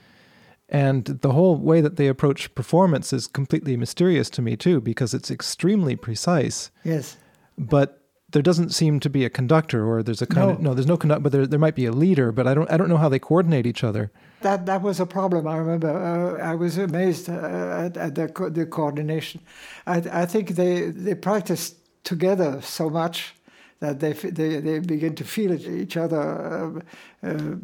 And 0.70 1.04
the 1.04 1.32
whole 1.32 1.56
way 1.56 1.80
that 1.80 1.96
they 1.96 2.08
approach 2.08 2.54
performance 2.54 3.12
is 3.12 3.26
completely 3.26 3.76
mysterious 3.76 4.28
to 4.30 4.42
me 4.42 4.56
too, 4.56 4.80
because 4.80 5.14
it's 5.14 5.30
extremely 5.30 5.96
precise. 5.96 6.70
Yes. 6.84 7.16
But 7.56 8.02
there 8.32 8.42
doesn't 8.42 8.70
seem 8.70 9.00
to 9.00 9.08
be 9.10 9.24
a 9.24 9.30
conductor, 9.30 9.86
or 9.86 10.02
there's 10.02 10.22
a 10.22 10.26
kind 10.26 10.46
No. 10.48 10.54
of 10.54 10.60
no, 10.60 10.74
there's 10.74 10.86
no 10.86 10.96
conductor, 10.96 11.22
but 11.22 11.32
there 11.32 11.46
there 11.46 11.58
might 11.58 11.74
be 11.74 11.86
a 11.86 11.92
leader, 11.92 12.32
but 12.32 12.46
I 12.46 12.54
don't 12.54 12.70
I 12.70 12.76
don't 12.76 12.88
know 12.88 12.98
how 12.98 13.08
they 13.08 13.18
coordinate 13.18 13.66
each 13.66 13.82
other. 13.84 14.10
That 14.42 14.66
that 14.66 14.82
was 14.82 15.00
a 15.00 15.06
problem. 15.06 15.46
I 15.46 15.56
remember. 15.56 15.88
Uh, 15.90 16.52
I 16.52 16.54
was 16.54 16.78
amazed 16.78 17.28
uh, 17.28 17.84
at, 17.86 17.96
at 17.96 18.14
the, 18.14 18.28
co- 18.28 18.50
the 18.50 18.66
coordination. 18.66 19.40
I, 19.86 20.22
I 20.22 20.26
think 20.26 20.48
they 20.50 20.90
they 20.90 21.14
practiced 21.14 21.76
together 22.04 22.60
so 22.62 22.90
much 22.90 23.34
that 23.80 23.98
they 24.00 24.12
they, 24.12 24.60
they 24.60 24.78
begin 24.80 25.14
to 25.14 25.24
feel 25.24 25.52
each- 25.52 25.66
each 25.66 25.96
other 25.96 26.82
uh, 27.24 27.28
uh, 27.28 27.56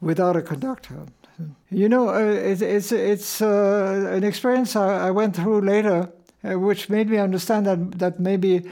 without 0.00 0.36
a 0.36 0.42
conductor. 0.42 1.06
You 1.70 1.88
know, 1.88 2.08
uh, 2.10 2.18
it, 2.50 2.62
it's 2.62 2.92
it's 2.92 3.40
uh, 3.40 4.10
an 4.16 4.24
experience 4.24 4.76
I, 4.76 5.08
I 5.08 5.10
went 5.10 5.34
through 5.36 5.60
later, 5.62 6.08
uh, 6.44 6.58
which 6.58 6.88
made 6.90 7.08
me 7.08 7.16
understand 7.18 7.66
that 7.66 7.98
that 7.98 8.20
maybe 8.20 8.62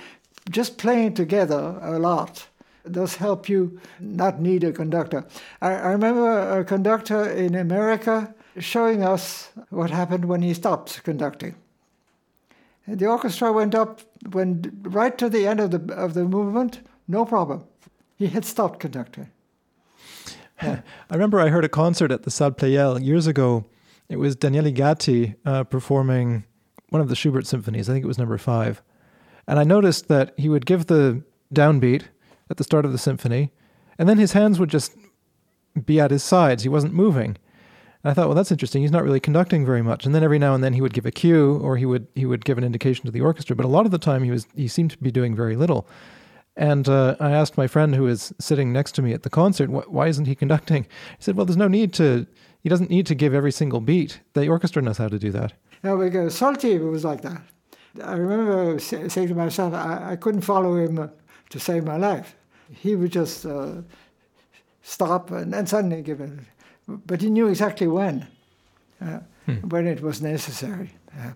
just 0.51 0.79
playing 0.79 1.15
together 1.15 1.79
a 1.81 1.99
lot 1.99 2.47
does 2.91 3.17
help 3.17 3.49
you 3.49 3.81
not 3.99 4.41
need 4.41 4.65
a 4.65 4.73
conductor. 4.73 5.25
I, 5.61 5.73
I 5.73 5.93
remember 5.93 6.59
a 6.59 6.65
conductor 6.65 7.29
in 7.29 7.55
America 7.55 8.35
showing 8.59 9.03
us 9.03 9.51
what 9.71 9.91
happened 9.91 10.25
when 10.25 10.43
he 10.43 10.55
stopped 10.55 11.03
conducting. 11.05 11.55
The 12.87 13.07
orchestra 13.07 13.53
went 13.53 13.75
up, 13.75 14.01
went 14.33 14.69
right 14.83 15.17
to 15.19 15.29
the 15.29 15.47
end 15.47 15.61
of 15.61 15.71
the 15.71 15.95
of 15.95 16.15
the 16.15 16.25
movement, 16.25 16.81
no 17.07 17.25
problem. 17.25 17.65
He 18.17 18.27
had 18.27 18.45
stopped 18.45 18.81
conducting. 18.81 19.31
I 20.63 20.83
remember 21.11 21.41
I 21.41 21.49
heard 21.49 21.65
a 21.65 21.69
concert 21.69 22.11
at 22.11 22.25
the 22.25 22.31
Salle 22.31 22.51
Pleyel 22.53 23.03
years 23.03 23.27
ago. 23.27 23.65
It 24.09 24.19
was 24.19 24.35
Daniele 24.35 24.73
Gatti 24.73 25.37
uh, 25.45 25.65
performing 25.65 26.45
one 26.89 27.01
of 27.01 27.09
the 27.09 27.15
Schubert 27.15 27.47
symphonies. 27.47 27.89
I 27.89 27.93
think 27.93 28.05
it 28.05 28.09
was 28.09 28.19
number 28.19 28.37
five. 28.39 28.83
And 29.47 29.59
I 29.59 29.65
noticed 29.65 30.09
that 30.09 30.35
he 30.37 30.49
would 30.49 30.67
give 30.67 30.87
the 30.87 31.23
downbeat 31.55 32.05
at 32.49 32.57
the 32.57 32.65
start 32.65 32.85
of 32.85 32.93
the 32.93 32.99
symphony, 32.99 33.53
and 33.99 34.09
then 34.09 34.19
his 34.19 34.33
hands 34.33 34.59
would 34.59 34.71
just 34.71 34.97
be 35.85 36.01
at 36.01 36.11
his 36.11 36.23
sides. 36.23 36.63
He 36.63 36.69
wasn't 36.69 36.95
moving. 36.95 37.37
And 38.03 38.11
I 38.11 38.15
thought, 38.15 38.29
well, 38.29 38.35
that's 38.35 38.51
interesting. 38.51 38.83
He's 38.83 38.91
not 38.91 39.05
really 39.05 39.21
conducting 39.21 39.67
very 39.67 39.83
much. 39.83 40.07
And 40.07 40.15
then 40.15 40.25
every 40.25 40.39
now 40.39 40.55
and 40.55 40.65
then 40.65 40.73
he 40.73 40.81
would 40.81 40.95
give 40.95 41.07
a 41.07 41.11
cue, 41.11 41.59
or 41.63 41.77
he 41.77 41.87
would 41.87 42.07
he 42.15 42.27
would 42.27 42.45
give 42.45 42.59
an 42.59 42.65
indication 42.65 43.05
to 43.07 43.13
the 43.13 43.21
orchestra. 43.21 43.55
But 43.55 43.67
a 43.67 43.69
lot 43.69 43.85
of 43.85 43.93
the 43.93 43.99
time, 43.99 44.23
he 44.25 44.31
was 44.31 44.47
he 44.55 44.69
seemed 44.69 44.93
to 44.93 44.99
be 44.99 45.11
doing 45.11 45.37
very 45.37 45.57
little. 45.57 45.87
And 46.57 46.89
uh, 46.89 47.17
I 47.21 47.31
asked 47.31 47.57
my 47.57 47.67
friend 47.67 47.95
who 47.95 48.03
was 48.03 48.33
sitting 48.39 48.73
next 48.73 48.93
to 48.97 49.03
me 49.03 49.13
at 49.13 49.23
the 49.23 49.31
concert, 49.31 49.71
why 49.71 50.09
isn't 50.09 50.27
he 50.27 50.35
conducting? 50.35 50.83
He 50.83 51.23
said, 51.23 51.37
well, 51.37 51.47
there's 51.47 51.57
no 51.57 51.69
need 51.69 51.93
to, 51.95 52.27
he 52.63 52.69
doesn't 52.69 52.91
need 52.91 53.07
to 53.07 53.15
give 53.15 53.33
every 53.33 53.53
single 53.53 53.81
beat. 53.81 54.21
The 54.35 54.49
orchestra 54.49 54.83
knows 54.83 54.99
how 54.99 55.09
to 55.09 55.19
do 55.19 55.31
that. 55.31 55.55
Now, 55.83 55.97
because 55.97 56.39
Solti 56.39 56.75
it 56.75 56.83
was 56.83 57.05
like 57.05 57.23
that. 57.23 57.41
I 58.03 58.13
remember 58.13 58.79
sa- 58.79 59.09
saying 59.09 59.29
to 59.29 59.35
myself, 59.35 59.75
I, 59.75 60.13
I 60.13 60.17
couldn't 60.17 60.43
follow 60.43 60.77
him 60.77 60.99
uh, 60.99 61.09
to 61.51 61.59
save 61.59 61.85
my 61.85 61.97
life. 61.97 62.37
He 62.73 62.95
would 62.95 63.11
just 63.13 63.45
uh, 63.47 63.83
stop 64.83 65.31
and, 65.31 65.55
and 65.55 65.69
suddenly 65.69 66.03
give 66.03 66.21
it. 66.21 66.31
But 66.87 67.21
he 67.21 67.31
knew 67.31 67.49
exactly 67.49 67.87
when, 67.87 68.27
uh, 69.01 69.21
when 69.69 69.87
it 69.87 70.01
was 70.01 70.23
necessary. 70.23 70.91
Uh, 71.19 71.33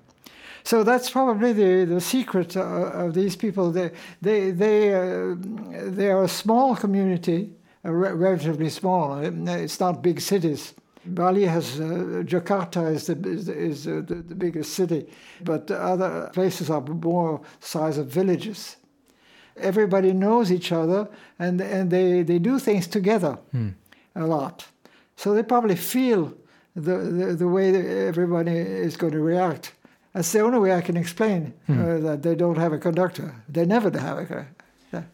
so 0.63 0.83
that's 0.83 1.11
probably 1.11 1.53
the, 1.53 1.85
the 1.85 2.01
secret 2.01 2.57
uh, 2.57 2.61
of 2.61 3.15
these 3.15 3.37
people. 3.37 3.71
They, 3.71 3.91
they, 4.23 4.51
they, 4.51 4.95
uh, 4.95 5.35
they 5.37 6.11
are 6.11 6.25
a 6.25 6.29
small 6.29 6.77
community, 6.77 7.51
uh, 7.85 7.91
re- 7.91 8.13
relatively 8.13 8.71
small. 8.71 9.19
It's 9.19 9.81
not 9.81 10.03
big 10.03 10.21
cities. 10.21 10.73
Bali 11.07 11.45
has 11.45 11.81
uh, 11.81 12.23
Jakarta 12.25 12.93
is 12.95 13.07
the 13.07 13.17
is, 13.29 13.49
is 13.49 13.87
uh, 13.87 14.03
the, 14.07 14.17
the 14.17 14.35
biggest 14.35 14.73
city, 14.73 15.07
but 15.43 15.67
the 15.67 15.81
other 15.81 16.31
places 16.33 16.71
are 16.71 16.81
more 16.81 17.41
size 17.61 17.99
of 17.99 18.07
villages. 18.07 18.77
Everybody 19.57 20.13
knows 20.13 20.51
each 20.51 20.73
other, 20.73 21.09
and 21.39 21.61
and 21.61 21.91
they, 21.91 22.23
they 22.23 22.39
do 22.39 22.59
things 22.59 22.87
together 22.87 23.39
a 24.15 24.27
lot. 24.27 24.67
So 25.17 25.35
they 25.35 25.43
probably 25.43 25.77
feel 25.77 26.35
the, 26.75 26.97
the, 26.99 27.35
the 27.35 27.49
way 27.49 27.71
that 27.71 27.87
everybody 27.87 28.57
is 28.57 28.97
going 28.97 29.13
to 29.13 29.21
react. 29.21 29.73
That's 30.13 30.33
the 30.33 30.41
only 30.41 30.59
way 30.59 30.73
I 30.73 30.81
can 30.81 30.97
explain 30.97 31.55
uh, 31.69 31.99
that 31.99 32.23
they 32.23 32.35
don't 32.35 32.59
have 32.59 32.73
a 32.73 32.79
conductor. 32.79 33.35
They 33.49 33.65
never 33.65 33.91
have 33.99 34.19
a 34.19 34.27
conductor. 34.27 34.49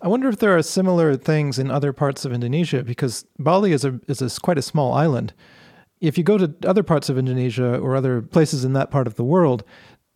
I 0.03 0.09
wonder 0.09 0.29
if 0.29 0.39
there 0.39 0.57
are 0.57 0.63
similar 0.63 1.17
things 1.17 1.59
in 1.59 1.71
other 1.71 1.93
parts 1.93 2.25
of 2.27 2.33
Indonesia 2.33 2.83
because 2.83 3.25
Bali 3.39 3.73
is 3.73 3.85
a 3.85 3.99
is 4.09 4.21
a, 4.21 4.41
quite 4.41 4.59
a 4.59 4.63
small 4.63 4.93
island. 4.93 5.33
If 6.01 6.17
you 6.17 6.25
go 6.25 6.39
to 6.39 6.55
other 6.67 6.83
parts 6.83 7.11
of 7.11 7.19
Indonesia 7.19 7.79
or 7.79 7.95
other 7.95 8.23
places 8.23 8.65
in 8.65 8.73
that 8.73 8.91
part 8.91 9.07
of 9.07 9.17
the 9.17 9.25
world, 9.25 9.65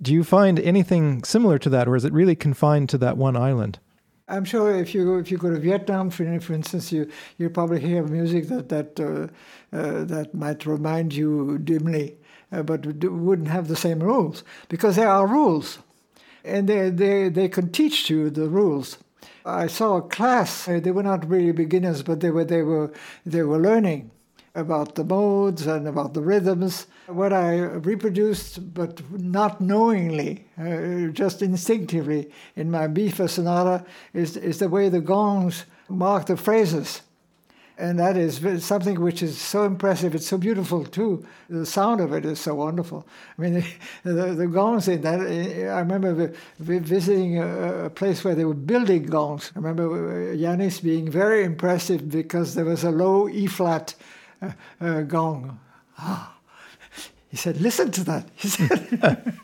do 0.01 0.14
you 0.14 0.24
find 0.24 0.59
anything 0.61 1.22
similar 1.24 1.59
to 1.59 1.68
that, 1.70 1.87
or 1.87 1.95
is 1.95 2.05
it 2.05 2.12
really 2.12 2.35
confined 2.35 2.89
to 2.91 2.99
that 2.99 3.18
one 3.18 3.37
island? 3.37 3.78
I'm 4.26 4.47
sure 4.47 4.74
if 4.74 4.95
you 4.95 5.18
if 5.18 5.30
you 5.30 5.37
go 5.37 5.51
to 5.51 5.59
Vietnam, 5.59 6.09
for, 6.09 6.41
for 6.41 6.55
instance, 6.55 6.91
you 6.91 7.11
you 7.37 7.51
probably 7.51 7.80
hear 7.80 8.03
music 8.03 8.49
that 8.49 8.70
that 8.70 8.99
uh, 8.99 9.76
uh, 9.76 10.05
that 10.05 10.35
might 10.35 10.64
remind 10.64 11.12
you 11.12 11.59
dimly, 11.59 12.16
uh, 12.51 12.62
but 12.62 12.87
wouldn't 13.05 13.49
have 13.49 13.68
the 13.68 13.76
same 13.76 14.01
rules 14.03 14.43
because 14.70 14.97
there 14.97 15.11
are 15.11 15.26
rules, 15.26 15.78
and 16.43 16.66
they 16.66 16.89
they 16.89 17.28
they 17.28 17.49
can 17.49 17.70
teach 17.70 18.09
you 18.09 18.30
the 18.30 18.49
rules. 18.49 18.97
I 19.45 19.66
saw 19.66 19.99
a 19.99 20.03
class; 20.03 20.66
uh, 20.66 20.80
they 20.80 20.91
were 20.91 21.03
not 21.03 21.28
really 21.28 21.53
beginners, 21.53 22.03
but 22.03 22.20
they 22.20 22.30
were 22.30 22.45
they 22.45 22.62
were 22.62 22.91
they 23.26 23.43
were 23.43 23.59
learning 23.59 24.11
about 24.55 24.95
the 24.95 25.05
modes 25.05 25.67
and 25.67 25.89
about 25.89 26.15
the 26.15 26.21
rhythms. 26.23 26.87
What 27.07 27.33
I 27.33 27.59
reproduced, 27.59 28.73
but 28.73 29.01
not 29.13 29.61
knowingly, 29.61 30.47
uh, 30.59 31.09
just 31.13 31.43
instinctively 31.43 32.31
in 32.55 32.71
my 32.71 32.87
B 32.87 33.11
for 33.11 33.27
Sonata, 33.27 33.85
is, 34.13 34.37
is 34.37 34.59
the 34.59 34.69
way 34.69 34.89
the 34.89 35.01
gongs 35.01 35.65
mark 35.89 36.27
the 36.27 36.37
phrases. 36.37 37.03
And 37.77 37.99
that 37.99 38.17
is 38.17 38.65
something 38.65 39.01
which 39.01 39.21
is 39.21 39.37
so 39.37 39.65
impressive. 39.65 40.15
It's 40.15 40.29
so 40.29 40.39
beautiful 40.39 40.85
too. 40.85 41.27
The 41.51 41.67
sound 41.67 42.01
of 42.01 42.13
it 42.13 42.25
is 42.25 42.39
so 42.39 42.55
wonderful. 42.55 43.05
I 43.37 43.43
mean, 43.43 43.55
the, 43.55 43.65
the, 44.13 44.35
the 44.35 44.47
gongs 44.47 44.87
in 44.87 45.01
that. 45.03 45.21
I 45.21 45.81
remember 45.81 46.15
vi- 46.15 46.37
vi- 46.61 46.79
visiting 46.79 47.39
a, 47.39 47.87
a 47.87 47.91
place 47.91 48.23
where 48.23 48.37
they 48.37 48.45
were 48.45 48.55
building 48.55 49.07
gongs. 49.07 49.51
I 49.57 49.59
remember 49.59 49.87
uh, 50.31 50.37
Iannis 50.37 50.81
being 50.81 51.11
very 51.11 51.43
impressive 51.43 52.09
because 52.09 52.55
there 52.55 52.65
was 52.65 52.85
a 52.85 52.93
low 52.93 53.29
E 53.29 53.49
flat 53.49 53.97
uh, 54.43 54.51
uh, 54.80 55.03
gong. 55.03 55.59
Ah. 55.99 56.37
He 57.28 57.37
said, 57.37 57.61
"Listen 57.61 57.91
to 57.91 58.05
that." 58.05 58.28
He 58.35 58.49
said, 58.49 59.35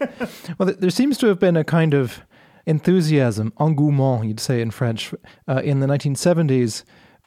Well, 0.58 0.72
there 0.78 0.90
seems 0.90 1.18
to 1.18 1.26
have 1.26 1.40
been 1.40 1.56
a 1.56 1.64
kind 1.64 1.92
of 1.92 2.22
enthusiasm, 2.66 3.52
engouement, 3.58 4.26
you'd 4.26 4.40
say 4.40 4.60
in 4.60 4.70
French, 4.70 5.12
uh, 5.48 5.60
in 5.64 5.80
the 5.80 5.86
1970s 5.86 6.84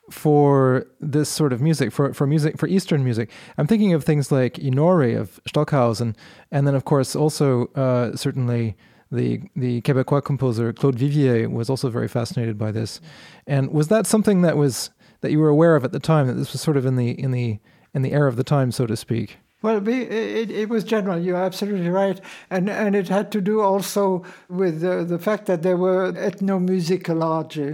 for 0.10 0.88
this 1.00 1.30
sort 1.30 1.54
of 1.54 1.62
music, 1.62 1.92
for, 1.92 2.14
for 2.14 2.28
music, 2.28 2.58
for 2.58 2.68
Eastern 2.68 3.04
music. 3.04 3.30
I'm 3.58 3.68
thinking 3.68 3.94
of 3.94 4.04
things 4.04 4.32
like 4.32 4.54
Inori 4.56 5.18
of 5.18 5.40
Stockhausen, 5.48 6.16
and 6.52 6.68
then, 6.68 6.76
of 6.76 6.86
course, 6.86 7.16
also 7.16 7.68
uh, 7.76 8.16
certainly 8.16 8.76
the 9.12 9.42
the 9.56 9.82
Quebecois 9.82 10.24
composer 10.24 10.74
Claude 10.74 10.96
Vivier 10.96 11.48
was 11.50 11.70
also 11.70 11.90
very 11.90 12.08
fascinated 12.08 12.58
by 12.58 12.72
this. 12.72 13.00
And 13.46 13.72
was 13.72 13.88
that 13.90 14.08
something 14.08 14.42
that 14.42 14.58
was 14.58 14.90
that 15.24 15.32
you 15.32 15.40
were 15.40 15.50
aware 15.50 15.76
of 15.76 15.84
at 15.84 15.92
the 15.92 16.00
time? 16.00 16.28
That 16.28 16.34
this 16.34 16.54
was 16.54 16.62
sort 16.62 16.78
of 16.78 16.86
in 16.86 16.96
the 16.96 17.10
in 17.10 17.32
the 17.32 17.60
in 17.96 18.04
the 18.04 18.12
air 18.12 18.28
of 18.28 18.36
the 18.36 18.44
time, 18.44 18.72
so 18.72 18.86
to 18.86 18.96
speak. 18.96 19.40
Well, 19.64 19.80
we, 19.80 20.02
it, 20.02 20.52
it 20.52 20.68
was 20.68 20.84
general. 20.84 21.18
You're 21.18 21.38
absolutely 21.38 21.90
right, 21.90 22.20
and 22.50 22.70
and 22.70 22.98
it 22.98 23.08
had 23.08 23.32
to 23.32 23.40
do 23.40 23.62
also 23.62 24.26
with 24.50 24.82
the, 24.82 25.06
the 25.06 25.18
fact 25.18 25.46
that 25.46 25.64
there 25.64 25.78
were 25.78 26.12
ethnomusicology. 26.12 27.70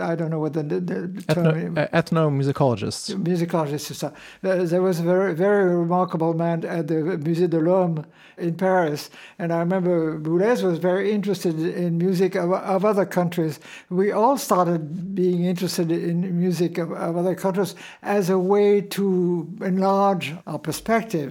Uh, 0.00 0.02
I 0.02 0.14
don't 0.14 0.30
know 0.30 0.38
what 0.38 0.54
the, 0.54 0.62
the, 0.62 0.80
the 0.80 1.34
term. 1.34 1.74
Ethno, 1.74 1.78
uh, 1.78 2.02
ethnomusicologists. 2.02 3.14
musicologists. 3.22 3.90
is 3.90 4.00
that. 4.00 4.14
There 4.40 4.80
was 4.80 5.00
a 5.00 5.02
very, 5.02 5.34
very 5.34 5.74
remarkable 5.74 6.32
man 6.32 6.64
at 6.64 6.88
the 6.88 6.94
Musée 6.94 7.50
de 7.50 7.60
l'Homme 7.60 8.06
in 8.38 8.54
Paris, 8.54 9.10
and 9.38 9.52
I 9.52 9.58
remember 9.58 10.18
Boulez 10.18 10.62
was 10.62 10.78
very 10.78 11.12
interested 11.12 11.60
in 11.60 11.98
music 11.98 12.36
of, 12.36 12.52
of 12.52 12.86
other 12.86 13.04
countries. 13.04 13.60
We 13.90 14.12
all 14.12 14.38
started 14.38 15.14
being 15.14 15.44
interested 15.44 15.92
in 15.92 16.38
music 16.38 16.78
of, 16.78 16.90
of 16.92 17.18
other 17.18 17.34
countries 17.34 17.74
as 18.02 18.30
a 18.30 18.38
way 18.38 18.80
to 18.80 19.46
enlarge 19.60 20.34
our 20.46 20.58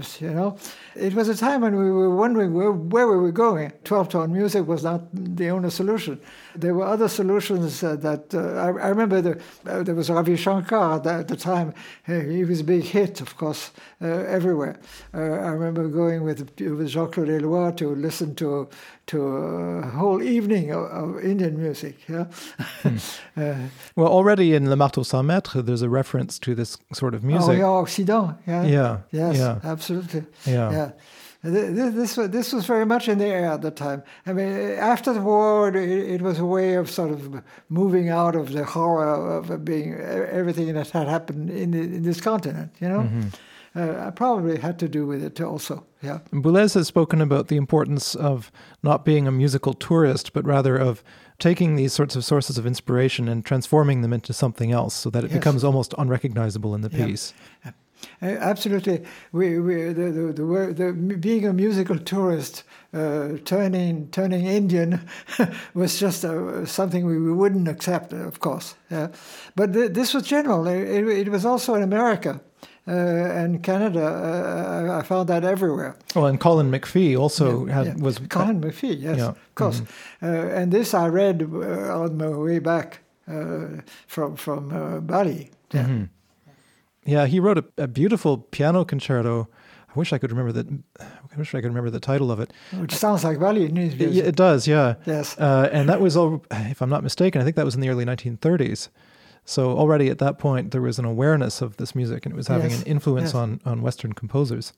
perspectives. 0.03 0.21
You 0.21 0.33
know, 0.33 0.57
it 0.95 1.13
was 1.13 1.29
a 1.29 1.35
time 1.35 1.61
when 1.61 1.75
we 1.75 1.91
were 1.91 2.15
wondering 2.15 2.53
where, 2.53 2.71
where 2.71 3.07
we 3.07 3.17
were 3.17 3.31
going. 3.31 3.71
Twelve-tone 3.83 4.31
music 4.31 4.67
was 4.67 4.83
not 4.83 5.01
the 5.13 5.49
only 5.49 5.69
solution. 5.69 6.19
There 6.55 6.73
were 6.73 6.85
other 6.85 7.07
solutions 7.07 7.83
uh, 7.83 7.95
that 7.97 8.33
uh, 8.33 8.39
I, 8.39 8.65
I 8.85 8.89
remember. 8.89 9.21
The, 9.21 9.39
uh, 9.67 9.83
there 9.83 9.95
was 9.95 10.09
Ravi 10.09 10.35
Shankar 10.35 10.95
at 10.97 11.03
the, 11.03 11.13
at 11.13 11.27
the 11.27 11.35
time. 11.35 11.73
He 12.05 12.43
was 12.43 12.59
a 12.59 12.63
big 12.63 12.83
hit, 12.83 13.21
of 13.21 13.35
course, 13.37 13.71
uh, 14.01 14.07
everywhere. 14.07 14.79
Uh, 15.13 15.19
I 15.19 15.49
remember 15.49 15.87
going 15.87 16.23
with 16.23 16.39
with 16.59 16.87
Jean 16.89 17.09
Claude 17.11 17.29
Éloy 17.29 17.75
to 17.77 17.95
listen 17.95 18.35
to 18.35 18.67
to 19.05 19.21
a 19.83 19.87
whole 19.87 20.21
evening 20.23 20.71
of, 20.71 20.83
of 20.85 21.23
Indian 21.23 21.57
music. 21.57 21.95
Yeah. 22.07 22.25
uh, 23.37 23.55
Well, 23.95 24.07
already 24.07 24.53
in 24.55 24.69
Le 24.69 24.75
Marteau 24.77 25.03
sans 25.03 25.23
Maître, 25.25 25.61
there's 25.65 25.81
a 25.81 25.89
reference 25.89 26.39
to 26.39 26.55
this 26.55 26.77
sort 26.93 27.13
of 27.13 27.21
music. 27.23 27.49
Orient 27.49 27.65
Occident. 27.65 28.37
Yeah. 28.47 28.63
Yeah, 28.65 28.97
Yes. 29.11 29.35
yeah. 29.37 29.59
Absolutely. 29.63 29.92
Yeah. 30.45 30.71
Yeah. 30.71 30.91
This, 31.45 32.15
was, 32.15 32.29
this 32.29 32.53
was 32.53 32.65
very 32.65 32.85
much 32.85 33.09
in 33.09 33.17
the 33.17 33.25
air 33.25 33.51
at 33.51 33.61
the 33.61 33.71
time. 33.71 34.01
I 34.25 34.31
mean, 34.31 34.53
after 34.79 35.11
the 35.11 35.21
war, 35.21 35.67
it, 35.67 35.75
it 35.75 36.21
was 36.21 36.39
a 36.39 36.45
way 36.45 36.75
of 36.75 36.89
sort 36.89 37.11
of 37.11 37.43
moving 37.67 38.07
out 38.07 38.35
of 38.35 38.53
the 38.53 38.63
horror 38.63 39.37
of 39.37 39.65
being 39.65 39.93
everything 39.93 40.73
that 40.73 40.89
had 40.91 41.09
happened 41.09 41.49
in, 41.49 41.71
the, 41.71 41.79
in 41.79 42.03
this 42.03 42.21
continent, 42.21 42.71
you 42.79 42.87
know? 42.87 43.01
Mm-hmm. 43.01 43.27
Uh, 43.75 44.07
I 44.07 44.11
probably 44.11 44.57
had 44.59 44.77
to 44.79 44.87
do 44.87 45.05
with 45.05 45.23
it 45.23 45.41
also. 45.41 45.83
Yeah. 46.01 46.19
Boulez 46.31 46.75
has 46.75 46.87
spoken 46.87 47.21
about 47.21 47.47
the 47.47 47.57
importance 47.57 48.15
of 48.15 48.51
not 48.83 49.03
being 49.03 49.27
a 49.27 49.31
musical 49.31 49.73
tourist, 49.73 50.31
but 50.31 50.45
rather 50.45 50.77
of 50.77 51.03
taking 51.39 51.75
these 51.75 51.91
sorts 51.91 52.15
of 52.15 52.23
sources 52.23 52.57
of 52.57 52.67
inspiration 52.67 53.27
and 53.27 53.43
transforming 53.43 54.01
them 54.01 54.13
into 54.13 54.31
something 54.31 54.71
else, 54.71 54.93
so 54.93 55.09
that 55.09 55.23
it 55.23 55.31
yes. 55.31 55.39
becomes 55.39 55.63
almost 55.63 55.95
unrecognizable 55.97 56.75
in 56.75 56.81
the 56.81 56.89
piece. 56.89 57.33
Yeah. 57.65 57.71
Uh, 58.21 58.25
absolutely, 58.39 59.03
we, 59.31 59.59
we 59.59 59.75
the, 59.93 60.11
the, 60.11 60.33
the, 60.33 60.73
the, 60.73 61.17
being 61.17 61.45
a 61.45 61.53
musical 61.53 61.97
tourist, 61.97 62.63
uh, 62.93 63.29
turning 63.45 64.09
turning 64.11 64.45
Indian, 64.45 65.07
was 65.73 65.99
just 65.99 66.23
uh, 66.25 66.65
something 66.65 67.05
we, 67.05 67.19
we 67.19 67.31
wouldn't 67.31 67.67
accept, 67.67 68.13
of 68.13 68.39
course. 68.39 68.75
Yeah. 68.89 69.09
But 69.55 69.73
th- 69.73 69.91
this 69.91 70.13
was 70.13 70.23
general. 70.23 70.67
It, 70.67 71.07
it, 71.07 71.29
was 71.29 71.45
also 71.45 71.75
in 71.75 71.83
America. 71.83 72.41
Uh, 72.85 72.91
and 72.91 73.63
Canada, 73.63 74.05
uh, 74.05 74.99
I 74.99 75.03
found 75.03 75.29
that 75.29 75.45
everywhere. 75.45 75.95
Well, 76.15 76.25
and 76.25 76.37
Colin 76.37 76.69
McPhee 76.69 77.17
also 77.17 77.65
yeah, 77.65 77.73
had, 77.73 77.85
yeah. 77.85 77.95
was 77.95 78.19
Colin 78.29 78.59
McPhee, 78.59 78.99
yes, 78.99 79.19
yeah. 79.19 79.29
of 79.29 79.55
course. 79.55 79.81
Mm-hmm. 80.21 80.25
and 80.25 80.71
this 80.71 80.93
I 80.93 81.07
read 81.07 81.43
on 81.43 82.17
my 82.17 82.27
way 82.27 82.59
back 82.59 82.99
from 83.25 84.35
from 84.35 85.05
Bali. 85.07 85.49
Yeah. 85.71 85.83
Mm-hmm. 85.83 86.03
Yeah, 87.05 87.25
he 87.25 87.39
wrote 87.39 87.57
a, 87.57 87.65
a, 87.77 87.87
beautiful 87.87 88.37
piano 88.37 88.85
concerto. 88.85 89.47
I 89.89 89.99
wish 89.99 90.13
I 90.13 90.17
could 90.17 90.31
remember 90.31 90.51
that. 90.53 90.67
I 90.99 91.37
wish 91.37 91.53
I 91.53 91.61
could 91.61 91.67
remember 91.67 91.89
the 91.89 91.99
title 91.99 92.31
of 92.31 92.39
it. 92.39 92.51
Which 92.77 92.93
sounds 92.93 93.23
like 93.23 93.37
Valley 93.39 93.67
News 93.67 93.93
It, 93.93 94.17
it 94.17 94.35
does, 94.35 94.67
yeah. 94.67 94.95
Yes. 95.05 95.37
Uh, 95.37 95.69
and 95.71 95.89
that 95.89 96.01
was, 96.01 96.17
all, 96.17 96.43
if 96.51 96.81
I'm 96.81 96.89
not 96.89 97.03
mistaken, 97.03 97.41
I 97.41 97.43
think 97.43 97.55
that 97.57 97.65
was 97.65 97.75
in 97.75 97.81
the 97.81 97.89
early 97.89 98.05
1930s. 98.05 98.89
So 99.45 99.77
already 99.77 100.09
at 100.09 100.19
that 100.19 100.39
point, 100.39 100.71
there 100.71 100.81
was 100.81 100.99
an 100.99 101.05
awareness 101.05 101.61
of 101.61 101.77
this 101.77 101.93
music, 101.93 102.25
and 102.25 102.33
it 102.33 102.37
was 102.37 102.47
having 102.47 102.71
yes. 102.71 102.81
an 102.81 102.87
influence 102.87 103.29
yes. 103.29 103.35
on 103.35 103.59
on 103.65 103.81
Western 103.81 104.13
composers. 104.13 104.73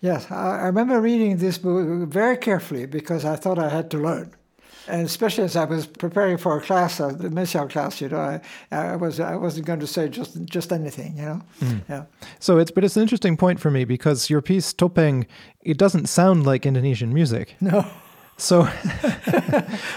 Yes, 0.00 0.30
I 0.30 0.66
remember 0.66 1.00
reading 1.00 1.36
this 1.36 1.58
book 1.58 2.08
very 2.08 2.36
carefully 2.36 2.86
because 2.86 3.24
I 3.24 3.36
thought 3.36 3.58
I 3.58 3.68
had 3.68 3.90
to 3.90 3.98
learn 3.98 4.34
and 4.90 5.06
especially 5.06 5.44
as 5.44 5.56
I 5.56 5.64
was 5.64 5.86
preparing 5.86 6.36
for 6.36 6.56
a 6.56 6.60
class, 6.60 7.00
uh, 7.00 7.08
the 7.08 7.28
Messiaen 7.28 7.70
class, 7.70 8.00
you 8.00 8.08
know, 8.08 8.18
I, 8.18 8.40
I 8.70 8.96
was 8.96 9.20
I 9.20 9.36
wasn't 9.36 9.66
going 9.66 9.80
to 9.80 9.86
say 9.86 10.08
just 10.08 10.44
just 10.44 10.72
anything, 10.72 11.16
you 11.16 11.24
know. 11.24 11.42
Mm. 11.60 11.82
Yeah. 11.88 12.04
So 12.38 12.58
it's 12.58 12.70
but 12.70 12.84
it's 12.84 12.96
an 12.96 13.02
interesting 13.02 13.36
point 13.36 13.60
for 13.60 13.70
me 13.70 13.84
because 13.84 14.28
your 14.28 14.42
piece 14.42 14.72
Topeng, 14.72 15.26
it 15.62 15.78
doesn't 15.78 16.06
sound 16.06 16.44
like 16.44 16.66
Indonesian 16.66 17.14
music. 17.14 17.56
No. 17.60 17.86
So 18.36 18.62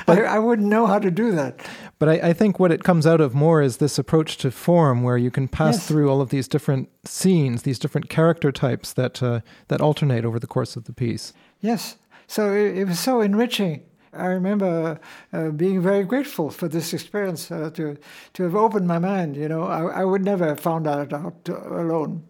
but, 0.06 0.18
I, 0.20 0.36
I, 0.36 0.40
wouldn't 0.40 0.68
know 0.68 0.86
how 0.86 1.00
to 1.00 1.10
do 1.10 1.32
that. 1.32 1.66
But 1.98 2.10
I, 2.10 2.14
I, 2.30 2.34
think 2.34 2.60
what 2.60 2.72
it 2.72 2.84
comes 2.84 3.08
out 3.08 3.22
of 3.22 3.34
more 3.34 3.62
is 3.62 3.78
this 3.78 3.98
approach 3.98 4.38
to 4.40 4.52
form, 4.52 5.02
where 5.02 5.18
you 5.18 5.32
can 5.32 5.48
pass 5.48 5.76
yes. 5.76 5.88
through 5.88 6.12
all 6.12 6.20
of 6.20 6.30
these 6.30 6.48
different 6.50 6.90
scenes, 7.06 7.64
these 7.64 7.80
different 7.80 8.10
character 8.10 8.52
types 8.52 8.94
that 8.94 9.24
uh, 9.24 9.40
that 9.70 9.80
alternate 9.80 10.26
over 10.26 10.40
the 10.40 10.48
course 10.48 10.76
of 10.76 10.84
the 10.84 10.94
piece. 10.94 11.34
Yes. 11.62 11.96
So 12.28 12.54
it, 12.54 12.78
it 12.80 12.86
was 12.86 13.00
so 13.00 13.22
enriching 13.22 13.84
I 14.16 14.26
remember 14.26 15.00
uh, 15.32 15.50
being 15.50 15.82
very 15.82 16.04
grateful 16.04 16.50
for 16.50 16.68
this 16.68 16.94
experience 16.94 17.52
uh, 17.52 17.70
to 17.74 17.98
to 18.34 18.44
have 18.44 18.56
opened 18.56 18.88
my 18.88 19.00
mind. 19.00 19.36
You 19.36 19.48
know, 19.48 19.64
I, 19.64 20.02
I 20.02 20.06
would 20.06 20.24
never 20.24 20.48
have 20.48 20.60
found 20.60 20.86
that 20.86 21.14
out 21.14 21.50
alone, 21.50 22.24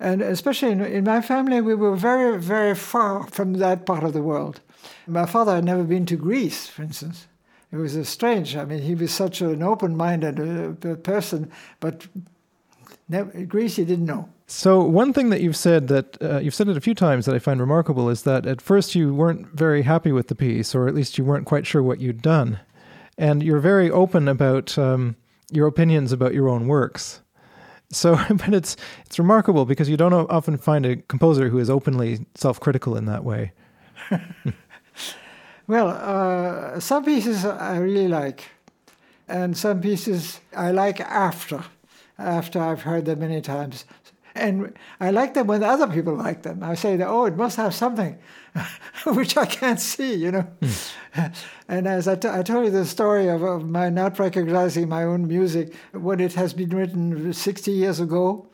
and 0.00 0.22
especially 0.22 0.72
in, 0.72 0.80
in 0.80 1.04
my 1.04 1.20
family, 1.20 1.60
we 1.60 1.74
were 1.74 1.96
very 1.96 2.38
very 2.38 2.74
far 2.74 3.26
from 3.26 3.54
that 3.54 3.86
part 3.86 4.04
of 4.04 4.12
the 4.12 4.22
world. 4.22 4.60
My 5.06 5.26
father 5.26 5.54
had 5.54 5.64
never 5.64 5.84
been 5.84 6.06
to 6.06 6.16
Greece, 6.16 6.66
for 6.66 6.82
instance. 6.82 7.26
It 7.72 7.76
was 7.76 8.08
strange. 8.08 8.56
I 8.56 8.64
mean, 8.64 8.82
he 8.82 8.94
was 8.94 9.12
such 9.12 9.40
an 9.40 9.62
open-minded 9.62 10.86
uh, 10.86 10.94
person, 10.96 11.50
but 11.80 12.06
never, 13.08 13.44
Greece 13.44 13.76
he 13.76 13.84
didn't 13.84 14.06
know. 14.06 14.28
So 14.46 14.80
one 14.80 15.12
thing 15.12 15.30
that 15.30 15.40
you've 15.40 15.56
said 15.56 15.88
that 15.88 16.22
uh, 16.22 16.38
you've 16.38 16.54
said 16.54 16.68
it 16.68 16.76
a 16.76 16.80
few 16.80 16.94
times 16.94 17.26
that 17.26 17.34
I 17.34 17.40
find 17.40 17.58
remarkable 17.58 18.08
is 18.08 18.22
that 18.22 18.46
at 18.46 18.60
first 18.60 18.94
you 18.94 19.12
weren't 19.12 19.48
very 19.48 19.82
happy 19.82 20.12
with 20.12 20.28
the 20.28 20.36
piece, 20.36 20.72
or 20.72 20.86
at 20.86 20.94
least 20.94 21.18
you 21.18 21.24
weren't 21.24 21.46
quite 21.46 21.66
sure 21.66 21.82
what 21.82 22.00
you'd 22.00 22.22
done, 22.22 22.60
and 23.18 23.42
you're 23.42 23.58
very 23.58 23.90
open 23.90 24.28
about 24.28 24.78
um, 24.78 25.16
your 25.50 25.66
opinions 25.66 26.12
about 26.12 26.32
your 26.32 26.48
own 26.48 26.68
works. 26.68 27.22
So, 27.90 28.16
but 28.30 28.54
it's 28.54 28.76
it's 29.04 29.18
remarkable 29.18 29.64
because 29.64 29.88
you 29.88 29.96
don't 29.96 30.12
often 30.12 30.58
find 30.58 30.86
a 30.86 30.96
composer 30.96 31.48
who 31.48 31.58
is 31.58 31.68
openly 31.68 32.24
self-critical 32.36 32.96
in 32.96 33.06
that 33.06 33.24
way. 33.24 33.52
well, 35.66 35.88
uh, 35.88 36.78
some 36.78 37.04
pieces 37.04 37.44
I 37.44 37.78
really 37.78 38.06
like, 38.06 38.44
and 39.26 39.56
some 39.56 39.80
pieces 39.80 40.38
I 40.56 40.70
like 40.70 41.00
after 41.00 41.64
after 42.16 42.60
I've 42.60 42.82
heard 42.82 43.06
them 43.06 43.18
many 43.18 43.40
times. 43.40 43.84
And 44.36 44.74
I 45.00 45.10
like 45.10 45.34
them 45.34 45.46
when 45.46 45.62
other 45.62 45.86
people 45.86 46.14
like 46.14 46.42
them. 46.42 46.62
I 46.62 46.74
say, 46.74 46.96
that, 46.96 47.08
oh, 47.08 47.24
it 47.24 47.36
must 47.36 47.56
have 47.56 47.74
something 47.74 48.18
which 49.06 49.36
I 49.36 49.46
can't 49.46 49.80
see, 49.80 50.14
you 50.14 50.32
know. 50.32 50.46
Mm. 50.60 51.34
and 51.68 51.86
as 51.86 52.08
I, 52.08 52.16
t- 52.16 52.28
I 52.28 52.42
told 52.42 52.66
you 52.66 52.70
the 52.70 52.84
story 52.84 53.28
of, 53.28 53.42
of 53.42 53.68
my 53.68 53.88
not 53.88 54.18
recognizing 54.18 54.88
my 54.88 55.04
own 55.04 55.26
music 55.26 55.74
when 55.92 56.20
it 56.20 56.34
has 56.34 56.52
been 56.52 56.70
written 56.70 57.32
60 57.32 57.70
years 57.70 58.00
ago, 58.00 58.48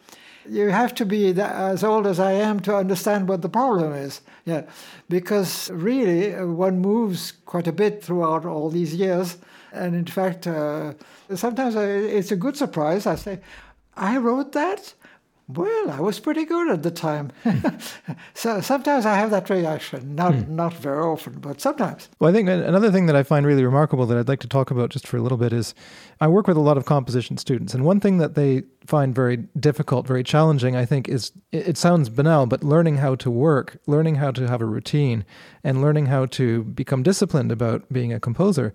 you 0.48 0.68
have 0.70 0.94
to 0.96 1.06
be 1.06 1.32
as 1.40 1.84
old 1.84 2.06
as 2.06 2.18
I 2.18 2.32
am 2.32 2.60
to 2.60 2.74
understand 2.74 3.28
what 3.28 3.42
the 3.42 3.48
problem 3.48 3.92
is. 3.92 4.20
Yeah, 4.44 4.62
because 5.08 5.70
really 5.70 6.34
uh, 6.34 6.46
one 6.46 6.80
moves 6.80 7.32
quite 7.46 7.68
a 7.68 7.72
bit 7.72 8.02
throughout 8.02 8.44
all 8.44 8.70
these 8.70 8.94
years, 8.94 9.38
and 9.72 9.94
in 9.94 10.06
fact, 10.06 10.46
uh, 10.46 10.94
sometimes 11.34 11.76
I, 11.76 11.84
it's 11.84 12.32
a 12.32 12.36
good 12.36 12.56
surprise. 12.56 13.06
I 13.06 13.14
say, 13.14 13.40
I 13.96 14.16
wrote 14.16 14.52
that. 14.52 14.94
Well, 15.48 15.90
I 15.90 16.00
was 16.00 16.20
pretty 16.20 16.44
good 16.44 16.70
at 16.70 16.82
the 16.82 16.90
time. 16.90 17.32
so 18.34 18.60
sometimes 18.60 19.04
I 19.04 19.16
have 19.16 19.30
that 19.30 19.50
reaction. 19.50 20.14
Not 20.14 20.34
hmm. 20.34 20.54
not 20.54 20.74
very 20.74 21.02
often, 21.02 21.40
but 21.40 21.60
sometimes. 21.60 22.08
Well, 22.18 22.30
I 22.30 22.32
think 22.32 22.48
another 22.48 22.90
thing 22.90 23.06
that 23.06 23.16
I 23.16 23.22
find 23.22 23.44
really 23.44 23.64
remarkable 23.64 24.06
that 24.06 24.16
I'd 24.16 24.28
like 24.28 24.40
to 24.40 24.48
talk 24.48 24.70
about 24.70 24.90
just 24.90 25.06
for 25.06 25.16
a 25.16 25.22
little 25.22 25.38
bit 25.38 25.52
is 25.52 25.74
I 26.20 26.28
work 26.28 26.46
with 26.46 26.56
a 26.56 26.60
lot 26.60 26.76
of 26.76 26.84
composition 26.84 27.36
students, 27.36 27.74
and 27.74 27.84
one 27.84 28.00
thing 28.00 28.18
that 28.18 28.34
they 28.34 28.62
find 28.86 29.14
very 29.14 29.36
difficult, 29.58 30.06
very 30.06 30.22
challenging, 30.22 30.76
I 30.76 30.84
think, 30.84 31.08
is 31.08 31.32
it 31.50 31.76
sounds 31.76 32.08
banal, 32.08 32.46
but 32.46 32.62
learning 32.62 32.98
how 32.98 33.16
to 33.16 33.30
work, 33.30 33.78
learning 33.86 34.16
how 34.16 34.30
to 34.30 34.48
have 34.48 34.60
a 34.60 34.66
routine, 34.66 35.24
and 35.64 35.82
learning 35.82 36.06
how 36.06 36.26
to 36.26 36.64
become 36.64 37.02
disciplined 37.02 37.52
about 37.52 37.92
being 37.92 38.12
a 38.12 38.20
composer. 38.20 38.72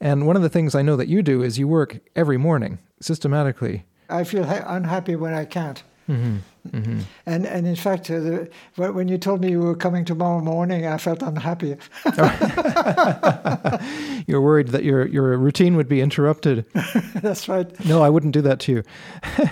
And 0.00 0.26
one 0.26 0.36
of 0.36 0.42
the 0.42 0.48
things 0.48 0.74
I 0.74 0.82
know 0.82 0.96
that 0.96 1.08
you 1.08 1.22
do 1.22 1.42
is 1.42 1.58
you 1.58 1.68
work 1.68 2.00
every 2.14 2.36
morning 2.36 2.78
systematically. 3.00 3.84
I 4.08 4.24
feel 4.24 4.44
ha- 4.44 4.64
unhappy 4.66 5.16
when 5.16 5.34
I 5.34 5.44
can't. 5.44 5.82
Mm-hmm. 6.08 6.36
Mm-hmm. 6.68 7.00
And 7.26 7.46
and 7.46 7.66
in 7.66 7.76
fact, 7.76 8.10
uh, 8.10 8.20
the, 8.20 8.50
when 8.74 9.08
you 9.08 9.18
told 9.18 9.40
me 9.40 9.50
you 9.50 9.60
were 9.60 9.74
coming 9.74 10.04
tomorrow 10.04 10.40
morning, 10.40 10.86
I 10.86 10.98
felt 10.98 11.22
unhappy. 11.22 11.76
You're 14.26 14.40
worried 14.40 14.68
that 14.68 14.84
your 14.84 15.06
your 15.06 15.36
routine 15.36 15.76
would 15.76 15.88
be 15.88 16.00
interrupted. 16.00 16.64
That's 17.14 17.48
right. 17.48 17.84
No, 17.84 18.02
I 18.02 18.08
wouldn't 18.08 18.34
do 18.34 18.42
that 18.42 18.60
to 18.60 18.72
you. 18.72 18.82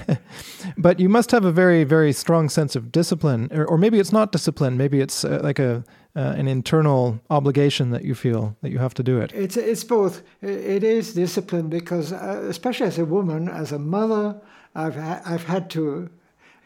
but 0.77 1.01
you 1.01 1.09
must 1.09 1.31
have 1.31 1.45
a 1.45 1.53
very 1.53 1.85
very 1.85 2.13
strong 2.13 2.49
sense 2.49 2.77
of 2.77 2.93
discipline, 2.93 3.49
or, 3.53 3.65
or 3.65 3.79
maybe 3.79 3.99
it's 3.99 4.13
not 4.13 4.33
discipline. 4.33 4.77
Maybe 4.77 5.01
it's 5.01 5.25
uh, 5.25 5.41
like 5.43 5.59
a 5.59 5.85
uh, 6.17 6.35
an 6.37 6.47
internal 6.47 7.21
obligation 7.31 7.91
that 7.91 8.05
you 8.05 8.15
feel 8.15 8.57
that 8.63 8.71
you 8.71 8.79
have 8.79 8.95
to 8.95 9.03
do 9.03 9.21
it. 9.21 9.33
It's 9.33 9.57
it's 9.57 9.85
both. 9.85 10.23
It 10.43 10.85
is 10.85 11.15
discipline 11.15 11.69
because, 11.69 12.13
uh, 12.13 12.45
especially 12.49 12.87
as 12.87 12.99
a 12.99 13.05
woman, 13.05 13.49
as 13.49 13.73
a 13.73 13.79
mother, 13.79 14.41
I've 14.75 14.95
ha- 14.95 15.23
I've 15.25 15.45
had 15.45 15.71
to 15.71 16.11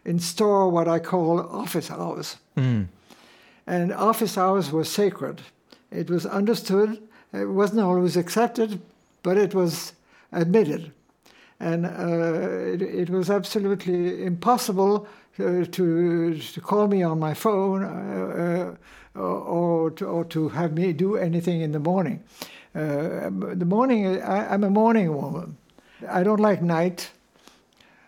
install 0.05 0.70
what 0.70 0.88
I 0.88 0.99
call 0.99 1.40
office 1.40 1.90
hours. 1.90 2.36
Mm. 2.57 2.88
And 3.66 3.92
office 3.92 4.38
hours 4.38 4.70
were 4.70 4.84
sacred. 4.84 5.42
It 5.90 6.09
was 6.11 6.26
understood. 6.26 7.03
It 7.32 7.46
wasn't 7.46 7.80
always 7.80 8.16
accepted, 8.16 8.80
but 9.22 9.36
it 9.36 9.55
was 9.55 9.92
admitted. 10.32 10.92
And 11.61 11.86
uh, 11.86 12.72
it, 12.72 12.82
it, 12.82 13.11
was 13.11 13.30
absolutely 13.30 14.24
impossible 14.24 15.09
to, 15.36 15.66
to, 15.66 16.38
to, 16.38 16.61
call 16.61 16.86
me 16.86 17.03
on 17.03 17.18
my 17.18 17.34
phone 17.34 17.82
uh, 17.82 18.74
uh, 19.16 19.20
or, 19.20 19.90
to, 19.90 20.07
or 20.07 20.24
to 20.26 20.49
have 20.51 20.72
me 20.72 20.92
do 20.92 21.16
anything 21.16 21.61
in 21.61 21.72
the 21.72 21.80
morning. 21.80 22.22
Uh, 22.74 23.30
the 23.55 23.64
morning, 23.64 24.22
I, 24.22 24.55
I'm 24.55 24.62
a 24.62 24.70
morning 24.70 25.12
woman. 25.16 25.57
I 26.09 26.22
don't 26.22 26.38
like 26.38 26.62
night. 26.62 27.11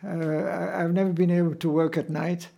Uh, 0.05 0.73
I've 0.75 0.93
never 0.93 1.13
been 1.13 1.31
able 1.31 1.55
to 1.57 1.71
work 1.71 1.97
at 1.97 2.11
night. 2.11 2.49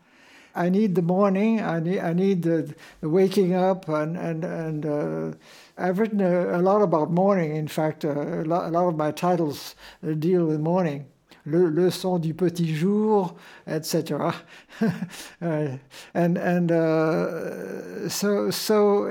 I 0.54 0.68
need 0.68 0.94
the 0.94 1.02
morning. 1.02 1.60
I 1.60 1.80
need 1.80 2.00
I 2.00 2.12
need 2.12 2.42
the, 2.42 2.74
the 3.00 3.08
waking 3.08 3.54
up 3.54 3.88
and 3.88 4.16
and 4.16 4.44
and. 4.44 4.86
Uh, 4.86 5.36
I've 5.78 5.98
written 5.98 6.20
a, 6.20 6.58
a, 6.58 6.60
lot 6.60 6.82
about 6.82 7.10
morning. 7.10 7.56
In 7.56 7.66
fact, 7.66 8.04
uh, 8.04 8.10
a, 8.10 8.44
lot, 8.44 8.66
a, 8.66 8.68
lot, 8.68 8.88
of 8.88 8.96
my 8.96 9.10
titles 9.10 9.74
uh, 10.06 10.12
deal 10.12 10.44
with 10.44 10.60
morning. 10.60 11.06
le, 11.46 11.70
le 11.70 11.90
son 11.90 12.18
du 12.18 12.34
petit 12.34 12.74
jour, 12.74 13.34
etc. 13.66 14.34
uh, 14.80 15.68
and 16.14 16.38
and 16.38 16.70
uh, 16.70 18.08
so 18.08 18.50
so 18.50 19.06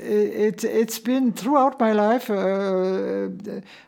it, 0.00 0.64
it 0.64 0.88
has 0.88 0.98
been 0.98 1.32
throughout 1.32 1.78
my 1.78 1.92
life. 1.92 2.30
Uh, 2.30 3.28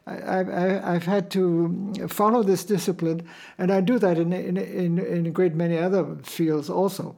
I, 0.07 0.93
have 0.93 1.05
had 1.05 1.31
to 1.31 2.09
follow 2.09 2.43
this 2.43 2.65
discipline, 2.65 3.23
and 3.59 3.71
I 3.71 3.81
do 3.81 3.99
that 3.99 4.19
in 4.19 4.33
in 4.33 4.57
in, 4.57 4.99
in 4.99 5.27
a 5.27 5.31
great 5.31 5.55
many 5.55 5.79
other 5.79 6.17
fields 6.23 6.71
also. 6.71 7.17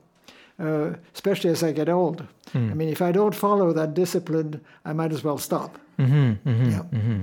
Uh, 0.57 0.95
especially 1.13 1.51
as 1.51 1.65
I 1.65 1.73
get 1.73 1.89
old. 1.89 2.25
Mm. 2.53 2.71
I 2.71 2.75
mean, 2.75 2.89
if 2.89 3.03
I 3.03 3.11
don't 3.11 3.35
follow 3.35 3.73
that 3.73 3.93
discipline, 3.95 4.61
I 4.85 4.93
might 4.93 5.13
as 5.13 5.25
well 5.25 5.37
stop. 5.37 5.81
Mm-hmm, 5.99 6.49
mm-hmm, 6.49 6.71
yeah. 6.71 6.83
Mm-hmm, 6.93 7.21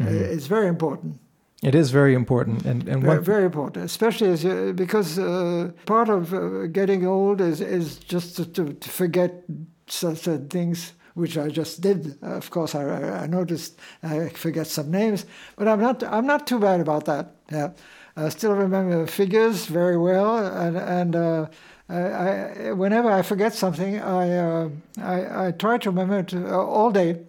uh, 0.00 0.32
it's 0.34 0.46
very 0.46 0.68
important. 0.68 1.18
It 1.60 1.74
is 1.74 1.90
very 1.90 2.14
important, 2.14 2.64
and 2.64 2.88
and 2.88 3.02
very, 3.02 3.20
very 3.20 3.44
important, 3.44 3.84
especially 3.84 4.30
as 4.30 4.44
uh, 4.44 4.72
because 4.76 5.18
uh, 5.18 5.72
part 5.86 6.08
of 6.08 6.32
uh, 6.32 6.66
getting 6.66 7.04
old 7.04 7.40
is 7.40 7.60
is 7.60 7.98
just 7.98 8.36
to, 8.36 8.44
to, 8.44 8.72
to 8.72 8.88
forget 8.88 9.44
certain 9.88 10.48
things 10.48 10.92
which 11.18 11.36
I 11.36 11.48
just 11.48 11.80
did. 11.80 12.16
Of 12.22 12.50
course, 12.50 12.74
I, 12.74 12.84
I, 13.24 13.26
noticed 13.26 13.78
I 14.02 14.28
forget 14.28 14.66
some 14.66 14.90
names, 14.90 15.26
but 15.56 15.66
I'm 15.68 15.80
not 15.80 16.02
I'm 16.04 16.26
not 16.26 16.46
too 16.46 16.58
bad 16.58 16.80
about 16.80 17.04
that. 17.06 17.34
Yeah, 17.50 17.70
I 18.16 18.28
still 18.28 18.54
remember 18.54 19.06
figures 19.06 19.66
very 19.66 19.98
well, 19.98 20.38
and 20.38 20.76
and 20.76 21.16
uh, 21.16 21.46
I, 21.88 22.72
whenever 22.72 23.10
I 23.10 23.22
forget 23.22 23.54
something, 23.54 23.98
I, 23.98 24.36
uh, 24.36 24.68
I, 25.00 25.46
I 25.46 25.50
try 25.52 25.78
to 25.78 25.90
remember 25.90 26.18
it 26.18 26.34
uh, 26.34 26.58
all 26.58 26.90
day, 26.90 27.20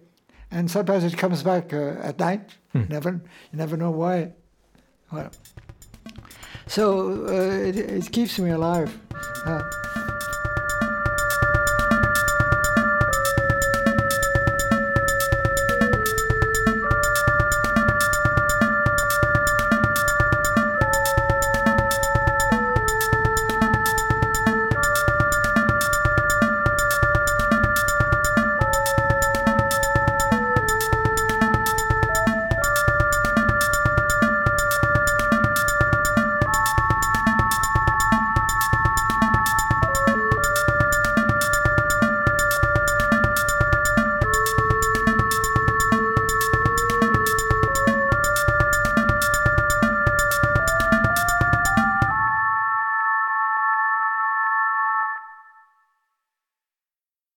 and 0.50 0.70
sometimes 0.70 1.02
it 1.04 1.16
comes 1.16 1.42
back 1.42 1.72
uh, 1.72 1.96
at 2.02 2.18
night. 2.18 2.56
Hmm. 2.72 2.84
Never, 2.88 3.10
you 3.52 3.58
never 3.58 3.76
know 3.76 3.90
why. 3.90 4.32
Well, 5.10 5.30
so 6.66 7.26
uh, 7.26 7.68
it, 7.68 7.76
it 7.76 8.12
keeps 8.12 8.38
me 8.38 8.50
alive. 8.50 8.96
Uh, 9.46 9.62